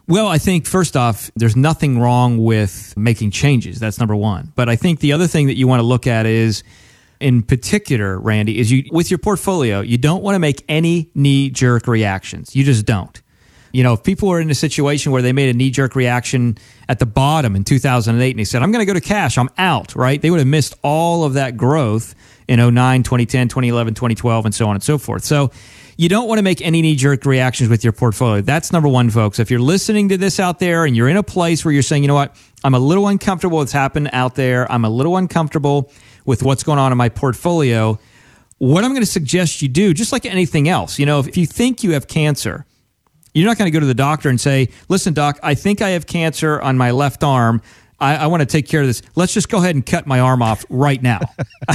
Well, 0.07 0.27
I 0.27 0.39
think 0.39 0.65
first 0.65 0.97
off, 0.97 1.29
there's 1.35 1.55
nothing 1.55 1.99
wrong 1.99 2.37
with 2.37 2.93
making 2.97 3.31
changes. 3.31 3.79
That's 3.79 3.99
number 3.99 4.15
one. 4.15 4.51
But 4.55 4.67
I 4.67 4.75
think 4.75 4.99
the 4.99 5.13
other 5.13 5.27
thing 5.27 5.47
that 5.47 5.55
you 5.55 5.67
want 5.67 5.79
to 5.79 5.85
look 5.85 6.07
at 6.07 6.25
is, 6.25 6.63
in 7.19 7.43
particular, 7.43 8.19
Randy, 8.19 8.57
is 8.57 8.71
you 8.71 8.83
with 8.91 9.11
your 9.11 9.19
portfolio, 9.19 9.81
you 9.81 9.97
don't 9.97 10.23
want 10.23 10.35
to 10.35 10.39
make 10.39 10.63
any 10.67 11.11
knee 11.13 11.49
jerk 11.49 11.87
reactions. 11.87 12.55
You 12.55 12.63
just 12.63 12.85
don't. 12.85 13.20
You 13.71 13.83
know, 13.83 13.93
if 13.93 14.03
people 14.03 14.29
were 14.29 14.39
in 14.39 14.49
a 14.49 14.55
situation 14.55 15.11
where 15.11 15.21
they 15.21 15.31
made 15.31 15.49
a 15.49 15.57
knee 15.57 15.71
jerk 15.71 15.95
reaction 15.95 16.57
at 16.89 16.99
the 16.99 17.05
bottom 17.05 17.55
in 17.55 17.63
2008 17.63 18.29
and 18.29 18.39
they 18.39 18.43
said, 18.43 18.61
I'm 18.61 18.71
going 18.71 18.85
to 18.85 18.85
go 18.85 18.93
to 18.93 19.01
cash, 19.01 19.37
I'm 19.37 19.49
out, 19.57 19.95
right? 19.95 20.21
They 20.21 20.29
would 20.29 20.39
have 20.39 20.47
missed 20.47 20.75
all 20.83 21.23
of 21.23 21.33
that 21.33 21.57
growth 21.57 22.15
in 22.47 22.59
09, 22.59 23.03
2010, 23.03 23.47
2011, 23.47 23.93
2012, 23.93 24.45
and 24.45 24.53
so 24.53 24.67
on 24.67 24.75
and 24.75 24.83
so 24.83 24.97
forth. 24.97 25.23
So 25.23 25.51
you 25.97 26.09
don't 26.09 26.27
want 26.27 26.39
to 26.39 26.43
make 26.43 26.61
any 26.61 26.81
knee 26.81 26.95
jerk 26.95 27.25
reactions 27.25 27.69
with 27.69 27.83
your 27.83 27.93
portfolio. 27.93 28.41
That's 28.41 28.73
number 28.73 28.89
one, 28.89 29.09
folks. 29.09 29.39
If 29.39 29.51
you're 29.51 29.59
listening 29.59 30.09
to 30.09 30.17
this 30.17 30.39
out 30.39 30.59
there 30.59 30.83
and 30.85 30.95
you're 30.95 31.07
in 31.07 31.17
a 31.17 31.23
place 31.23 31.63
where 31.63 31.71
you're 31.71 31.83
saying, 31.83 32.03
you 32.03 32.07
know 32.07 32.15
what, 32.15 32.35
I'm 32.63 32.73
a 32.73 32.79
little 32.79 33.07
uncomfortable 33.07 33.57
with 33.57 33.67
what's 33.67 33.71
happened 33.71 34.09
out 34.11 34.35
there, 34.35 34.69
I'm 34.71 34.83
a 34.83 34.89
little 34.89 35.15
uncomfortable 35.15 35.91
with 36.25 36.43
what's 36.43 36.63
going 36.63 36.79
on 36.79 36.91
in 36.91 36.97
my 36.97 37.09
portfolio, 37.09 37.99
what 38.57 38.83
I'm 38.83 38.91
going 38.91 39.01
to 39.01 39.07
suggest 39.07 39.61
you 39.61 39.67
do, 39.69 39.93
just 39.93 40.11
like 40.11 40.25
anything 40.25 40.67
else, 40.67 40.99
you 40.99 41.05
know, 41.05 41.19
if 41.19 41.37
you 41.37 41.45
think 41.45 41.83
you 41.83 41.93
have 41.93 42.07
cancer, 42.07 42.65
you're 43.33 43.47
not 43.47 43.57
going 43.57 43.67
to 43.67 43.73
go 43.73 43.79
to 43.79 43.85
the 43.85 43.93
doctor 43.93 44.29
and 44.29 44.39
say, 44.39 44.69
listen, 44.89 45.13
doc, 45.13 45.39
I 45.41 45.55
think 45.55 45.81
I 45.81 45.89
have 45.91 46.05
cancer 46.05 46.59
on 46.61 46.77
my 46.77 46.91
left 46.91 47.23
arm. 47.23 47.61
I, 47.99 48.15
I 48.15 48.27
want 48.27 48.41
to 48.41 48.47
take 48.47 48.67
care 48.67 48.81
of 48.81 48.87
this. 48.87 49.03
Let's 49.15 49.31
just 49.31 49.47
go 49.47 49.59
ahead 49.59 49.75
and 49.75 49.85
cut 49.85 50.07
my 50.07 50.19
arm 50.21 50.41
off 50.41 50.65
right 50.69 50.99
now. 50.99 51.19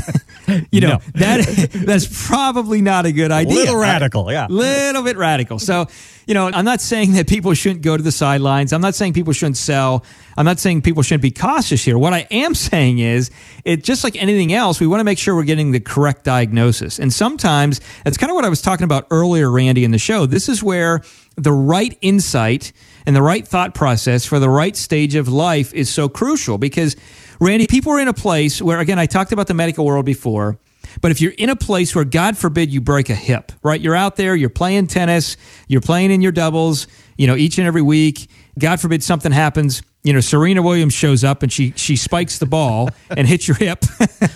you 0.73 0.81
know, 0.81 0.89
No. 0.89 0.99
that 1.15 1.71
that's 1.87 2.27
probably 2.27 2.83
not 2.83 3.07
a 3.07 3.13
good 3.13 3.31
idea. 3.31 3.55
A 3.55 3.59
Little 3.61 3.77
radical, 3.77 4.33
yeah. 4.33 4.49
Little 4.51 5.05
bit 5.05 5.17
radical. 5.17 5.61
So, 5.61 5.87
you 6.27 6.35
know, 6.35 6.51
I'm 6.53 6.65
not 6.65 6.81
saying 6.81 7.13
that 7.13 7.29
people 7.29 7.55
shouldn't 7.55 7.83
go 7.83 7.97
to 7.97 8.03
the 8.03 8.11
sidelines. 8.11 8.73
I'm 8.73 8.81
not 8.81 8.97
saying 8.97 9.13
people 9.13 9.33
shouldn't 9.35 9.57
sell. 9.57 10.05
I'm 10.37 10.45
not 10.45 10.59
saying 10.59 10.83
people 10.83 11.05
shouldn't 11.05 11.23
be 11.23 11.31
cautious 11.31 11.85
here. 11.85 11.97
What 11.97 12.13
I 12.13 12.27
am 12.33 12.57
saying 12.57 12.99
is, 12.99 13.31
it 13.65 13.85
just 13.85 14.03
like 14.03 14.21
anything 14.21 14.53
else, 14.53 14.81
we 14.81 14.89
want 14.89 14.99
to 15.01 15.05
make 15.05 15.19
sure 15.19 15.37
we're 15.37 15.45
getting 15.45 15.71
the 15.71 15.81
correct 15.81 16.25
diagnosis. 16.25 16.99
And 16.99 17.13
sometimes 17.13 17.81
that's 18.05 18.17
kind 18.17 18.31
of 18.31 18.35
what 18.35 18.45
I 18.45 18.49
was 18.49 18.61
talking 18.63 18.85
about 18.85 19.07
earlier, 19.13 19.49
Randy, 19.49 19.85
in 19.85 19.93
the 19.93 19.99
show. 19.99 20.27
This 20.27 20.49
is 20.49 20.61
where 20.61 21.03
the 21.37 21.53
right 21.53 21.97
insight 22.01 22.73
and 23.07 23.15
the 23.15 23.23
right 23.23 23.47
thought 23.47 23.75
process 23.75 24.25
for 24.25 24.39
the 24.39 24.49
right 24.49 24.77
stage 24.77 25.15
of 25.15 25.29
life 25.29 25.73
is 25.75 25.89
so 25.89 26.09
crucial 26.09 26.59
because, 26.59 26.97
Randy, 27.41 27.67
people 27.67 27.93
are 27.93 28.01
in 28.01 28.09
a 28.09 28.15
place 28.15 28.61
where, 28.61 28.81
again, 28.81 28.99
I 28.99 29.07
talked 29.07 29.33
about 29.33 29.47
the 29.47 29.55
medical 29.55 29.85
world 29.85 30.07
before. 30.07 30.59
But 31.01 31.11
if 31.11 31.21
you're 31.21 31.33
in 31.33 31.51
a 31.51 31.57
place 31.57 31.95
where, 31.95 32.05
God 32.05 32.39
forbid, 32.39 32.73
you 32.73 32.81
break 32.81 33.11
a 33.11 33.15
hip, 33.15 33.53
right? 33.63 33.81
You're 33.81 33.97
out 33.97 34.17
there, 34.17 34.35
you're 34.35 34.49
playing 34.49 34.87
tennis, 34.87 35.37
you're 35.69 35.81
playing 35.81 36.11
in 36.11 36.23
your 36.23 36.33
doubles, 36.33 36.87
you 37.17 37.27
know, 37.27 37.37
each 37.37 37.59
and 37.59 37.67
every 37.67 37.83
week. 37.83 38.31
God 38.59 38.81
forbid 38.81 39.03
something 39.03 39.33
happens. 39.33 39.83
You 40.07 40.13
know, 40.13 40.21
Serena 40.21 40.63
Williams 40.63 40.95
shows 40.95 41.25
up 41.25 41.43
and 41.43 41.53
she 41.53 41.73
she 41.75 41.97
spikes 41.97 42.39
the 42.39 42.47
ball 42.47 42.91
and 43.11 43.27
hits 43.27 43.49
your 43.49 43.57
hip, 43.57 43.85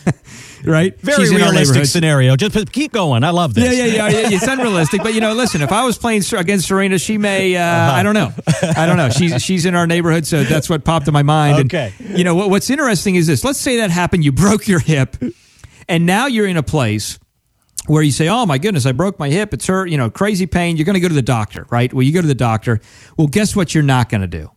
right? 0.64 0.98
Very 1.00 1.26
She's 1.26 1.32
realistic 1.32 1.84
scenario. 1.86 2.34
Just 2.34 2.72
keep 2.72 2.90
going. 2.92 3.22
I 3.22 3.30
love 3.30 3.54
this. 3.54 3.64
Yeah, 3.76 3.84
yeah, 3.84 4.08
yeah, 4.08 4.20
yeah. 4.28 4.36
It's 4.36 4.48
unrealistic, 4.48 5.02
but 5.04 5.14
you 5.14 5.20
know, 5.20 5.32
listen. 5.32 5.62
If 5.62 5.70
I 5.70 5.84
was 5.84 5.96
playing 5.96 6.22
against 6.36 6.66
Serena, 6.66 6.98
she 6.98 7.18
may. 7.18 7.54
Uh, 7.56 7.62
I 7.92 8.02
don't 8.02 8.14
know. 8.14 8.32
I 8.76 8.84
don't 8.84 8.96
know. 8.96 9.10
She's 9.10 9.40
she's 9.42 9.64
in 9.64 9.76
our 9.76 9.86
neighborhood, 9.86 10.26
so 10.26 10.42
that's 10.42 10.68
what 10.68 10.84
popped 10.84 11.06
in 11.06 11.14
my 11.14 11.22
mind. 11.22 11.58
And, 11.58 11.72
Okay. 11.72 11.92
you 12.00 12.24
know 12.24 12.34
what, 12.34 12.50
what's 12.50 12.68
interesting 12.68 13.14
is 13.14 13.28
this. 13.28 13.44
Let's 13.44 13.60
say 13.60 13.76
that 13.76 13.90
happened. 13.92 14.24
You 14.24 14.32
broke 14.32 14.66
your 14.66 14.80
hip, 14.80 15.16
and 15.88 16.04
now 16.04 16.26
you're 16.26 16.48
in 16.48 16.56
a 16.56 16.64
place 16.64 17.20
where 17.86 18.02
you 18.02 18.10
say, 18.10 18.28
"Oh 18.28 18.44
my 18.44 18.58
goodness, 18.58 18.86
I 18.86 18.92
broke 18.92 19.20
my 19.20 19.30
hip. 19.30 19.54
It's 19.54 19.68
hurt. 19.68 19.88
You 19.88 19.98
know, 19.98 20.10
crazy 20.10 20.46
pain." 20.48 20.76
You're 20.76 20.84
going 20.86 20.94
to 20.94 21.00
go 21.00 21.06
to 21.06 21.14
the 21.14 21.22
doctor, 21.22 21.64
right? 21.70 21.94
Well, 21.94 22.02
you 22.02 22.12
go 22.12 22.20
to 22.22 22.26
the 22.26 22.34
doctor. 22.34 22.80
Well, 23.16 23.28
guess 23.28 23.54
what? 23.54 23.72
You're 23.72 23.84
not 23.84 24.08
going 24.08 24.22
to 24.22 24.26
do. 24.26 24.50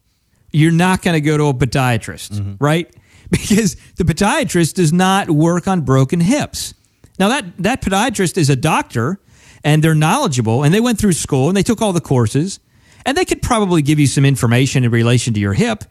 You're 0.53 0.71
not 0.71 1.01
going 1.01 1.15
to 1.15 1.21
go 1.21 1.35
to 1.37 1.45
a 1.45 1.53
podiatrist, 1.53 2.31
mm-hmm. 2.31 2.63
right? 2.63 2.93
Because 3.29 3.75
the 3.95 4.03
podiatrist 4.03 4.75
does 4.75 4.93
not 4.93 5.27
work 5.27 5.67
on 5.67 5.81
broken 5.81 6.19
hips. 6.19 6.75
Now 7.17 7.29
that 7.29 7.45
that 7.57 7.81
podiatrist 7.81 8.37
is 8.37 8.51
a 8.51 8.55
doctor 8.55 9.19
and 9.63 9.83
they're 9.83 9.95
knowledgeable 9.95 10.61
and 10.61 10.71
they 10.71 10.79
went 10.79 10.99
through 10.99 11.13
school 11.13 11.47
and 11.47 11.57
they 11.57 11.63
took 11.63 11.81
all 11.81 11.93
the 11.93 12.01
courses 12.01 12.59
and 13.07 13.17
they 13.17 13.25
could 13.25 13.41
probably 13.41 13.81
give 13.81 13.99
you 13.99 14.05
some 14.05 14.23
information 14.23 14.83
in 14.83 14.91
relation 14.91 15.33
to 15.33 15.39
your 15.39 15.53
hip, 15.53 15.83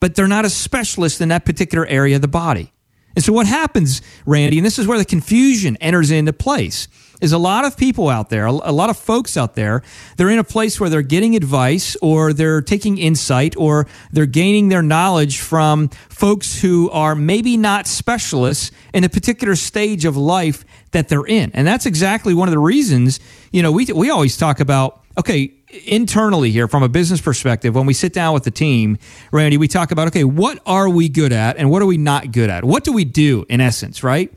but 0.00 0.14
they're 0.14 0.28
not 0.28 0.44
a 0.44 0.50
specialist 0.50 1.22
in 1.22 1.30
that 1.30 1.46
particular 1.46 1.86
area 1.86 2.16
of 2.16 2.22
the 2.22 2.28
body. 2.28 2.72
And 3.14 3.24
so 3.24 3.32
what 3.32 3.46
happens, 3.46 4.02
Randy, 4.26 4.58
and 4.58 4.66
this 4.66 4.78
is 4.78 4.86
where 4.86 4.98
the 4.98 5.04
confusion 5.04 5.76
enters 5.80 6.10
into 6.10 6.32
place, 6.32 6.88
is 7.22 7.32
a 7.32 7.38
lot 7.38 7.64
of 7.64 7.76
people 7.76 8.08
out 8.08 8.28
there, 8.28 8.46
a 8.46 8.72
lot 8.72 8.90
of 8.90 8.98
folks 8.98 9.36
out 9.36 9.54
there, 9.54 9.82
they're 10.16 10.28
in 10.28 10.40
a 10.40 10.44
place 10.44 10.80
where 10.80 10.90
they're 10.90 11.02
getting 11.02 11.36
advice 11.36 11.96
or 12.02 12.32
they're 12.32 12.60
taking 12.60 12.98
insight 12.98 13.56
or 13.56 13.86
they're 14.10 14.26
gaining 14.26 14.68
their 14.68 14.82
knowledge 14.82 15.40
from 15.40 15.88
folks 16.08 16.60
who 16.60 16.90
are 16.90 17.14
maybe 17.14 17.56
not 17.56 17.86
specialists 17.86 18.72
in 18.92 19.04
a 19.04 19.08
particular 19.08 19.54
stage 19.54 20.04
of 20.04 20.16
life 20.16 20.64
that 20.90 21.08
they're 21.08 21.24
in. 21.24 21.52
And 21.54 21.64
that's 21.64 21.86
exactly 21.86 22.34
one 22.34 22.48
of 22.48 22.52
the 22.52 22.58
reasons, 22.58 23.20
you 23.52 23.62
know, 23.62 23.70
we 23.70 23.86
we 23.86 24.10
always 24.10 24.36
talk 24.36 24.58
about 24.58 24.98
okay, 25.16 25.52
internally 25.86 26.50
here 26.50 26.66
from 26.66 26.82
a 26.82 26.88
business 26.88 27.20
perspective, 27.20 27.74
when 27.74 27.86
we 27.86 27.92
sit 27.94 28.12
down 28.12 28.34
with 28.34 28.44
the 28.44 28.50
team, 28.50 28.98
Randy, 29.30 29.58
we 29.58 29.68
talk 29.68 29.90
about, 29.90 30.08
okay, 30.08 30.24
what 30.24 30.58
are 30.64 30.88
we 30.88 31.10
good 31.10 31.32
at 31.32 31.58
and 31.58 31.70
what 31.70 31.82
are 31.82 31.86
we 31.86 31.98
not 31.98 32.32
good 32.32 32.48
at? 32.50 32.64
What 32.64 32.82
do 32.82 32.92
we 32.92 33.04
do 33.04 33.44
in 33.48 33.60
essence, 33.60 34.02
right? 34.02 34.32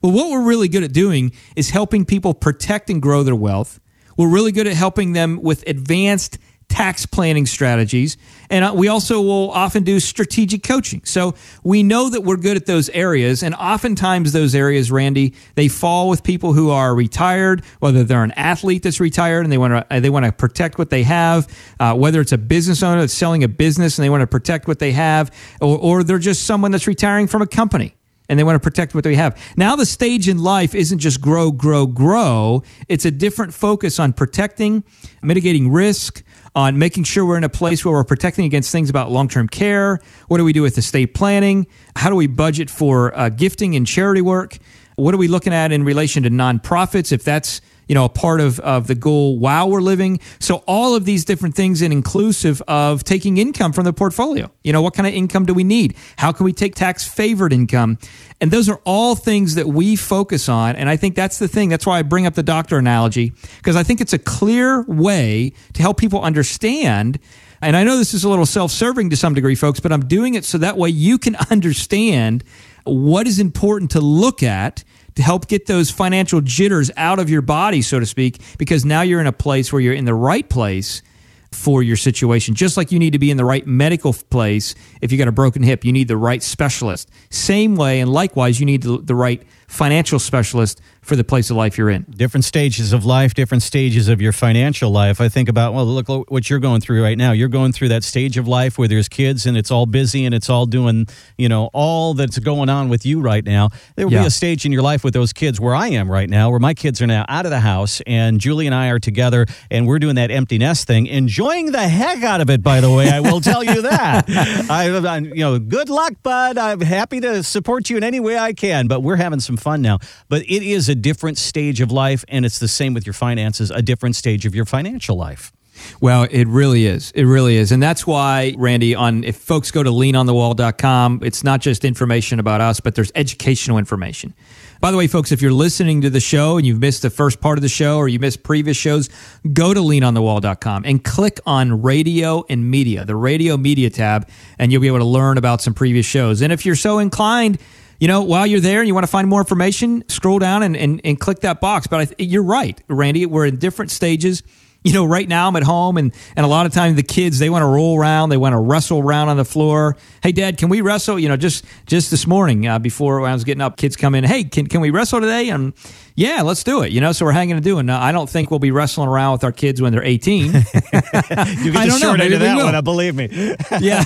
Well, 0.00 0.12
what 0.12 0.30
we're 0.30 0.44
really 0.44 0.68
good 0.68 0.84
at 0.84 0.92
doing 0.92 1.32
is 1.56 1.70
helping 1.70 2.04
people 2.04 2.34
protect 2.34 2.88
and 2.88 3.02
grow 3.02 3.22
their 3.22 3.34
wealth. 3.34 3.80
We're 4.16 4.28
really 4.28 4.52
good 4.52 4.66
at 4.66 4.74
helping 4.74 5.12
them 5.12 5.40
with 5.42 5.64
advanced 5.66 6.38
tax 6.68 7.06
planning 7.06 7.46
strategies. 7.46 8.16
And 8.50 8.64
uh, 8.64 8.72
we 8.74 8.88
also 8.88 9.20
will 9.20 9.50
often 9.50 9.84
do 9.84 9.98
strategic 10.00 10.62
coaching. 10.62 11.02
So 11.04 11.34
we 11.62 11.82
know 11.82 12.10
that 12.10 12.22
we're 12.22 12.36
good 12.36 12.56
at 12.56 12.66
those 12.66 12.88
areas. 12.90 13.42
And 13.42 13.54
oftentimes, 13.54 14.32
those 14.32 14.54
areas, 14.54 14.90
Randy, 14.90 15.34
they 15.54 15.68
fall 15.68 16.08
with 16.08 16.22
people 16.22 16.52
who 16.52 16.70
are 16.70 16.94
retired, 16.94 17.64
whether 17.80 18.04
they're 18.04 18.22
an 18.22 18.32
athlete 18.32 18.82
that's 18.82 19.00
retired 19.00 19.44
and 19.44 19.52
they 19.52 19.58
want 19.58 19.88
to, 19.88 20.00
they 20.00 20.10
want 20.10 20.26
to 20.26 20.32
protect 20.32 20.78
what 20.78 20.90
they 20.90 21.02
have, 21.02 21.48
uh, 21.80 21.94
whether 21.94 22.20
it's 22.20 22.32
a 22.32 22.38
business 22.38 22.82
owner 22.82 23.00
that's 23.00 23.14
selling 23.14 23.44
a 23.44 23.48
business 23.48 23.98
and 23.98 24.04
they 24.04 24.10
want 24.10 24.20
to 24.20 24.26
protect 24.26 24.68
what 24.68 24.78
they 24.78 24.92
have, 24.92 25.34
or, 25.60 25.78
or 25.78 26.02
they're 26.04 26.18
just 26.18 26.44
someone 26.44 26.70
that's 26.70 26.86
retiring 26.86 27.26
from 27.26 27.42
a 27.42 27.46
company 27.46 27.94
and 28.28 28.38
they 28.38 28.44
want 28.44 28.56
to 28.56 28.60
protect 28.60 28.94
what 28.94 29.04
they 29.04 29.14
have. 29.14 29.40
Now, 29.56 29.76
the 29.76 29.86
stage 29.86 30.28
in 30.28 30.38
life 30.38 30.74
isn't 30.74 30.98
just 30.98 31.20
grow, 31.20 31.50
grow, 31.50 31.86
grow. 31.86 32.62
It's 32.88 33.04
a 33.04 33.10
different 33.10 33.54
focus 33.54 33.98
on 33.98 34.12
protecting, 34.12 34.84
mitigating 35.22 35.70
risk, 35.72 36.22
on 36.54 36.78
making 36.78 37.04
sure 37.04 37.24
we're 37.24 37.38
in 37.38 37.44
a 37.44 37.48
place 37.48 37.84
where 37.84 37.94
we're 37.94 38.04
protecting 38.04 38.44
against 38.44 38.70
things 38.72 38.90
about 38.90 39.10
long 39.10 39.28
term 39.28 39.48
care. 39.48 40.00
What 40.28 40.38
do 40.38 40.44
we 40.44 40.52
do 40.52 40.62
with 40.62 40.76
estate 40.76 41.14
planning? 41.14 41.66
How 41.96 42.10
do 42.10 42.16
we 42.16 42.26
budget 42.26 42.68
for 42.68 43.16
uh, 43.16 43.28
gifting 43.28 43.76
and 43.76 43.86
charity 43.86 44.20
work? 44.20 44.58
What 44.96 45.14
are 45.14 45.18
we 45.18 45.28
looking 45.28 45.52
at 45.52 45.70
in 45.72 45.84
relation 45.84 46.24
to 46.24 46.30
nonprofits? 46.30 47.12
If 47.12 47.22
that's 47.22 47.60
you 47.88 47.94
know, 47.94 48.04
a 48.04 48.08
part 48.08 48.40
of, 48.40 48.60
of 48.60 48.86
the 48.86 48.94
goal 48.94 49.38
while 49.38 49.68
we're 49.68 49.80
living. 49.80 50.20
So 50.38 50.62
all 50.68 50.94
of 50.94 51.04
these 51.04 51.24
different 51.24 51.54
things 51.54 51.82
and 51.82 51.92
inclusive 51.92 52.62
of 52.68 53.02
taking 53.02 53.38
income 53.38 53.72
from 53.72 53.84
the 53.84 53.92
portfolio. 53.92 54.50
You 54.62 54.72
know, 54.72 54.82
what 54.82 54.94
kind 54.94 55.06
of 55.06 55.14
income 55.14 55.46
do 55.46 55.54
we 55.54 55.64
need? 55.64 55.96
How 56.18 56.30
can 56.30 56.44
we 56.44 56.52
take 56.52 56.74
tax 56.74 57.08
favored 57.08 57.52
income? 57.52 57.98
And 58.40 58.50
those 58.50 58.68
are 58.68 58.80
all 58.84 59.16
things 59.16 59.56
that 59.56 59.66
we 59.66 59.96
focus 59.96 60.48
on. 60.48 60.76
And 60.76 60.88
I 60.88 60.96
think 60.96 61.16
that's 61.16 61.38
the 61.38 61.48
thing. 61.48 61.70
That's 61.70 61.86
why 61.86 61.98
I 61.98 62.02
bring 62.02 62.26
up 62.26 62.34
the 62.34 62.42
doctor 62.42 62.78
analogy, 62.78 63.32
because 63.56 63.74
I 63.74 63.82
think 63.82 64.00
it's 64.00 64.12
a 64.12 64.18
clear 64.18 64.82
way 64.82 65.52
to 65.72 65.82
help 65.82 65.98
people 65.98 66.22
understand 66.22 67.18
and 67.60 67.76
I 67.76 67.82
know 67.82 67.96
this 67.96 68.14
is 68.14 68.24
a 68.24 68.28
little 68.28 68.46
self 68.46 68.70
serving 68.70 69.10
to 69.10 69.16
some 69.16 69.34
degree, 69.34 69.54
folks, 69.54 69.80
but 69.80 69.92
I'm 69.92 70.06
doing 70.06 70.34
it 70.34 70.44
so 70.44 70.58
that 70.58 70.76
way 70.76 70.90
you 70.90 71.18
can 71.18 71.36
understand 71.50 72.44
what 72.84 73.26
is 73.26 73.38
important 73.38 73.90
to 73.92 74.00
look 74.00 74.42
at 74.42 74.84
to 75.18 75.22
help 75.24 75.48
get 75.48 75.66
those 75.66 75.90
financial 75.90 76.40
jitters 76.40 76.92
out 76.96 77.18
of 77.18 77.28
your 77.28 77.42
body, 77.42 77.82
so 77.82 77.98
to 77.98 78.06
speak, 78.06 78.40
because 78.56 78.84
now 78.84 79.02
you're 79.02 79.20
in 79.20 79.26
a 79.26 79.32
place 79.32 79.72
where 79.72 79.80
you're 79.80 79.92
in 79.92 80.04
the 80.04 80.14
right 80.14 80.48
place 80.48 81.02
for 81.50 81.82
your 81.82 81.96
situation. 81.96 82.54
Just 82.54 82.76
like 82.76 82.92
you 82.92 83.00
need 83.00 83.14
to 83.14 83.18
be 83.18 83.28
in 83.28 83.36
the 83.36 83.44
right 83.44 83.66
medical 83.66 84.12
place 84.12 84.76
if 85.00 85.10
you 85.10 85.18
got 85.18 85.26
a 85.26 85.32
broken 85.32 85.64
hip, 85.64 85.84
you 85.84 85.90
need 85.90 86.06
the 86.06 86.16
right 86.16 86.40
specialist. 86.40 87.10
Same 87.30 87.74
way, 87.74 87.98
and 87.98 88.12
likewise, 88.12 88.60
you 88.60 88.66
need 88.66 88.84
the, 88.84 88.98
the 88.98 89.16
right 89.16 89.42
financial 89.68 90.18
specialist 90.18 90.80
for 91.02 91.14
the 91.14 91.24
place 91.24 91.50
of 91.50 91.56
life 91.56 91.78
you're 91.78 91.90
in. 91.90 92.02
Different 92.10 92.44
stages 92.44 92.92
of 92.92 93.04
life, 93.04 93.32
different 93.34 93.62
stages 93.62 94.08
of 94.08 94.20
your 94.20 94.32
financial 94.32 94.90
life. 94.90 95.20
I 95.20 95.28
think 95.28 95.48
about, 95.48 95.72
well, 95.74 95.86
look, 95.86 96.08
look 96.08 96.30
what 96.30 96.50
you're 96.50 96.58
going 96.58 96.80
through 96.80 97.02
right 97.02 97.16
now. 97.16 97.32
You're 97.32 97.48
going 97.48 97.72
through 97.72 97.88
that 97.88 98.02
stage 98.04 98.36
of 98.38 98.48
life 98.48 98.78
where 98.78 98.88
there's 98.88 99.08
kids 99.08 99.46
and 99.46 99.56
it's 99.56 99.70
all 99.70 99.86
busy 99.86 100.24
and 100.24 100.34
it's 100.34 100.50
all 100.50 100.66
doing, 100.66 101.06
you 101.36 101.48
know, 101.48 101.70
all 101.72 102.14
that's 102.14 102.38
going 102.38 102.68
on 102.68 102.88
with 102.88 103.04
you 103.06 103.20
right 103.20 103.44
now. 103.44 103.68
There 103.96 104.06
will 104.06 104.12
Yeah. 104.14 104.22
be 104.22 104.26
a 104.26 104.30
stage 104.30 104.64
in 104.66 104.72
your 104.72 104.82
life 104.82 105.04
with 105.04 105.14
those 105.14 105.32
kids 105.32 105.60
where 105.60 105.74
I 105.74 105.88
am 105.88 106.10
right 106.10 106.28
now, 106.28 106.50
where 106.50 106.60
my 106.60 106.74
kids 106.74 107.00
are 107.02 107.06
now 107.06 107.24
out 107.28 107.44
of 107.44 107.50
the 107.50 107.60
house 107.60 108.00
and 108.06 108.40
Julie 108.40 108.66
and 108.66 108.74
I 108.74 108.88
are 108.88 108.98
together 108.98 109.46
and 109.70 109.86
we're 109.86 109.98
doing 109.98 110.14
that 110.16 110.30
empty 110.30 110.58
nest 110.58 110.86
thing, 110.86 111.06
enjoying 111.06 111.72
the 111.72 111.88
heck 111.88 112.22
out 112.22 112.40
of 112.40 112.48
it, 112.50 112.62
by 112.62 112.80
the 112.80 112.90
way. 112.90 113.10
I 113.10 113.20
will 113.20 113.40
tell 113.42 113.62
you 113.62 113.82
that. 113.82 114.24
I, 114.70 114.88
I, 114.96 115.18
you 115.18 115.34
know, 115.36 115.58
good 115.58 115.88
luck, 115.90 116.14
bud. 116.22 116.56
I'm 116.56 116.80
happy 116.80 117.20
to 117.20 117.42
support 117.42 117.90
you 117.90 117.96
in 117.98 118.04
any 118.04 118.20
way 118.20 118.38
I 118.38 118.52
can, 118.54 118.88
but 118.88 119.00
we're 119.00 119.16
having 119.16 119.40
some 119.40 119.57
fun 119.60 119.82
now. 119.82 119.98
But 120.28 120.42
it 120.42 120.62
is 120.62 120.88
a 120.88 120.94
different 120.94 121.38
stage 121.38 121.80
of 121.80 121.92
life, 121.92 122.24
and 122.28 122.44
it's 122.44 122.58
the 122.58 122.68
same 122.68 122.94
with 122.94 123.06
your 123.06 123.14
finances, 123.14 123.70
a 123.70 123.82
different 123.82 124.16
stage 124.16 124.46
of 124.46 124.54
your 124.54 124.64
financial 124.64 125.16
life. 125.16 125.52
Well, 126.00 126.26
it 126.30 126.46
really 126.48 126.86
is. 126.86 127.10
It 127.12 127.24
really 127.24 127.56
is. 127.56 127.72
And 127.72 127.82
that's 127.82 128.06
why, 128.06 128.54
Randy, 128.56 128.94
on 128.94 129.24
if 129.24 129.36
folks 129.36 129.70
go 129.70 129.82
to 129.82 129.90
leanonthewall.com, 129.90 131.20
it's 131.22 131.44
not 131.44 131.60
just 131.60 131.84
information 131.84 132.40
about 132.40 132.60
us, 132.60 132.80
but 132.80 132.94
there's 132.94 133.12
educational 133.14 133.78
information. 133.78 134.34
By 134.80 134.92
the 134.92 134.96
way, 134.96 135.08
folks, 135.08 135.32
if 135.32 135.42
you're 135.42 135.52
listening 135.52 136.02
to 136.02 136.10
the 136.10 136.20
show 136.20 136.56
and 136.56 136.64
you've 136.64 136.78
missed 136.78 137.02
the 137.02 137.10
first 137.10 137.40
part 137.40 137.58
of 137.58 137.62
the 137.62 137.68
show 137.68 137.96
or 137.96 138.08
you 138.08 138.20
missed 138.20 138.44
previous 138.44 138.76
shows, 138.76 139.10
go 139.52 139.74
to 139.74 139.80
leanonthewall.com 139.80 140.84
and 140.84 141.02
click 141.02 141.40
on 141.46 141.82
radio 141.82 142.44
and 142.48 142.70
media, 142.70 143.04
the 143.04 143.16
radio 143.16 143.56
media 143.56 143.90
tab, 143.90 144.28
and 144.56 144.70
you'll 144.70 144.80
be 144.80 144.86
able 144.86 144.98
to 144.98 145.04
learn 145.04 145.36
about 145.36 145.60
some 145.60 145.74
previous 145.74 146.06
shows. 146.06 146.42
And 146.42 146.52
if 146.52 146.64
you're 146.64 146.76
so 146.76 147.00
inclined, 147.00 147.58
you 147.98 148.08
know, 148.08 148.22
while 148.22 148.46
you're 148.46 148.60
there 148.60 148.80
and 148.80 148.88
you 148.88 148.94
want 148.94 149.04
to 149.04 149.10
find 149.10 149.28
more 149.28 149.40
information, 149.40 150.04
scroll 150.08 150.38
down 150.38 150.62
and, 150.62 150.76
and, 150.76 151.00
and 151.04 151.18
click 151.18 151.40
that 151.40 151.60
box. 151.60 151.86
But 151.86 152.18
you're 152.20 152.44
right, 152.44 152.80
Randy. 152.88 153.26
We're 153.26 153.46
in 153.46 153.56
different 153.56 153.90
stages. 153.90 154.42
You 154.84 154.92
know, 154.92 155.04
right 155.04 155.28
now 155.28 155.48
I'm 155.48 155.56
at 155.56 155.64
home 155.64 155.96
and, 155.96 156.14
and 156.36 156.46
a 156.46 156.48
lot 156.48 156.64
of 156.64 156.72
times 156.72 156.94
the 156.94 157.02
kids, 157.02 157.40
they 157.40 157.50
want 157.50 157.62
to 157.62 157.66
roll 157.66 157.98
around. 157.98 158.28
They 158.28 158.36
want 158.36 158.52
to 158.52 158.58
wrestle 158.58 159.00
around 159.00 159.28
on 159.28 159.36
the 159.36 159.44
floor. 159.44 159.96
Hey, 160.22 160.30
dad, 160.30 160.56
can 160.56 160.68
we 160.68 160.80
wrestle? 160.80 161.18
You 161.18 161.28
know, 161.28 161.36
just, 161.36 161.64
just 161.86 162.12
this 162.12 162.28
morning 162.28 162.66
uh, 162.66 162.78
before 162.78 163.26
I 163.26 163.32
was 163.32 163.42
getting 163.42 163.60
up, 163.60 163.76
kids 163.76 163.96
come 163.96 164.14
in. 164.14 164.22
Hey, 164.22 164.44
can, 164.44 164.68
can 164.68 164.80
we 164.80 164.90
wrestle 164.90 165.20
today? 165.20 165.50
And 165.50 165.74
yeah, 166.18 166.42
let's 166.42 166.64
do 166.64 166.82
it. 166.82 166.90
You 166.90 167.00
know, 167.00 167.12
so 167.12 167.24
we're 167.24 167.30
hanging 167.32 167.54
and 167.54 167.62
doing. 167.62 167.86
Now, 167.86 168.02
I 168.02 168.10
don't 168.10 168.28
think 168.28 168.50
we'll 168.50 168.58
be 168.58 168.72
wrestling 168.72 169.08
around 169.08 169.34
with 169.34 169.44
our 169.44 169.52
kids 169.52 169.80
when 169.80 169.92
they're 169.92 170.02
18. 170.02 170.52
You 170.52 170.60
get 170.60 170.74
I 170.92 171.84
the 171.84 171.86
don't 171.86 171.86
know. 171.88 171.98
short 171.98 172.20
end 172.20 172.30
Maybe 172.30 172.34
of 172.34 172.40
that 172.40 172.56
one, 172.64 172.74
uh, 172.74 172.82
believe 172.82 173.14
me. 173.14 173.28
yeah, 173.80 174.02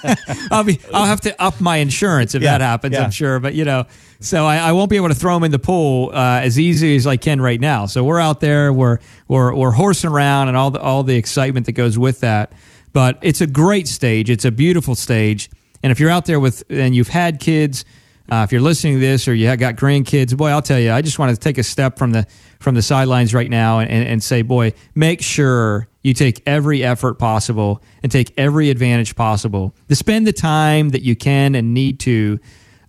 I'll 0.50 0.64
be. 0.64 0.80
I'll 0.92 1.04
have 1.06 1.20
to 1.22 1.42
up 1.42 1.60
my 1.60 1.76
insurance 1.76 2.34
if 2.34 2.42
Yeah, 2.42 2.52
that 2.58 2.64
happens. 2.64 2.94
yeah. 2.94 3.04
I'm 3.04 3.10
sure, 3.10 3.38
but 3.40 3.54
you 3.54 3.64
know, 3.64 3.84
so 4.20 4.46
I, 4.46 4.56
I 4.56 4.72
won't 4.72 4.88
be 4.90 4.96
able 4.96 5.08
to 5.08 5.14
throw 5.14 5.34
them 5.34 5.44
in 5.44 5.50
the 5.50 5.58
pool 5.58 6.10
uh, 6.14 6.40
as 6.42 6.58
easy 6.58 6.96
as 6.96 7.06
I 7.06 7.16
can 7.18 7.40
right 7.40 7.60
now. 7.60 7.86
So 7.86 8.02
we're 8.04 8.20
out 8.20 8.40
there, 8.40 8.72
we're 8.72 8.98
we're 9.28 9.54
we're 9.54 9.70
horsing 9.72 10.10
around, 10.10 10.48
and 10.48 10.56
all 10.56 10.70
the 10.70 10.80
all 10.80 11.02
the 11.02 11.16
excitement 11.16 11.66
that 11.66 11.72
goes 11.72 11.98
with 11.98 12.20
that. 12.20 12.52
But 12.92 13.18
it's 13.22 13.40
a 13.40 13.46
great 13.46 13.86
stage. 13.86 14.30
It's 14.30 14.44
a 14.46 14.50
beautiful 14.52 14.94
stage, 14.94 15.50
and 15.82 15.90
if 15.92 16.00
you're 16.00 16.10
out 16.10 16.24
there 16.26 16.40
with 16.40 16.62
and 16.70 16.94
you've 16.94 17.08
had 17.08 17.38
kids. 17.40 17.84
Uh, 18.30 18.44
if 18.44 18.52
you're 18.52 18.60
listening 18.60 18.94
to 18.94 19.00
this 19.00 19.26
or 19.26 19.34
you 19.34 19.48
have 19.48 19.58
got 19.58 19.74
grandkids, 19.74 20.36
boy, 20.36 20.50
I'll 20.50 20.62
tell 20.62 20.78
you, 20.78 20.92
I 20.92 21.02
just 21.02 21.18
want 21.18 21.34
to 21.34 21.40
take 21.40 21.58
a 21.58 21.64
step 21.64 21.98
from 21.98 22.12
the 22.12 22.26
from 22.60 22.74
the 22.74 22.82
sidelines 22.82 23.34
right 23.34 23.50
now 23.50 23.80
and, 23.80 23.90
and, 23.90 24.06
and 24.06 24.22
say, 24.22 24.42
boy, 24.42 24.72
make 24.94 25.20
sure 25.20 25.88
you 26.02 26.14
take 26.14 26.42
every 26.46 26.84
effort 26.84 27.14
possible 27.14 27.82
and 28.02 28.12
take 28.12 28.32
every 28.36 28.70
advantage 28.70 29.16
possible 29.16 29.74
to 29.88 29.96
spend 29.96 30.26
the 30.26 30.32
time 30.32 30.90
that 30.90 31.02
you 31.02 31.16
can 31.16 31.54
and 31.54 31.74
need 31.74 31.98
to 32.00 32.38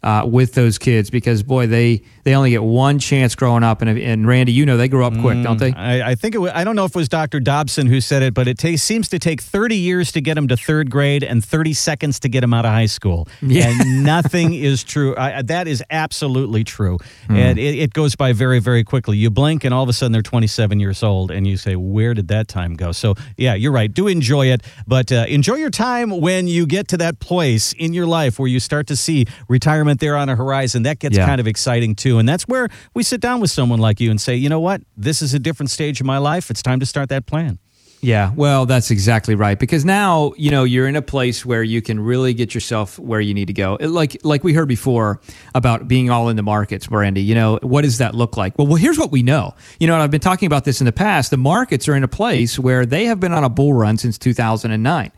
uh, 0.04 0.24
with 0.28 0.54
those 0.54 0.78
kids 0.78 1.10
because 1.10 1.42
boy, 1.42 1.68
they 1.68 2.04
they 2.24 2.36
only 2.36 2.52
get 2.52 2.64
one 2.64 3.00
chance 3.00 3.36
growing 3.36 3.64
up, 3.64 3.82
and 3.82 3.98
and 3.98 4.28
Randy, 4.28 4.52
you 4.52 4.66
know 4.66 4.78
they 4.78 4.88
grow 4.88 5.06
up 5.08 5.14
quick, 5.20 5.42
don't 5.44 5.58
they? 5.58 5.72
I, 5.74 6.12
I 6.12 6.16
think 6.16 6.36
it 6.36 6.40
was, 6.40 6.52
I 6.54 6.64
don't 6.64 6.76
know 6.76 6.86
if 6.86 6.92
it 6.92 6.96
was 6.98 7.10
Dr. 7.10 7.40
Dobson 7.40 7.88
who 7.88 8.02
said 8.02 8.24
it, 8.24 8.34
but 8.34 8.48
it 8.48 8.58
ta 8.58 8.76
seems 8.76 9.10
to 9.10 9.20
take 9.20 9.42
30 9.42 9.76
years 9.76 10.12
to 10.14 10.22
get 10.22 10.38
him 10.38 10.48
to 10.48 10.58
third 10.58 10.90
grade 10.92 11.24
and 11.24 11.44
30 11.44 11.74
seconds 11.74 12.20
to 12.22 12.30
get 12.30 12.44
him 12.44 12.54
out 12.54 12.66
of 12.66 12.72
high 12.72 12.86
school. 12.86 13.28
Yeah. 13.42 13.68
And 13.70 14.04
nothing 14.06 14.54
is 14.54 14.84
true. 14.84 15.16
I, 15.18 15.42
that 15.44 15.68
is 15.68 15.84
absolutely 15.90 16.64
true. 16.64 16.98
Hmm. 17.28 17.36
And 17.36 17.60
it, 17.60 17.76
it 17.80 17.94
goes 17.94 18.16
by 18.16 18.34
very, 18.34 18.60
very 18.60 18.84
quickly. 18.84 19.18
You 19.18 19.30
blink 19.30 19.64
and 19.64 19.74
all 19.74 19.84
of 19.84 19.90
a 19.90 19.94
sudden 19.94 20.12
they're 20.12 20.22
27 20.22 20.80
years 20.80 21.04
old 21.04 21.32
and 21.32 21.48
you 21.48 21.58
say, 21.58 21.76
where 21.76 22.14
did 22.14 22.28
that 22.30 22.48
time 22.48 22.76
go? 22.76 22.92
So, 22.92 23.16
yeah, 23.38 23.54
you're 23.56 23.72
right. 23.72 23.92
Do 23.92 24.08
enjoy 24.08 24.48
it, 24.48 24.62
but 24.88 25.12
uh, 25.12 25.26
enjoy 25.28 25.56
your 25.56 25.70
time 25.70 26.10
when 26.22 26.48
you 26.48 26.66
get 26.66 26.88
to 26.90 26.98
that 26.98 27.20
place 27.20 27.74
in 27.74 27.94
your 27.94 28.06
life 28.06 28.40
where 28.40 28.48
you 28.48 28.60
start 28.60 28.88
to 28.88 28.96
see 28.96 29.26
retirement 29.48 30.00
there 30.00 30.16
on 30.18 30.30
a 30.30 30.36
horizon. 30.36 30.84
That 30.84 31.00
gets 31.00 31.18
Yeah. 31.18 31.26
kind 31.26 31.40
of 31.40 31.48
exciting 31.48 31.96
too. 31.96 32.11
And 32.20 32.28
that's 32.28 32.48
where 32.48 32.70
we 32.94 33.04
sit 33.04 33.22
down 33.22 33.40
with 33.42 33.52
someone 33.52 33.80
like 33.80 34.00
you 34.00 34.10
and 34.12 34.20
say, 34.20 34.36
you 34.36 34.50
know 34.50 34.60
what? 34.60 34.82
This 34.98 35.22
is 35.22 35.34
a 35.34 35.40
different 35.40 35.70
stage 35.70 36.00
of 36.00 36.06
my 36.06 36.18
life. 36.18 36.50
It's 36.50 36.62
time 36.62 36.80
to 36.80 36.86
start 36.86 37.10
that 37.10 37.26
plan. 37.26 37.60
Yeah, 38.04 38.32
well, 38.36 38.66
that's 38.66 38.90
exactly 38.90 39.36
right. 39.36 39.60
Because 39.60 39.86
now 39.86 40.34
you 40.36 40.50
know 40.50 40.64
you're 40.64 40.88
in 40.88 40.96
a 40.96 41.04
place 41.04 41.46
where 41.46 41.62
you 41.62 41.84
can 41.84 42.00
really 42.00 42.34
get 42.34 42.56
yourself 42.56 42.98
where 42.98 43.22
you 43.22 43.36
need 43.36 43.46
to 43.46 43.54
go. 43.54 43.76
It- 43.76 43.90
Like 43.90 44.18
like 44.24 44.44
we 44.44 44.54
heard 44.54 44.68
before 44.68 45.22
about 45.54 45.88
being 45.88 46.10
all 46.10 46.28
in 46.30 46.36
the 46.36 46.42
markets, 46.42 46.88
Brandy. 46.88 47.22
You 47.22 47.36
know 47.36 47.60
what 47.62 47.84
does 47.84 48.00
that 48.00 48.16
look 48.16 48.38
like? 48.38 48.58
Well, 48.58 48.66
well, 48.66 48.78
here's 48.78 48.98
what 48.98 49.12
we 49.12 49.22
know. 49.22 49.54
You 49.80 49.86
know, 49.86 49.94
and 49.94 50.02
I've 50.02 50.10
been 50.10 50.20
talking 50.20 50.48
about 50.48 50.66
this 50.66 50.82
in 50.82 50.86
the 50.86 50.92
past. 50.92 51.30
The 51.30 51.38
markets 51.38 51.88
are 51.88 51.94
in 51.96 52.04
a 52.04 52.08
place 52.08 52.58
where 52.58 52.88
they 52.88 53.06
have 53.06 53.20
been 53.20 53.34
on 53.34 53.44
a 53.44 53.50
bull 53.50 53.74
run 53.74 54.00
since 54.00 54.18
2009. 54.18 55.12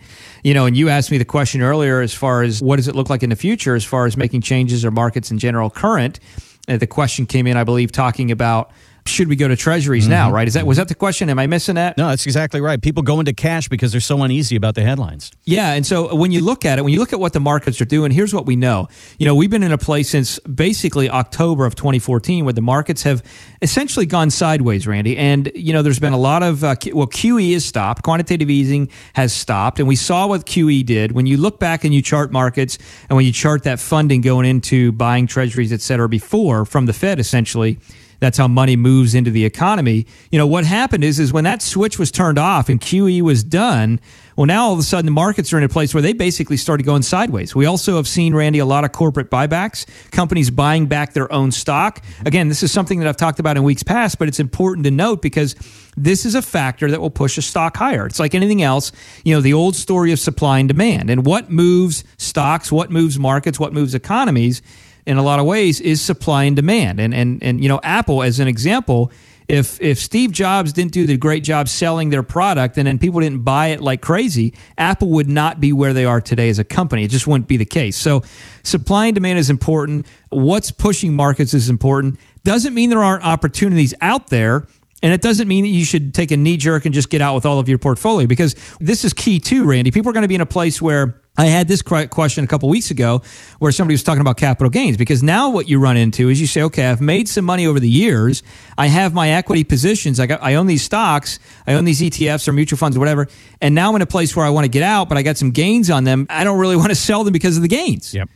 You 0.44 0.54
know, 0.54 0.66
and 0.66 0.76
you 0.76 0.90
asked 0.90 1.10
me 1.10 1.18
the 1.18 1.24
question 1.24 1.62
earlier 1.62 2.02
as 2.02 2.14
far 2.14 2.44
as 2.44 2.62
what 2.62 2.76
does 2.76 2.90
it 2.90 2.96
look 2.96 3.10
like 3.10 3.24
in 3.24 3.30
the 3.30 3.38
future 3.38 3.76
as 3.76 3.86
far 3.86 4.08
as 4.08 4.18
making 4.18 4.42
changes 4.42 4.84
or 4.84 4.92
markets 4.92 5.32
in 5.32 5.40
general 5.40 5.70
current. 5.70 6.20
Uh, 6.68 6.78
the 6.78 6.88
question 6.88 7.26
came 7.26 7.48
in, 7.48 7.58
I 7.58 7.64
believe, 7.64 7.92
talking 7.92 8.32
about 8.32 8.72
should 9.06 9.28
we 9.28 9.36
go 9.36 9.48
to 9.48 9.56
treasuries 9.56 10.08
now, 10.08 10.32
right? 10.32 10.48
Is 10.48 10.54
that 10.54 10.66
was 10.66 10.78
that 10.78 10.88
the 10.88 10.96
question? 10.96 11.30
Am 11.30 11.40
I 11.40 11.48
missing 11.48 11.76
that? 11.76 11.98
No, 11.98 12.10
that's 12.10 12.26
exactly 12.26 12.62
right. 12.62 12.82
People 12.82 13.04
go 13.04 13.20
into 13.20 13.34
cash 13.34 13.68
because 13.68 13.92
they're 13.92 14.02
so 14.02 14.22
uneasy 14.24 14.56
about 14.56 14.76
the 14.76 14.82
headlines. 14.82 15.32
Yeah, 15.44 15.74
and 15.74 15.86
so 15.86 16.16
when 16.16 16.32
you 16.32 16.42
look 16.42 16.66
at 16.66 16.80
it, 16.80 16.84
when 16.84 16.94
you 16.94 17.00
look 17.00 17.14
at 17.14 17.20
what 17.20 17.34
the 17.34 17.40
markets 17.40 17.82
are 17.82 17.86
doing, 17.86 18.12
here's 18.12 18.34
what 18.34 18.46
we 18.46 18.56
know. 18.56 18.88
You 19.18 19.26
know, 19.26 19.36
we've 19.36 19.50
been 19.50 19.64
in 19.64 19.72
a 19.72 19.78
place 19.78 20.10
since 20.10 20.40
basically 20.40 21.10
October 21.10 21.66
of 21.66 21.76
2014 21.76 22.46
where 22.46 22.54
the 22.54 22.62
markets 22.62 23.04
have 23.04 23.24
essentially 23.62 24.06
gone 24.06 24.30
sideways, 24.30 24.88
Randy. 24.88 25.18
And 25.18 25.52
you 25.56 25.74
know, 25.74 25.82
there's 25.82 26.00
been 26.00 26.14
a 26.14 26.18
lot 26.18 26.44
of 26.44 26.64
uh, 26.64 26.76
well, 26.94 27.08
QE 27.08 27.52
is 27.52 27.66
stopped, 27.66 28.04
quantitative 28.04 28.50
easing 28.50 28.90
has 29.14 29.34
stopped, 29.34 29.80
and 29.80 29.88
we 29.88 29.96
saw 29.96 30.28
what 30.28 30.46
QE 30.46 30.86
did. 30.86 31.12
When 31.12 31.26
you 31.26 31.38
look 31.38 31.60
back 31.60 31.84
and 31.84 31.94
you 31.94 32.02
chart 32.02 32.32
markets, 32.32 32.78
and 33.10 33.16
when 33.16 33.26
you 33.26 33.34
chart 33.34 33.64
that 33.64 33.80
funding 33.80 34.22
going 34.22 34.46
into 34.46 34.92
buying 34.92 35.28
treasuries, 35.28 35.74
et 35.74 35.82
cetera, 35.82 36.08
before 36.08 36.66
from 36.66 36.86
the 36.86 36.94
Fed, 36.94 37.20
essentially 37.20 37.80
that's 38.24 38.38
how 38.38 38.48
money 38.48 38.76
moves 38.76 39.14
into 39.16 39.32
the 39.32 39.46
economy. 39.46 40.06
You 40.32 40.40
know, 40.40 40.48
what 40.48 40.66
happened 40.66 41.04
is 41.04 41.20
is 41.20 41.34
when 41.34 41.44
that 41.44 41.62
switch 41.62 42.00
was 42.00 42.12
turned 42.12 42.40
off 42.40 42.70
and 42.70 42.80
QE 42.80 43.22
was 43.22 43.44
done, 43.44 44.00
well 44.36 44.46
now 44.46 44.66
all 44.66 44.74
of 44.74 44.80
a 44.80 44.84
sudden 44.84 45.06
the 45.06 45.12
markets 45.12 45.52
are 45.54 45.58
in 45.58 45.64
a 45.64 45.70
place 45.70 45.94
where 45.94 46.02
they 46.02 46.14
basically 46.14 46.58
started 46.58 46.84
going 46.84 47.02
sideways. 47.02 47.56
We 47.56 47.66
also 47.66 47.98
have 47.98 48.08
seen 48.08 48.34
Randy 48.34 48.60
a 48.60 48.66
lot 48.66 48.84
of 48.84 48.92
corporate 48.92 49.30
buybacks, 49.30 49.86
companies 50.12 50.50
buying 50.50 50.88
back 50.88 51.14
their 51.14 51.32
own 51.32 51.52
stock. 51.52 52.04
Again, 52.26 52.48
this 52.48 52.64
is 52.64 52.72
something 52.72 53.00
that 53.00 53.08
I've 53.08 53.18
talked 53.18 53.40
about 53.40 53.58
in 53.58 53.64
weeks 53.64 53.84
past, 53.84 54.20
but 54.20 54.28
it's 54.28 54.40
important 54.40 54.86
to 54.86 54.92
note 54.92 55.22
because 55.22 55.56
this 55.96 56.26
is 56.26 56.36
a 56.36 56.42
factor 56.42 56.90
that 56.90 57.02
will 57.02 57.12
push 57.12 57.38
a 57.38 57.42
stock 57.42 57.78
higher. 57.78 58.06
It's 58.06 58.20
like 58.20 58.34
anything 58.34 58.62
else, 58.62 58.92
you 59.24 59.36
know, 59.36 59.42
the 59.42 59.54
old 59.54 59.76
story 59.76 60.12
of 60.12 60.20
supply 60.20 60.60
and 60.60 60.68
demand. 60.68 61.10
And 61.10 61.26
what 61.26 61.52
moves 61.52 62.04
stocks, 62.18 62.72
what 62.72 62.90
moves 62.90 63.20
markets, 63.20 63.60
what 63.60 63.74
moves 63.74 63.94
economies 63.94 64.62
in 65.06 65.18
a 65.18 65.24
lot 65.24 65.40
of 65.40 65.46
ways 65.46 65.82
is 65.82 66.02
supply 66.02 66.44
and 66.44 66.56
demand. 66.56 67.00
And 67.00 67.14
and 67.14 67.42
and 67.44 67.62
you 67.62 67.70
know, 67.70 67.80
Apple 67.84 68.24
as 68.24 68.40
an 68.40 68.48
example, 68.48 69.12
if 69.48 69.82
if 69.82 70.00
Steve 70.00 70.32
Jobs 70.32 70.74
didn't 70.74 70.92
do 70.94 71.06
the 71.06 71.18
great 71.18 71.44
job 71.44 71.68
selling 71.68 72.10
their 72.10 72.24
product 72.24 72.78
and 72.78 72.88
then 72.88 72.98
people 72.98 73.20
didn't 73.20 73.44
buy 73.44 73.68
it 73.68 73.82
like 73.82 74.02
crazy, 74.02 74.54
Apple 74.78 75.10
would 75.10 75.30
not 75.30 75.60
be 75.60 75.74
where 75.74 75.94
they 75.94 76.06
are 76.06 76.22
today 76.22 76.50
as 76.50 76.60
a 76.60 76.64
company. 76.64 77.04
It 77.04 77.12
just 77.12 77.28
wouldn't 77.28 77.48
be 77.48 77.58
the 77.58 77.66
case. 77.66 77.98
So 77.98 78.24
supply 78.64 79.08
and 79.08 79.16
demand 79.16 79.40
is 79.40 79.50
important. 79.50 80.06
What's 80.30 80.72
pushing 80.72 81.16
markets 81.16 81.54
is 81.54 81.70
important. 81.70 82.20
Doesn't 82.44 82.74
mean 82.74 82.90
there 82.90 83.04
aren't 83.04 83.26
opportunities 83.26 83.94
out 84.02 84.28
there. 84.28 84.68
And 85.04 85.12
it 85.12 85.22
doesn't 85.22 85.50
mean 85.50 85.66
that 85.66 85.70
you 85.70 85.84
should 85.84 86.14
take 86.14 86.32
a 86.32 86.38
knee 86.38 86.56
jerk 86.56 86.86
and 86.86 86.94
just 86.94 87.10
get 87.10 87.22
out 87.22 87.36
with 87.36 87.46
all 87.46 87.60
of 87.60 87.68
your 87.68 87.78
portfolio 87.78 88.26
because 88.26 88.56
this 88.80 89.04
is 89.04 89.12
key 89.12 89.38
too, 89.38 89.66
Randy. 89.66 89.92
People 89.92 90.10
are 90.10 90.14
going 90.14 90.24
to 90.24 90.30
be 90.30 90.36
in 90.36 90.42
a 90.42 90.46
place 90.46 90.82
where 90.82 91.22
I 91.38 91.48
had 91.48 91.68
this 91.68 91.82
question 91.82 92.44
a 92.46 92.48
couple 92.48 92.70
weeks 92.70 92.90
ago 92.90 93.22
where 93.60 93.74
somebody 93.74 93.96
was 93.96 94.04
talking 94.04 94.22
about 94.22 94.38
capital 94.38 94.70
gains 94.70 94.96
because 94.96 95.22
now 95.22 95.50
what 95.50 95.68
you 95.68 95.78
run 95.78 95.98
into 95.98 96.30
is 96.30 96.40
you 96.40 96.48
say, 96.48 96.62
okay, 96.64 96.86
I've 96.86 97.02
made 97.02 97.28
some 97.28 97.44
money 97.44 97.68
over 97.68 97.82
the 97.82 97.90
years. 97.90 98.44
I 98.78 98.88
have 98.88 99.14
my 99.14 99.32
equity 99.32 99.66
positions. 99.66 100.22
I 100.22 100.26
got, 100.26 100.42
I 100.42 100.56
own 100.56 100.68
these 100.68 100.84
stocks. 100.84 101.38
I 101.68 101.74
own 101.74 101.84
these 101.84 102.00
ETFs 102.00 102.48
or 102.48 102.54
mutual 102.54 102.78
funds 102.78 102.96
or 102.96 103.02
whatever. 103.02 103.28
And 103.60 103.76
now 103.76 103.90
I'm 103.90 103.98
in 103.98 104.02
a 104.04 104.06
place 104.06 104.36
where 104.38 104.46
I 104.46 104.52
want 104.52 104.64
to 104.64 104.70
get 104.70 104.84
out, 104.84 105.10
but 105.10 105.18
I 105.18 105.22
got 105.22 105.36
some 105.36 105.52
gains 105.52 105.90
on 105.90 106.06
them. 106.06 106.28
I 106.30 106.46
don't 106.46 106.60
really 106.60 106.76
want 106.78 106.90
to 106.90 106.96
sell 106.96 107.26
them 107.26 107.34
because 107.34 107.58
of 107.58 107.62
the 107.62 107.68
gains. 107.68 108.14
Yep. 108.14 108.30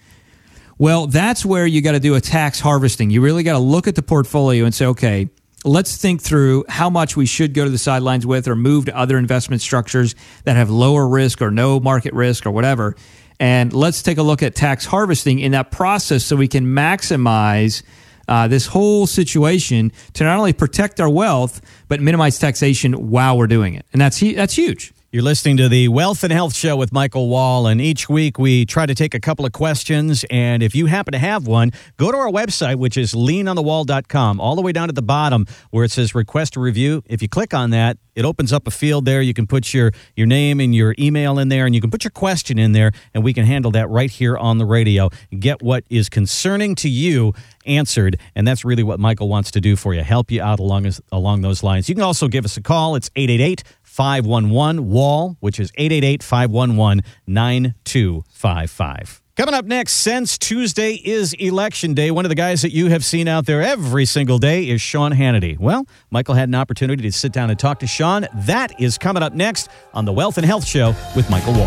Well, 0.80 1.07
that's 1.07 1.45
where 1.45 1.65
you 1.65 1.82
got 1.82 1.93
to 1.93 1.99
do 1.99 2.15
a 2.15 2.22
tax 2.22 2.59
harvesting. 2.59 3.09
You 3.09 3.22
really 3.22 3.43
got 3.43 3.53
to 3.53 3.59
look 3.59 3.88
at 3.88 3.95
the 3.95 4.03
portfolio 4.03 4.65
and 4.65 4.76
say, 4.76 4.86
okay, 4.88 5.30
let's 5.64 5.97
think 5.97 6.22
through 6.22 6.66
how 6.70 6.89
much 6.89 7.18
we 7.18 7.26
should 7.26 7.53
go 7.53 7.64
to 7.64 7.70
the 7.70 7.78
sidelines 7.78 8.26
with 8.26 8.47
or 8.47 8.55
move 8.55 8.86
to 8.86 8.97
other 8.97 9.18
investment 9.18 9.62
structures 9.62 10.16
that 10.43 10.55
have 10.55 10.70
lower 10.70 11.08
risk 11.08 11.41
or 11.41 11.51
no 11.51 11.80
market 11.80 12.14
risk 12.14 12.45
or 12.45 12.51
whatever. 12.51 12.95
And 13.39 13.74
let's 13.74 14.01
take 14.01 14.18
a 14.18 14.24
look 14.24 14.41
at 14.41 14.55
tax 14.55 14.86
harvesting 14.86 15.39
in 15.39 15.51
that 15.51 15.72
process 15.72 16.24
so 16.24 16.36
we 16.36 16.47
can 16.47 16.66
maximize 16.66 17.84
uh, 18.28 18.47
this 18.47 18.68
whole 18.68 19.08
situation 19.08 19.91
to 20.14 20.24
not 20.24 20.38
only 20.38 20.53
protect 20.53 20.99
our 20.99 21.10
wealth, 21.10 21.62
but 21.88 22.01
minimize 22.01 22.39
taxation 22.39 22.93
while 23.10 23.38
we're 23.38 23.47
doing 23.47 23.74
it. 23.74 23.86
And 23.93 24.01
that's, 24.01 24.20
that's 24.20 24.55
huge. 24.55 24.93
You're 25.10 25.24
listening 25.24 25.55
to 25.55 25.70
the 25.70 25.88
Wealth 25.88 26.26
and 26.26 26.34
Health 26.34 26.53
Show 26.53 26.76
with 26.76 26.91
Michael 26.91 27.30
Wall, 27.30 27.66
and 27.66 27.80
each 27.80 28.10
week 28.10 28.38
we 28.38 28.66
try 28.66 28.86
to 28.86 28.93
take 28.93 29.14
a 29.14 29.22
couple 29.22 29.45
of 29.45 29.53
questions. 29.53 30.26
And 30.30 30.62
if 30.62 30.76
you 30.76 30.88
happen 30.88 31.14
to 31.14 31.18
have 31.18 31.47
one, 31.47 31.72
go 31.95 32.12
to 32.12 32.18
our 32.18 32.28
website, 32.28 32.76
which 32.76 32.97
is 32.97 33.14
leanonthewall.com, 33.14 34.41
all 34.41 34.58
the 34.58 34.62
way 34.62 34.74
down 34.74 34.89
at 34.89 34.95
the 34.95 35.01
bottom 35.01 35.45
where 35.72 35.86
it 35.86 35.91
says 35.91 36.14
request 36.14 36.58
a 36.58 36.60
review. 36.60 37.03
If 37.05 37.22
you 37.22 37.30
click 37.30 37.53
on 37.53 37.70
that, 37.70 37.97
it 38.16 38.26
opens 38.26 38.51
up 38.51 38.68
a 38.68 38.72
field 38.72 39.05
there. 39.05 39.22
You 39.22 39.34
can 39.34 39.47
put 39.47 39.74
your, 39.74 39.93
your 40.18 40.28
name 40.28 40.60
and 40.60 40.76
your 40.76 40.93
email 40.99 41.39
in 41.39 41.47
there, 41.47 41.66
and 41.66 41.74
you 41.74 41.80
can 41.80 41.89
put 41.89 42.03
your 42.03 42.12
question 42.12 42.60
in 42.60 42.74
there, 42.74 42.91
and 43.14 43.24
we 43.24 43.32
can 43.32 43.45
handle 43.45 43.72
that 43.72 43.88
right 43.88 44.12
here 44.12 44.36
on 44.36 44.58
the 44.58 44.66
radio. 44.66 45.10
Get 45.39 45.62
what 45.62 45.86
is 45.89 46.10
concerning 46.10 46.76
to 46.76 46.89
you 46.89 47.34
answered, 47.66 48.20
and 48.36 48.45
that's 48.45 48.66
really 48.66 48.84
what 48.84 48.99
Michael 48.99 49.30
wants 49.30 49.51
to 49.51 49.62
do 49.62 49.78
for 49.78 49.93
you, 49.93 50.01
help 50.01 50.32
you 50.32 50.41
out 50.41 50.60
along, 50.60 50.91
along 51.14 51.43
those 51.43 51.64
lines. 51.64 51.88
You 51.88 51.95
can 51.95 52.03
also 52.03 52.28
give 52.28 52.43
us 52.43 52.58
a 52.58 52.62
call. 52.62 52.95
It's 52.95 53.10
888 53.16 53.64
511 53.98 54.88
Wall, 54.91 55.38
which 55.39 55.60
is 55.60 55.72
888 55.74 56.22
511 56.22 57.04
9255. 57.26 59.24
Coming 59.36 59.56
up 59.56 59.66
next, 59.66 59.93
since 59.93 60.38
Tuesday 60.38 60.93
is 60.93 61.34
election 61.34 61.95
day, 61.95 62.12
one 62.12 62.24
of 62.24 62.30
the 62.30 62.36
guys 62.36 62.62
that 62.62 62.72
you 62.72 62.89
have 62.89 63.04
seen 63.04 63.28
out 63.28 63.48
there 63.48 63.64
every 63.64 64.06
single 64.06 64.38
day 64.38 64.70
is 64.70 64.82
Sean 64.82 65.14
Hannity. 65.14 65.58
Well, 65.58 65.88
Michael 66.12 66.36
had 66.36 66.48
an 66.48 66.54
opportunity 66.54 67.02
to 67.02 67.12
sit 67.12 67.32
down 67.32 67.50
and 67.50 67.58
talk 67.58 67.80
to 67.80 67.88
Sean. 67.88 68.28
That 68.36 68.80
is 68.80 69.00
coming 69.00 69.24
up 69.24 69.34
next 69.34 69.68
on 69.95 70.06
the 70.06 70.14
Wealth 70.14 70.38
and 70.38 70.45
Health 70.45 70.68
Show 70.68 70.93
with 71.16 71.28
Michael 71.32 71.54
Wall. 71.54 71.66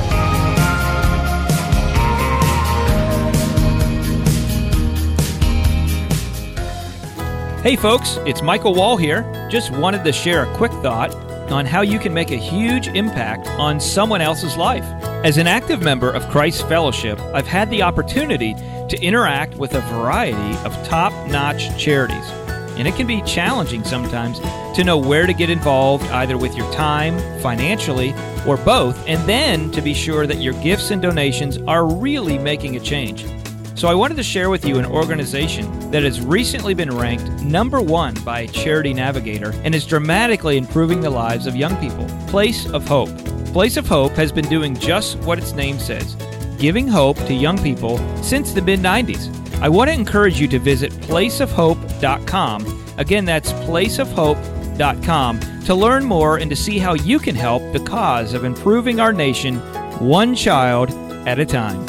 Hey 7.64 7.74
folks, 7.74 8.18
it's 8.24 8.40
Michael 8.40 8.74
Wall 8.74 8.96
here. 8.96 9.48
Just 9.50 9.72
wanted 9.72 10.04
to 10.04 10.12
share 10.12 10.44
a 10.44 10.56
quick 10.56 10.70
thought 10.74 11.29
on 11.50 11.66
how 11.66 11.82
you 11.82 11.98
can 11.98 12.14
make 12.14 12.30
a 12.30 12.36
huge 12.36 12.88
impact 12.88 13.48
on 13.58 13.80
someone 13.80 14.20
else's 14.20 14.56
life. 14.56 14.84
As 15.24 15.36
an 15.36 15.46
active 15.46 15.82
member 15.82 16.10
of 16.10 16.28
Christ 16.28 16.66
Fellowship, 16.68 17.20
I've 17.34 17.46
had 17.46 17.70
the 17.70 17.82
opportunity 17.82 18.54
to 18.54 18.98
interact 19.02 19.56
with 19.56 19.74
a 19.74 19.80
variety 19.80 20.56
of 20.64 20.72
top 20.86 21.12
notch 21.28 21.76
charities. 21.78 22.30
And 22.78 22.88
it 22.88 22.94
can 22.94 23.06
be 23.06 23.20
challenging 23.22 23.84
sometimes 23.84 24.40
to 24.76 24.84
know 24.84 24.96
where 24.96 25.26
to 25.26 25.34
get 25.34 25.50
involved, 25.50 26.04
either 26.10 26.38
with 26.38 26.56
your 26.56 26.72
time, 26.72 27.18
financially, 27.40 28.14
or 28.46 28.56
both, 28.56 29.06
and 29.06 29.20
then 29.28 29.70
to 29.72 29.82
be 29.82 29.92
sure 29.92 30.26
that 30.26 30.38
your 30.38 30.54
gifts 30.62 30.90
and 30.90 31.02
donations 31.02 31.58
are 31.68 31.84
really 31.86 32.38
making 32.38 32.76
a 32.76 32.80
change. 32.80 33.26
So 33.74 33.88
I 33.88 33.94
wanted 33.94 34.16
to 34.16 34.22
share 34.22 34.50
with 34.50 34.64
you 34.64 34.78
an 34.78 34.86
organization 34.86 35.90
that 35.90 36.02
has 36.02 36.20
recently 36.20 36.74
been 36.74 36.94
ranked 36.94 37.42
number 37.42 37.80
one 37.80 38.14
by 38.24 38.46
Charity 38.46 38.92
Navigator 38.92 39.52
and 39.64 39.74
is 39.74 39.86
dramatically 39.86 40.58
improving 40.58 41.00
the 41.00 41.10
lives 41.10 41.46
of 41.46 41.56
young 41.56 41.76
people. 41.76 42.06
Place 42.28 42.68
of 42.70 42.86
Hope. 42.86 43.10
Place 43.52 43.76
of 43.76 43.86
Hope 43.86 44.12
has 44.12 44.32
been 44.32 44.48
doing 44.48 44.76
just 44.76 45.16
what 45.18 45.38
its 45.38 45.52
name 45.52 45.78
says 45.78 46.16
giving 46.60 46.86
hope 46.86 47.16
to 47.24 47.32
young 47.34 47.58
people 47.58 47.98
since 48.22 48.52
the 48.52 48.60
mid 48.62 48.80
90s. 48.80 49.34
I 49.62 49.68
want 49.68 49.88
to 49.88 49.94
encourage 49.94 50.38
you 50.40 50.46
to 50.48 50.58
visit 50.58 50.92
placeofhope.com. 50.92 52.84
Again, 52.98 53.24
that's 53.24 53.52
placeofhope.com 53.52 55.40
to 55.64 55.74
learn 55.74 56.04
more 56.04 56.36
and 56.38 56.50
to 56.50 56.56
see 56.56 56.78
how 56.78 56.94
you 56.94 57.18
can 57.18 57.34
help 57.34 57.62
the 57.72 57.80
cause 57.80 58.34
of 58.34 58.44
improving 58.44 59.00
our 59.00 59.12
nation 59.12 59.56
one 59.98 60.34
child 60.34 60.90
at 61.26 61.38
a 61.38 61.46
time. 61.46 61.84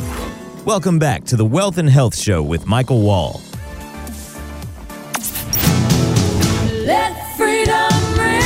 Welcome 0.66 1.00
back 1.00 1.24
to 1.24 1.36
the 1.36 1.44
Wealth 1.44 1.80
and 1.80 1.90
Health 1.90 2.16
Show 2.16 2.44
with 2.44 2.68
Michael 2.68 3.02
Wall. 3.02 3.42
Let 6.86 7.36
freedom 7.36 7.90
ring. 8.14 8.42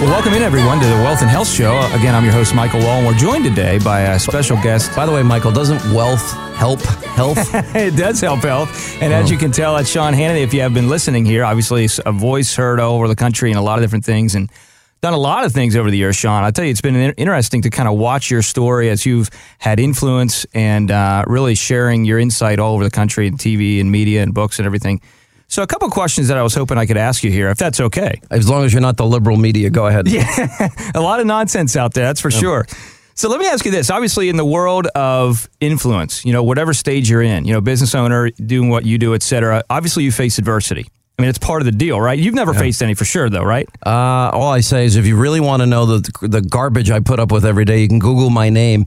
Well, 0.00 0.10
welcome 0.10 0.32
in 0.32 0.42
everyone 0.42 0.80
to 0.80 0.86
the 0.86 0.94
Wealth 0.94 1.22
and 1.22 1.30
Health 1.30 1.48
Show. 1.48 1.78
Again, 1.92 2.16
I'm 2.16 2.24
your 2.24 2.32
host, 2.32 2.52
Michael 2.52 2.80
Wall, 2.80 2.98
and 2.98 3.06
we're 3.06 3.14
joined 3.14 3.44
today 3.44 3.78
by 3.78 4.00
a 4.00 4.18
special 4.18 4.60
guest. 4.60 4.94
By 4.96 5.06
the 5.06 5.12
way, 5.12 5.22
Michael, 5.22 5.52
doesn't 5.52 5.94
wealth 5.94 6.32
help 6.56 6.80
health? 6.80 7.38
it 7.76 7.96
does 7.96 8.20
help 8.20 8.40
health. 8.40 9.00
And 9.00 9.12
as 9.12 9.30
oh. 9.30 9.34
you 9.34 9.38
can 9.38 9.52
tell, 9.52 9.76
that's 9.76 9.88
Sean 9.88 10.14
Hannity. 10.14 10.42
If 10.42 10.52
you 10.52 10.62
have 10.62 10.74
been 10.74 10.88
listening 10.88 11.24
here, 11.24 11.44
obviously 11.44 11.86
a 12.04 12.10
voice 12.10 12.56
heard 12.56 12.80
all 12.80 12.96
over 12.96 13.06
the 13.06 13.14
country 13.14 13.52
and 13.52 13.58
a 13.58 13.62
lot 13.62 13.78
of 13.78 13.84
different 13.84 14.04
things 14.04 14.34
and 14.34 14.50
done 15.04 15.12
a 15.12 15.18
lot 15.18 15.44
of 15.44 15.52
things 15.52 15.76
over 15.76 15.90
the 15.90 15.98
years, 15.98 16.16
Sean. 16.16 16.44
I 16.44 16.50
tell 16.50 16.64
you, 16.64 16.70
it's 16.70 16.80
been 16.80 16.96
interesting 16.96 17.60
to 17.62 17.68
kind 17.68 17.90
of 17.90 17.98
watch 17.98 18.30
your 18.30 18.40
story 18.40 18.88
as 18.88 19.04
you've 19.04 19.28
had 19.58 19.78
influence 19.78 20.46
and 20.54 20.90
uh, 20.90 21.24
really 21.26 21.54
sharing 21.54 22.06
your 22.06 22.18
insight 22.18 22.58
all 22.58 22.72
over 22.72 22.84
the 22.84 22.90
country 22.90 23.26
and 23.26 23.36
TV 23.38 23.82
and 23.82 23.92
media 23.92 24.22
and 24.22 24.32
books 24.32 24.58
and 24.58 24.64
everything. 24.64 25.02
So, 25.46 25.62
a 25.62 25.66
couple 25.66 25.90
questions 25.90 26.28
that 26.28 26.38
I 26.38 26.42
was 26.42 26.54
hoping 26.54 26.78
I 26.78 26.86
could 26.86 26.96
ask 26.96 27.22
you 27.22 27.30
here, 27.30 27.50
if 27.50 27.58
that's 27.58 27.80
okay. 27.80 28.22
as 28.30 28.48
long 28.48 28.64
as 28.64 28.72
you're 28.72 28.80
not 28.80 28.96
the 28.96 29.04
liberal 29.04 29.36
media, 29.36 29.68
go 29.68 29.86
ahead. 29.86 30.08
Yeah, 30.08 30.70
a 30.94 31.02
lot 31.02 31.20
of 31.20 31.26
nonsense 31.26 31.76
out 31.76 31.92
there, 31.92 32.06
that's 32.06 32.22
for 32.22 32.30
sure. 32.30 32.66
So 33.14 33.28
let 33.28 33.38
me 33.38 33.46
ask 33.46 33.62
you 33.66 33.70
this. 33.70 33.90
Obviously, 33.90 34.30
in 34.30 34.38
the 34.38 34.44
world 34.44 34.86
of 34.94 35.50
influence, 35.60 36.24
you 36.24 36.32
know, 36.32 36.42
whatever 36.42 36.72
stage 36.72 37.10
you're 37.10 37.22
in, 37.22 37.44
you 37.44 37.52
know, 37.52 37.60
business 37.60 37.94
owner, 37.94 38.30
doing 38.30 38.70
what 38.70 38.86
you 38.86 38.96
do, 38.96 39.14
et 39.14 39.22
cetera, 39.22 39.62
obviously 39.68 40.02
you 40.02 40.10
face 40.10 40.38
adversity. 40.38 40.86
I 41.18 41.22
mean, 41.22 41.28
it's 41.28 41.38
part 41.38 41.62
of 41.62 41.66
the 41.66 41.72
deal, 41.72 42.00
right? 42.00 42.18
You've 42.18 42.34
never 42.34 42.52
faced 42.52 42.82
any 42.82 42.94
for 42.94 43.04
sure, 43.04 43.30
though, 43.30 43.44
right? 43.44 43.68
Uh, 43.86 44.30
all 44.32 44.48
I 44.50 44.60
say 44.60 44.84
is 44.84 44.96
if 44.96 45.06
you 45.06 45.16
really 45.16 45.40
want 45.40 45.62
to 45.62 45.66
know 45.66 45.86
the, 45.86 46.26
the 46.26 46.40
garbage 46.40 46.90
I 46.90 46.98
put 47.00 47.20
up 47.20 47.30
with 47.30 47.44
every 47.44 47.64
day, 47.64 47.82
you 47.82 47.88
can 47.88 48.00
Google 48.00 48.30
my 48.30 48.50
name. 48.50 48.86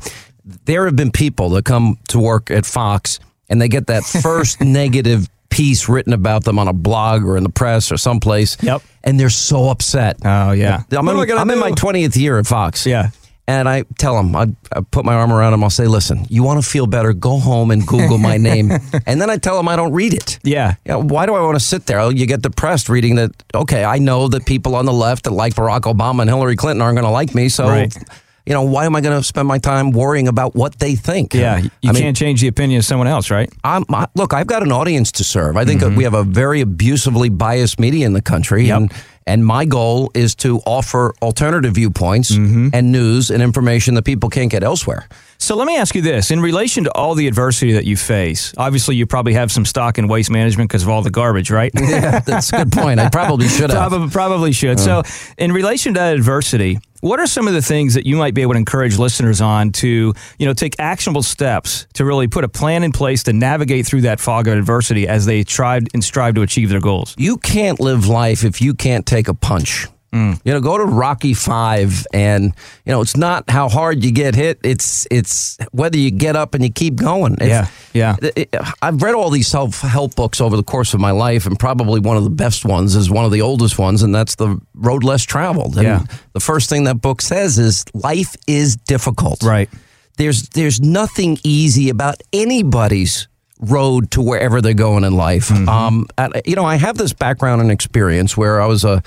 There 0.66 0.86
have 0.86 0.96
been 0.96 1.12
people 1.12 1.50
that 1.52 1.64
come 1.64 1.98
to 2.10 2.20
work 2.20 2.52
at 2.52 2.66
Fox 2.66 3.20
and 3.50 3.62
they 3.62 3.70
get 3.70 3.88
that 3.88 4.04
first 4.22 4.60
negative 4.60 5.30
piece 5.50 5.88
written 5.88 6.12
about 6.12 6.44
them 6.44 6.60
on 6.60 6.68
a 6.68 6.74
blog 6.74 7.24
or 7.24 7.38
in 7.38 7.44
the 7.44 7.50
press 7.50 7.92
or 7.92 7.98
someplace. 7.98 8.62
Yep. 8.62 8.82
And 9.06 9.18
they're 9.18 9.30
so 9.30 9.70
upset. 9.70 10.18
Oh 10.26 10.52
yeah. 10.52 10.84
I'm, 10.92 11.06
What 11.06 11.16
am 11.16 11.20
I 11.22 11.24
in, 11.24 11.38
I'm 11.38 11.50
in 11.50 11.60
my 11.60 11.72
20th 11.72 12.18
year 12.18 12.38
at 12.40 12.46
Fox. 12.46 12.86
Yeah. 12.86 13.12
And 13.50 13.70
I 13.70 13.84
tell 13.98 14.16
them, 14.18 14.36
I, 14.36 14.48
I 14.74 14.82
put 14.82 15.06
my 15.06 15.14
arm 15.14 15.32
around 15.32 15.52
them. 15.54 15.64
I'll 15.64 15.70
say, 15.70 15.88
listen, 15.88 16.26
you 16.30 16.44
want 16.44 16.62
to 16.62 16.70
feel 16.70 16.86
better? 16.86 17.14
Go 17.14 17.40
home 17.40 17.72
and 17.72 17.88
Google 17.88 18.18
my 18.18 18.36
name. 18.36 18.72
and 19.06 19.22
then 19.22 19.30
I 19.30 19.38
tell 19.38 19.56
them 19.56 19.70
I 19.70 19.78
don't 19.78 19.94
read 19.94 20.14
it. 20.14 20.38
Yeah. 20.44 20.76
You 20.86 20.92
know, 20.92 21.00
why 21.04 21.26
do 21.26 21.34
I 21.34 21.40
want 21.42 21.56
to 21.56 21.64
sit 21.66 21.86
there? 21.86 22.12
You 22.12 22.26
get 22.26 22.42
depressed 22.42 22.90
reading 22.90 23.16
that. 23.16 23.32
Okay, 23.56 23.86
I 23.86 24.00
know 24.00 24.28
that 24.28 24.46
people 24.46 24.76
on 24.76 24.86
the 24.86 24.92
left 24.92 25.24
that 25.24 25.32
like 25.32 25.54
Barack 25.56 25.82
Obama 25.82 26.22
and 26.22 26.30
Hillary 26.30 26.58
Clinton 26.58 26.82
aren't 26.82 26.96
going 26.98 27.06
to 27.06 27.12
like 27.12 27.34
me. 27.34 27.48
So, 27.48 27.70
Right. 27.70 27.96
you 28.46 28.54
know, 28.54 28.64
why 28.64 28.86
am 28.86 28.98
I 28.98 29.02
going 29.02 29.18
to 29.18 29.24
spend 29.24 29.48
my 29.48 29.60
time 29.60 29.92
worrying 29.92 30.28
about 30.28 30.54
what 30.54 30.78
they 30.80 30.96
think? 30.96 31.34
Yeah. 31.34 31.58
You 31.60 31.70
I 31.90 31.94
mean, 31.94 32.02
can't 32.04 32.18
change 32.18 32.42
the 32.42 32.50
opinion 32.50 32.80
of 32.80 32.86
someone 32.86 33.08
else, 33.08 33.32
right? 33.32 33.50
I'm, 33.64 33.86
I, 33.90 34.08
look, 34.14 34.34
I've 34.34 34.48
got 34.48 34.62
an 34.62 34.74
audience 34.74 35.10
to 35.14 35.24
serve. 35.24 35.56
I 35.56 35.64
think 35.64 35.82
Mm-hmm. 35.82 35.96
we 35.96 36.04
have 36.04 36.14
a 36.16 36.24
very 36.26 36.60
abusively 36.60 37.30
biased 37.30 37.80
media 37.80 38.06
in 38.08 38.12
the 38.12 38.22
country, 38.22 38.72
and 38.72 38.92
and 39.28 39.46
my 39.46 39.66
goal 39.66 40.10
is 40.14 40.34
to 40.36 40.60
offer 40.66 41.14
alternative 41.22 41.74
viewpoints 41.76 42.32
Mm-hmm. 42.32 42.70
and 42.74 42.92
news 42.92 43.30
and 43.30 43.44
information 43.44 43.94
that 43.96 44.04
people 44.04 44.30
can't 44.30 44.50
get 44.50 44.64
elsewhere. 44.64 45.08
So 45.40 45.56
let 45.56 45.68
me 45.68 45.78
ask 45.78 45.94
you 45.94 46.02
this: 46.02 46.32
in 46.32 46.40
relation 46.40 46.84
to 46.86 46.92
all 46.94 47.14
the 47.14 47.28
adversity 47.28 47.74
that 47.74 47.86
you 47.86 47.96
face, 47.96 48.54
obviously 48.58 48.96
you 48.96 49.06
probably 49.06 49.34
have 49.34 49.52
some 49.52 49.66
stock 49.66 49.98
in 50.00 50.08
waste 50.08 50.32
management 50.32 50.70
because 50.70 50.84
of 50.84 50.90
all 50.90 51.02
the 51.04 51.12
garbage, 51.12 51.52
right? 51.52 51.72
Yeah, 51.80 52.20
that's 52.20 52.52
a 52.52 52.58
good 52.58 52.72
point. 52.72 53.00
I 53.00 53.10
probably 53.10 53.48
should 53.48 53.70
have. 53.76 53.90
Probably, 53.90 54.10
probably 54.10 54.52
should. 54.52 54.80
So, 54.80 55.04
in 55.38 55.52
relation 55.52 55.94
to 55.94 56.00
that 56.00 56.16
adversity, 56.16 56.80
what 57.02 57.20
are 57.20 57.28
some 57.28 57.48
of 57.48 57.54
the 57.54 57.62
things 57.62 57.94
that 57.94 58.06
you 58.06 58.16
might 58.16 58.34
be 58.34 58.42
able 58.42 58.54
to 58.54 58.60
encourage 58.60 58.98
listeners 58.98 59.42
on 59.42 59.72
to, 59.74 60.14
you 60.40 60.46
know, 60.46 60.54
take 60.54 60.76
actionable 60.80 61.24
steps 61.24 61.88
to 61.94 62.06
really 62.06 62.28
put 62.28 62.44
a 62.44 62.50
plan 62.50 62.84
in 62.84 62.92
place 62.92 63.24
to 63.24 63.34
navigate 63.34 63.86
through 63.86 64.02
that 64.02 64.20
fog 64.20 64.48
of 64.48 64.58
adversity 64.58 65.08
as 65.08 65.26
they 65.26 65.44
try 65.44 65.78
and 65.78 66.04
strive 66.04 66.36
to 66.36 66.42
achieve 66.42 66.70
their 66.70 66.82
goals? 66.82 67.16
You 67.18 67.38
can't 67.38 67.80
live 67.80 68.08
life 68.08 68.44
if 68.44 68.62
you 68.62 68.74
can't 68.74 69.06
take 69.06 69.28
a 69.28 69.34
punch. 69.34 69.88
Mm. 70.18 70.42
You 70.44 70.54
know, 70.54 70.62
go 70.62 70.78
to 70.78 70.86
Rocky 70.86 71.34
Five, 71.34 72.06
and 72.14 72.54
you 72.86 72.92
know 72.92 73.02
it's 73.02 73.16
not 73.18 73.50
how 73.50 73.70
hard 73.70 74.04
you 74.04 74.12
get 74.12 74.36
hit; 74.36 74.60
it's 74.64 75.08
it's 75.12 75.58
whether 75.72 75.98
you 75.98 76.12
get 76.12 76.36
up 76.36 76.54
and 76.56 76.64
you 76.64 76.72
keep 76.72 76.96
going. 76.96 77.34
It's- 77.34 77.70
Yeah, 77.94 78.16
yeah. 78.22 78.28
it- 78.36 78.50
it- 78.54 78.62
I've 78.82 79.02
read 79.02 79.16
all 79.16 79.30
these 79.30 79.48
self 79.48 79.82
help 79.82 80.16
books 80.16 80.42
over 80.42 80.56
the 80.56 80.64
course 80.64 80.94
of 80.94 81.00
my 81.00 81.12
life, 81.12 81.46
and 81.46 81.58
probably 81.60 82.00
one 82.00 82.18
of 82.18 82.24
the 82.24 82.30
best 82.30 82.66
ones 82.66 82.96
is 82.96 83.10
one 83.10 83.26
of 83.26 83.32
the 83.32 83.42
oldest 83.42 83.78
ones, 83.78 84.04
and 84.04 84.14
that's 84.16 84.36
the 84.36 84.60
Road 84.76 85.04
Less 85.04 85.24
Traveled. 85.24 85.76
And 85.78 85.84
Yeah. 85.88 86.02
the 86.34 86.40
first 86.40 86.70
thing 86.70 86.86
that 86.86 87.02
book 87.02 87.22
says 87.22 87.58
is 87.60 87.86
life 87.94 88.36
is 88.48 88.76
difficult. 88.76 89.44
Right. 89.44 89.70
There's 90.18 90.50
there's 90.50 90.80
nothing 90.82 91.38
easy 91.44 91.90
about 91.90 92.16
anybody's 92.34 93.28
road 93.60 94.12
to 94.12 94.22
wherever 94.22 94.62
they're 94.62 94.74
going 94.74 95.04
in 95.04 95.16
life. 95.16 95.50
Mm-hmm. 95.50 95.68
Um, 95.70 96.06
and, 96.18 96.42
you 96.46 96.56
know, 96.56 96.64
I 96.66 96.76
have 96.76 96.98
this 96.98 97.14
background 97.14 97.62
and 97.62 97.72
experience 97.72 98.38
where 98.38 98.62
I 98.62 98.68
was 98.68 98.84
a 98.84 99.02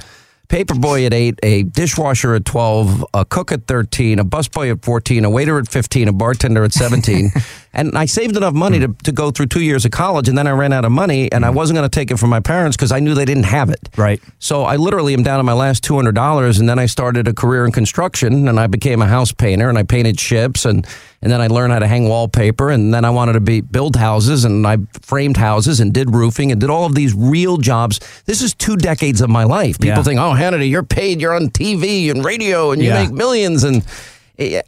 paper 0.50 0.74
boy 0.74 1.06
at 1.06 1.14
eight, 1.14 1.38
a 1.42 1.62
dishwasher 1.62 2.34
at 2.34 2.44
twelve, 2.44 3.04
a 3.14 3.24
cook 3.24 3.52
at 3.52 3.66
thirteen, 3.66 4.18
a 4.18 4.24
busboy 4.24 4.70
at 4.70 4.84
fourteen, 4.84 5.24
a 5.24 5.30
waiter 5.30 5.58
at 5.58 5.68
fifteen, 5.68 6.08
a 6.08 6.12
bartender 6.12 6.62
at 6.64 6.72
seventeen, 6.74 7.30
and 7.72 7.96
I 7.96 8.06
saved 8.06 8.36
enough 8.36 8.54
money 8.54 8.80
to, 8.80 8.88
to 9.04 9.12
go 9.12 9.30
through 9.30 9.46
two 9.46 9.62
years 9.62 9.84
of 9.84 9.90
college, 9.92 10.28
and 10.28 10.36
then 10.36 10.46
I 10.46 10.50
ran 10.50 10.72
out 10.72 10.84
of 10.84 10.92
money, 10.92 11.30
and 11.30 11.44
I 11.44 11.50
wasn't 11.50 11.76
going 11.76 11.88
to 11.88 11.94
take 11.94 12.10
it 12.10 12.18
from 12.18 12.30
my 12.30 12.40
parents 12.40 12.76
because 12.76 12.90
I 12.92 12.98
knew 13.00 13.14
they 13.14 13.24
didn't 13.24 13.44
have 13.44 13.70
it. 13.70 13.88
Right. 13.96 14.20
So 14.40 14.64
I 14.64 14.76
literally 14.76 15.14
am 15.14 15.22
down 15.22 15.38
to 15.38 15.42
my 15.44 15.52
last 15.52 15.84
two 15.84 15.94
hundred 15.96 16.14
dollars, 16.14 16.58
and 16.58 16.68
then 16.68 16.78
I 16.78 16.86
started 16.86 17.28
a 17.28 17.32
career 17.34 17.64
in 17.64 17.72
construction, 17.72 18.48
and 18.48 18.58
I 18.58 18.66
became 18.66 19.00
a 19.02 19.06
house 19.06 19.32
painter, 19.32 19.68
and 19.68 19.78
I 19.78 19.82
painted 19.84 20.18
ships, 20.18 20.64
and 20.64 20.86
and 21.22 21.30
then 21.30 21.40
I 21.42 21.48
learned 21.48 21.72
how 21.74 21.78
to 21.80 21.86
hang 21.86 22.08
wallpaper, 22.08 22.70
and 22.70 22.94
then 22.94 23.04
I 23.04 23.10
wanted 23.10 23.34
to 23.34 23.40
be 23.40 23.60
build 23.60 23.94
houses, 23.94 24.44
and 24.46 24.66
I 24.66 24.78
framed 25.02 25.36
houses, 25.36 25.78
and 25.78 25.92
did 25.92 26.14
roofing, 26.14 26.50
and 26.50 26.60
did 26.60 26.70
all 26.70 26.86
of 26.86 26.94
these 26.94 27.14
real 27.14 27.58
jobs. 27.58 28.00
This 28.24 28.40
is 28.42 28.54
two 28.54 28.76
decades 28.76 29.20
of 29.20 29.28
my 29.28 29.44
life. 29.44 29.78
People 29.78 29.98
Yeah. 29.98 30.02
think, 30.02 30.18
oh, 30.18 30.32
Hannity, 30.32 30.70
you're 30.70 30.82
paid, 30.82 31.20
you're 31.20 31.34
on 31.34 31.50
TV 31.50 32.10
and 32.10 32.24
radio, 32.24 32.70
and 32.72 32.80
you 32.82 32.88
Yeah. 32.88 33.02
make 33.04 33.12
millions. 33.12 33.64
And 33.64 33.84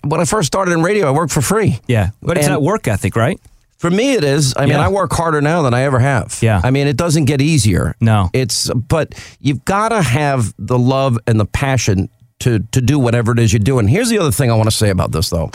when 0.04 0.20
I 0.20 0.24
first 0.24 0.46
started 0.46 0.72
in 0.72 0.82
radio, 0.82 1.08
I 1.08 1.10
worked 1.10 1.32
for 1.32 1.42
free. 1.42 1.80
Yeah. 1.86 2.10
But 2.22 2.36
it's 2.36 2.46
And- 2.46 2.54
that 2.54 2.62
work 2.62 2.86
ethic, 2.88 3.16
right? 3.16 3.40
For 3.78 3.90
me, 3.90 4.12
it 4.12 4.22
is. 4.22 4.54
I 4.56 4.60
mean, 4.60 4.70
Yeah. 4.70 4.86
I 4.86 4.88
work 4.88 5.12
harder 5.12 5.40
now 5.40 5.62
than 5.62 5.74
I 5.74 5.82
ever 5.82 5.98
have. 5.98 6.38
Yeah. 6.40 6.60
I 6.62 6.70
mean, 6.70 6.86
it 6.86 6.96
doesn't 6.96 7.24
get 7.24 7.40
easier. 7.40 7.96
No. 8.00 8.30
It's, 8.32 8.70
but 8.74 9.14
you've 9.40 9.64
got 9.64 9.88
to 9.88 10.00
have 10.02 10.54
the 10.56 10.78
love 10.78 11.18
and 11.26 11.40
the 11.40 11.46
passion 11.46 12.08
to, 12.40 12.60
to 12.70 12.80
do 12.80 12.98
whatever 13.00 13.32
it 13.32 13.40
is 13.40 13.52
you're 13.52 13.58
doing. 13.58 13.88
Here's 13.88 14.08
the 14.08 14.18
other 14.18 14.30
thing 14.30 14.52
I 14.52 14.54
want 14.54 14.70
to 14.70 14.76
say 14.76 14.90
about 14.90 15.10
this, 15.10 15.30
though. 15.30 15.50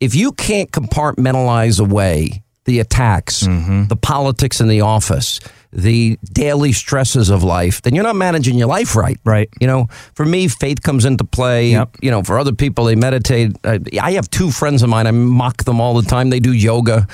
If 0.00 0.14
you 0.14 0.32
can't 0.32 0.70
compartmentalize 0.72 1.78
away 1.80 2.42
the 2.64 2.78
attacks, 2.80 3.42
Mm-hmm. 3.42 3.88
the 3.88 3.96
politics 3.96 4.60
in 4.62 4.68
the 4.68 4.80
office, 4.80 5.40
the 5.72 6.18
daily 6.32 6.72
stresses 6.72 7.30
of 7.30 7.42
life, 7.42 7.82
then 7.82 7.94
you're 7.94 8.04
not 8.04 8.16
managing 8.16 8.58
your 8.58 8.68
life 8.68 8.96
right. 8.96 9.18
Right. 9.24 9.48
You 9.60 9.66
know, 9.66 9.86
for 10.14 10.24
me, 10.24 10.48
faith 10.48 10.82
comes 10.82 11.04
into 11.04 11.24
play. 11.24 11.70
Yep. 11.70 11.98
You 12.02 12.10
know, 12.10 12.22
for 12.22 12.38
other 12.38 12.52
people, 12.52 12.84
they 12.86 12.96
meditate. 12.96 13.56
Uh, 13.64 13.78
I 14.00 14.12
have 14.12 14.28
two 14.30 14.50
friends 14.50 14.82
of 14.82 14.88
mine. 14.88 15.06
I 15.06 15.12
mock 15.12 15.64
them 15.64 15.80
all 15.80 15.94
the 16.00 16.08
time. 16.08 16.30
They 16.30 16.40
do 16.40 16.52
yoga. 16.52 17.06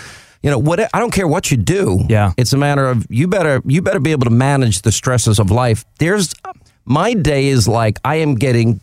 You 0.42 0.50
know, 0.50 0.58
what 0.58 0.78
I 0.94 0.98
don't 1.00 1.12
care 1.12 1.26
what 1.26 1.50
you 1.50 1.56
do. 1.56 2.04
Yeah. 2.08 2.32
it's 2.36 2.52
a 2.52 2.56
matter 2.56 2.86
of 2.86 3.06
you 3.10 3.26
better 3.26 3.60
you 3.64 3.82
better 3.82 3.98
be 3.98 4.12
able 4.12 4.24
to 4.24 4.30
manage 4.30 4.82
the 4.82 4.92
stresses 4.92 5.38
of 5.38 5.50
life. 5.50 5.84
There's 5.98 6.34
my 6.88 7.14
day 7.14 7.48
is 7.48 7.66
like 7.66 7.98
I 8.04 8.16
am 8.16 8.36
getting 8.36 8.80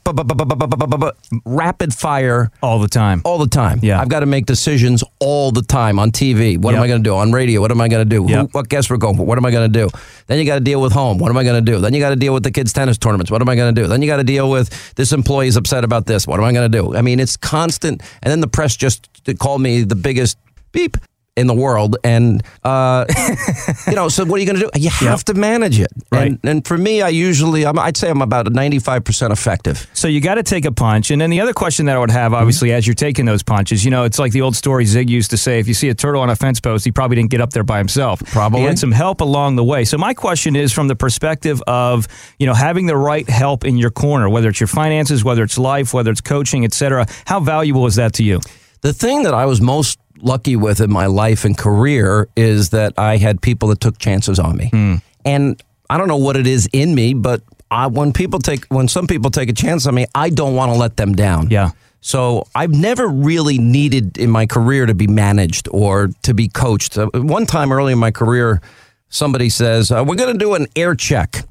rapid 1.46 1.94
fire 1.94 2.52
all 2.62 2.80
the 2.80 2.90
time. 2.90 3.22
All 3.24 3.38
the 3.38 3.48
time. 3.48 3.80
Yeah. 3.82 4.02
I've 4.02 4.10
got 4.10 4.20
to 4.20 4.26
make 4.26 4.46
decisions 4.46 5.06
all 5.20 5.52
the 5.52 5.62
time 5.62 6.00
on 6.00 6.12
TV. 6.12 6.58
What 6.58 6.72
yep. 6.72 6.80
am 6.80 6.84
I 6.84 6.88
going 6.88 7.02
to 7.02 7.10
do? 7.10 7.16
On 7.16 7.32
radio, 7.32 7.62
what 7.62 7.72
am 7.72 7.80
I 7.80 7.88
going 7.88 8.08
to 8.08 8.16
do? 8.16 8.30
Yep. 8.30 8.42
Who, 8.42 8.48
what 8.48 8.68
guests 8.68 8.92
we're 8.92 8.98
going 8.98 9.16
for? 9.16 9.26
What 9.26 9.38
am 9.38 9.46
I 9.46 9.52
going 9.52 9.72
to 9.72 9.80
do? 9.80 9.90
Then 10.28 10.38
you 10.38 10.46
got 10.46 10.56
to 10.56 10.62
deal 10.62 10.82
with 10.82 10.92
home. 10.92 11.18
What 11.18 11.30
am 11.30 11.38
I 11.38 11.46
going 11.46 11.64
to 11.64 11.72
do? 11.72 11.80
Then 11.80 11.94
you 11.94 12.02
got 12.02 12.10
to 12.10 12.18
deal 12.18 12.34
with 12.34 12.44
the 12.44 12.52
kids' 12.52 12.74
tennis 12.74 12.98
tournaments. 12.98 13.32
What 13.32 13.42
am 13.42 13.48
I 13.48 13.56
going 13.56 13.74
to 13.74 13.82
do? 13.82 13.88
Then 13.88 14.02
you 14.02 14.08
got 14.08 14.18
to 14.18 14.26
deal 14.26 14.50
with 14.50 14.94
this 14.96 15.14
employee's 15.14 15.56
upset 15.56 15.86
about 15.86 16.06
this. 16.06 16.28
What 16.28 16.42
am 16.42 16.46
I 16.46 16.52
going 16.52 16.70
to 16.70 16.78
do? 16.78 16.96
I 16.98 17.02
mean, 17.02 17.22
it's 17.22 17.38
constant. 17.38 18.02
And 18.22 18.30
then 18.30 18.42
the 18.42 18.50
press 18.50 18.76
just 18.76 19.08
called 19.40 19.62
me 19.62 19.84
the 19.84 19.96
biggest 19.96 20.38
beep 20.74 20.98
in 21.36 21.48
the 21.48 21.54
world. 21.54 21.98
And, 22.04 22.44
uh, 22.64 23.06
you 23.88 23.96
know, 23.96 24.08
so 24.08 24.24
what 24.26 24.38
are 24.38 24.40
you 24.40 24.46
going 24.46 24.60
to 24.60 24.70
do? 24.72 24.80
You 24.80 24.90
have 24.90 25.24
to 25.26 25.34
manage 25.34 25.80
it. 25.80 25.92
Right. 26.12 26.28
And, 26.28 26.40
and 26.44 26.68
for 26.68 26.78
me, 26.78 27.02
I 27.02 27.10
usually, 27.10 27.66
I'm, 27.66 27.80
I'd 27.80 27.98
say 27.98 28.10
I'm 28.10 28.22
about 28.22 28.46
95% 28.46 29.32
effective. 29.32 29.88
So 29.94 30.08
you 30.08 30.22
got 30.22 30.36
to 30.36 30.44
take 30.44 30.66
a 30.66 30.72
punch. 30.72 31.10
And 31.10 31.20
then 31.20 31.32
the 31.32 31.42
other 31.42 31.54
question 31.54 31.88
that 31.88 31.96
I 31.96 32.00
would 32.00 32.12
have, 32.12 32.34
obviously, 32.34 32.72
as 32.72 32.86
you're 32.86 32.94
taking 32.94 33.26
those 33.26 33.42
punches, 33.42 33.84
you 33.84 33.90
know, 33.90 34.04
it's 34.04 34.20
like 34.20 34.32
the 34.32 34.42
old 34.42 34.56
story 34.56 34.86
Zig 34.86 35.10
used 35.10 35.32
to 35.32 35.38
say: 35.38 35.60
if 35.60 35.68
you 35.68 35.74
see 35.74 35.90
a 35.90 35.96
turtle 35.96 36.22
on 36.22 36.30
a 36.30 36.36
fence 36.36 36.60
post, 36.60 36.86
he 36.86 36.92
probably 36.92 37.16
didn't 37.16 37.32
get 37.32 37.42
up 37.42 37.52
there 37.52 37.64
by 37.64 37.78
himself. 37.78 38.24
Probably. 38.26 38.62
he 38.62 38.66
had 38.66 38.78
some 38.78 38.92
help 38.92 39.22
along 39.22 39.56
the 39.56 39.64
way. 39.64 39.86
So 39.86 39.98
my 39.98 40.14
question 40.14 40.56
is, 40.56 40.72
from 40.72 40.88
the 40.88 40.96
perspective 40.96 41.62
of 41.68 42.08
you 42.38 42.46
know 42.46 42.54
having 42.54 42.86
the 42.86 42.98
right 42.98 43.28
help 43.28 43.66
in 43.66 43.78
your 43.78 43.92
corner, 43.92 44.30
whether 44.30 44.50
it's 44.50 44.60
your 44.60 44.68
finances, 44.68 45.24
whether 45.24 45.44
it's 45.44 45.58
life, 45.58 45.94
whether 45.94 46.12
it's 46.12 46.22
coaching, 46.22 46.64
etc. 46.64 47.08
How 47.26 47.40
valuable 47.40 47.86
is 47.88 47.96
that 47.96 48.14
to 48.14 48.24
you? 48.24 48.40
The 48.82 48.92
thing 48.92 49.24
that 49.24 49.34
I 49.34 49.46
was 49.46 49.62
most 49.62 49.98
lucky 50.24 50.56
with 50.56 50.82
in 50.82 50.92
my 50.92 51.06
life 51.06 51.46
and 51.46 51.58
career 51.58 52.28
is 52.36 52.70
that 52.70 52.94
I 52.98 53.18
had 53.18 53.42
people 53.42 53.70
that 53.70 53.80
took 53.80 53.98
chances 53.98 54.40
on 54.40 54.58
me. 54.58 54.70
Hmm. 54.70 54.96
And 55.26 55.62
I 55.90 55.98
don't 55.98 56.08
know 56.08 56.18
what 56.18 56.38
it 56.38 56.48
is 56.48 56.70
in 56.74 56.96
me, 56.96 57.14
but 57.14 57.42
I, 57.70 57.88
when 57.88 58.14
people 58.14 58.40
take, 58.40 58.66
when 58.66 58.88
some 58.88 59.08
people 59.08 59.32
take 59.32 59.50
a 59.50 59.54
chance 59.54 59.86
on 59.86 59.96
me, 59.96 60.06
I 60.16 60.30
don't 60.30 60.56
want 60.56 60.72
to 60.72 60.78
let 60.78 60.98
them 60.98 61.14
down. 61.14 61.50
Yeah. 61.50 61.72
So 62.02 62.46
I've 62.54 62.72
never 62.72 63.08
really 63.08 63.58
needed 63.58 64.18
in 64.18 64.30
my 64.30 64.46
career 64.46 64.86
to 64.86 64.94
be 64.94 65.08
managed 65.08 65.70
or 65.72 66.10
to 66.24 66.34
be 66.34 66.50
coached. 66.50 66.98
Uh, 66.98 67.08
One 67.14 67.46
time 67.46 67.72
early 67.72 67.94
in 67.94 68.00
my 68.00 68.12
career, 68.12 68.62
somebody 69.08 69.50
says, 69.50 69.90
uh, 69.90 70.04
"We're 70.06 70.16
going 70.16 70.34
to 70.34 70.38
do 70.38 70.54
an 70.56 70.68
air 70.76 70.96
check." 70.96 71.46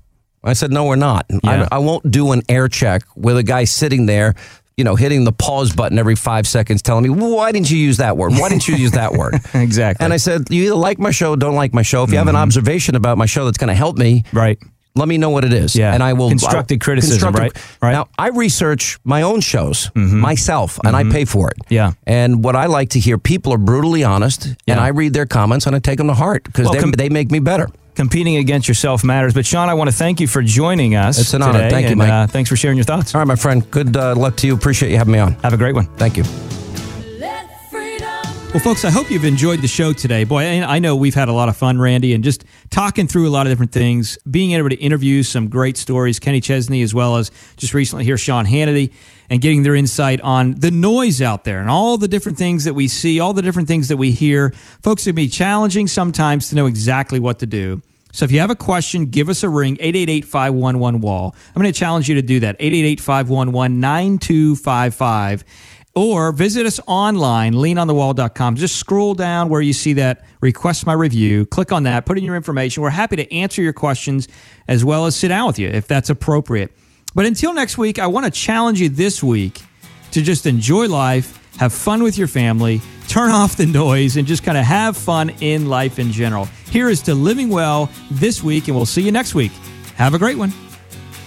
I 0.44 0.52
said, 0.52 0.70
"No, 0.70 0.84
we're 0.84 0.96
not. 0.96 1.24
Yeah. 1.30 1.68
I, 1.72 1.76
I 1.76 1.78
won't 1.78 2.10
do 2.10 2.32
an 2.32 2.42
air 2.50 2.68
check 2.68 3.02
with 3.16 3.38
a 3.38 3.42
guy 3.42 3.64
sitting 3.64 4.04
there." 4.04 4.34
You 4.76 4.84
know, 4.84 4.96
hitting 4.96 5.24
the 5.24 5.32
pause 5.32 5.74
button 5.74 5.98
every 5.98 6.16
five 6.16 6.46
seconds, 6.46 6.82
telling 6.82 7.04
me, 7.04 7.10
"Why 7.10 7.52
didn't 7.52 7.70
you 7.70 7.78
use 7.78 7.98
that 7.98 8.16
word? 8.16 8.32
Why 8.32 8.48
didn't 8.48 8.68
you 8.68 8.76
use 8.76 8.92
that 8.92 9.12
word?" 9.18 9.34
Exactly. 9.54 10.04
And 10.04 10.12
I 10.12 10.16
said, 10.16 10.44
"You 10.50 10.64
either 10.64 10.74
like 10.74 10.98
my 10.98 11.10
show, 11.10 11.32
or 11.32 11.36
don't 11.36 11.54
like 11.54 11.74
my 11.74 11.82
show. 11.82 12.02
If 12.02 12.10
you 12.10 12.18
have 12.18 12.28
an 12.28 12.34
mm-hmm. 12.34 12.42
observation 12.42 12.94
about 12.94 13.18
my 13.18 13.26
show 13.26 13.44
that's 13.44 13.58
going 13.58 13.68
to 13.68 13.74
help 13.74 13.98
me, 13.98 14.24
right. 14.32 14.58
let 14.94 15.08
me 15.08 15.18
know 15.18 15.30
what 15.30 15.44
it 15.44 15.52
is. 15.52 15.76
Yeah. 15.76 15.92
And 15.92 16.02
I 16.02 16.12
will 16.14 16.28
Constructive 16.28 16.76
I- 16.80 16.84
criticism, 16.84 17.34
right? 17.34 17.52
Right. 17.82 17.92
Now 17.92 18.08
I 18.18 18.28
research 18.28 18.98
my 19.04 19.22
own 19.22 19.40
shows 19.40 19.90
mm-hmm. 19.90 20.18
myself 20.18 20.78
and 20.84 20.96
I 20.96 21.02
mm-hmm. 21.02 21.12
pay 21.12 21.24
for 21.24 21.50
it. 21.50 21.58
Yeah. 21.68 21.92
And 22.06 22.42
what 22.44 22.56
I 22.56 22.66
like 22.66 22.90
to 22.90 23.00
hear, 23.00 23.18
people 23.18 23.52
are 23.52 23.58
brutally 23.58 24.04
honest 24.04 24.48
and 24.66 24.80
I 24.80 24.88
read 24.88 25.12
their 25.12 25.26
comments 25.26 25.66
and 25.66 25.76
I 25.76 25.78
take 25.78 25.98
them 25.98 26.08
to 26.08 26.14
heart 26.14 26.44
because 26.44 26.68
Well, 26.70 26.80
com- 26.80 26.92
they 26.92 27.08
make 27.08 27.30
me 27.30 27.38
better. 27.38 27.68
Competing 27.94 28.36
against 28.36 28.68
yourself 28.68 29.04
matters. 29.04 29.34
But 29.34 29.44
Sean, 29.44 29.68
I 29.68 29.74
want 29.74 29.90
to 29.90 29.96
thank 29.96 30.20
you 30.20 30.26
for 30.26 30.42
joining 30.42 30.94
us. 30.94 31.18
It's 31.18 31.34
an 31.34 31.42
honor. 31.42 31.58
today, 31.58 31.70
Thank 31.70 31.90
you, 31.90 31.96
Mike. 31.96 32.10
Uh, 32.10 32.26
thanks 32.26 32.48
for 32.48 32.56
sharing 32.56 32.78
your 32.78 32.84
thoughts. 32.84 33.14
All 33.14 33.20
right, 33.20 33.28
my 33.28 33.36
friend. 33.36 33.70
Good 33.70 33.96
uh, 33.96 34.14
luck 34.14 34.36
to 34.36 34.46
you. 34.46 34.54
Appreciate 34.54 34.90
you 34.90 34.96
having 34.96 35.12
me 35.12 35.18
on. 35.18 35.34
Have 35.34 35.52
a 35.52 35.58
great 35.58 35.74
one. 35.74 35.86
Thank 35.96 36.16
you. 36.16 36.24
Well, 38.52 38.60
folks, 38.60 38.84
I 38.84 38.90
hope 38.90 39.10
you've 39.10 39.24
enjoyed 39.24 39.62
the 39.62 39.66
show 39.66 39.94
today. 39.94 40.24
Boy, 40.24 40.42
I 40.42 40.76
I 40.76 40.78
know 40.78 40.94
we've 40.94 41.14
had 41.14 41.28
a 41.28 41.32
lot 41.32 41.48
of 41.48 41.56
fun, 41.56 41.80
Randy, 41.80 42.12
and 42.12 42.22
just 42.22 42.44
talking 42.68 43.06
through 43.06 43.26
a 43.26 43.30
lot 43.30 43.46
of 43.46 43.50
different 43.50 43.72
things, 43.72 44.18
being 44.30 44.52
able 44.52 44.68
to 44.68 44.76
interview 44.76 45.22
some 45.22 45.48
great 45.48 45.78
stories, 45.78 46.18
Kenny 46.18 46.42
Chesney, 46.42 46.82
as 46.82 46.92
well 46.92 47.16
as 47.16 47.30
just 47.56 47.72
recently 47.72 48.04
here, 48.04 48.18
Sean 48.18 48.44
Hannity, 48.44 48.92
and 49.32 49.40
getting 49.40 49.62
their 49.62 49.74
insight 49.74 50.20
on 50.20 50.52
the 50.60 50.70
noise 50.70 51.22
out 51.22 51.44
there 51.44 51.62
and 51.62 51.70
all 51.70 51.96
the 51.96 52.06
different 52.06 52.36
things 52.36 52.64
that 52.64 52.74
we 52.74 52.86
see, 52.86 53.18
all 53.18 53.32
the 53.32 53.40
different 53.40 53.66
things 53.66 53.88
that 53.88 53.96
we 53.96 54.10
hear. 54.10 54.50
Folks, 54.82 55.06
it 55.06 55.12
can 55.12 55.16
be 55.16 55.26
challenging 55.26 55.88
sometimes 55.88 56.50
to 56.50 56.54
know 56.54 56.66
exactly 56.66 57.18
what 57.18 57.38
to 57.38 57.46
do. 57.46 57.80
So 58.12 58.26
if 58.26 58.32
you 58.32 58.40
have 58.40 58.50
a 58.50 58.54
question, 58.54 59.06
give 59.06 59.30
us 59.30 59.42
a 59.42 59.48
ring, 59.48 59.78
888-511-WALL. 59.78 61.34
I'm 61.34 61.62
going 61.62 61.72
to 61.72 61.78
challenge 61.78 62.10
you 62.10 62.16
to 62.16 62.22
do 62.22 62.40
that, 62.40 62.58
888-511-9255. 62.58 65.44
Or 65.94 66.32
visit 66.32 66.66
us 66.66 66.78
online, 66.86 67.54
leanonthewall.com. 67.54 68.56
Just 68.56 68.76
scroll 68.76 69.14
down 69.14 69.48
where 69.48 69.62
you 69.62 69.72
see 69.72 69.94
that 69.94 70.26
request 70.42 70.84
my 70.84 70.92
review. 70.92 71.46
Click 71.46 71.72
on 71.72 71.84
that, 71.84 72.04
put 72.04 72.18
in 72.18 72.24
your 72.24 72.36
information. 72.36 72.82
We're 72.82 72.90
happy 72.90 73.16
to 73.16 73.34
answer 73.34 73.62
your 73.62 73.72
questions 73.72 74.28
as 74.68 74.84
well 74.84 75.06
as 75.06 75.16
sit 75.16 75.28
down 75.28 75.46
with 75.46 75.58
you 75.58 75.68
if 75.68 75.88
that's 75.88 76.10
appropriate. 76.10 76.70
But 77.14 77.26
until 77.26 77.52
next 77.52 77.76
week, 77.76 77.98
I 77.98 78.06
want 78.06 78.24
to 78.24 78.30
challenge 78.30 78.80
you 78.80 78.88
this 78.88 79.22
week 79.22 79.60
to 80.12 80.22
just 80.22 80.46
enjoy 80.46 80.88
life, 80.88 81.38
have 81.58 81.72
fun 81.72 82.02
with 82.02 82.16
your 82.16 82.28
family, 82.28 82.80
turn 83.08 83.30
off 83.40 83.56
the 83.56 83.66
noise, 83.66 84.16
and 84.16 84.26
just 84.26 84.42
kind 84.42 84.56
of 84.56 84.64
have 84.64 84.96
fun 84.96 85.30
in 85.40 85.68
life 85.68 85.98
in 85.98 86.10
general. 86.12 86.46
Here 86.70 86.88
is 86.88 87.02
to 87.02 87.14
living 87.14 87.48
well 87.48 87.90
this 88.10 88.42
week, 88.42 88.68
and 88.68 88.76
we'll 88.76 88.86
see 88.86 89.02
you 89.02 89.12
next 89.12 89.34
week. 89.34 89.52
Have 89.96 90.14
a 90.14 90.18
great 90.18 90.38
one. 90.38 90.50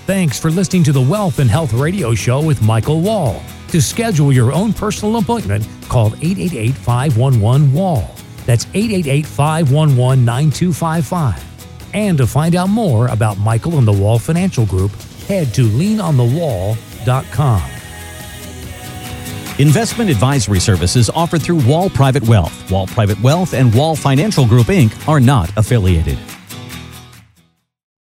Thanks 0.06 0.40
for 0.40 0.52
listening 0.52 0.84
to 0.84 0.92
the 0.92 1.02
Wealth 1.02 1.40
and 1.40 1.50
Health 1.50 1.74
Radio 1.74 2.14
Show 2.14 2.44
with 2.44 2.62
Michael 2.62 3.02
Wall. 3.02 3.42
To 3.70 3.82
schedule 3.82 4.32
your 4.32 4.52
own 4.52 4.72
personal 4.72 5.18
appointment, 5.18 5.68
call 5.90 6.08
888 6.16 6.74
511 6.76 7.74
Wall. 7.74 8.16
That's 8.46 8.66
888 8.74 9.26
511 9.26 10.24
9255. 10.24 11.94
And 11.94 12.18
to 12.18 12.28
find 12.28 12.56
out 12.56 12.70
more 12.70 13.08
about 13.08 13.38
Michael 13.40 13.78
and 13.78 13.88
the 13.88 13.94
Wall 13.94 14.20
Financial 14.20 14.66
Group, 14.66 14.92
head 15.26 15.54
to 15.54 15.68
leanonthewall.com. 15.68 17.72
Investment 19.58 20.10
advisory 20.10 20.60
services 20.60 21.10
offered 21.10 21.42
through 21.42 21.66
Wall 21.66 21.90
Private 21.90 22.28
Wealth. 22.28 22.70
Wall 22.70 22.88
Private 22.88 23.22
Wealth 23.22 23.54
and 23.54 23.74
Wall 23.74 23.96
Financial 23.96 24.46
Group 24.46 24.68
Inc. 24.68 25.08
are 25.08 25.22
not 25.22 25.50
affiliated. 25.58 26.18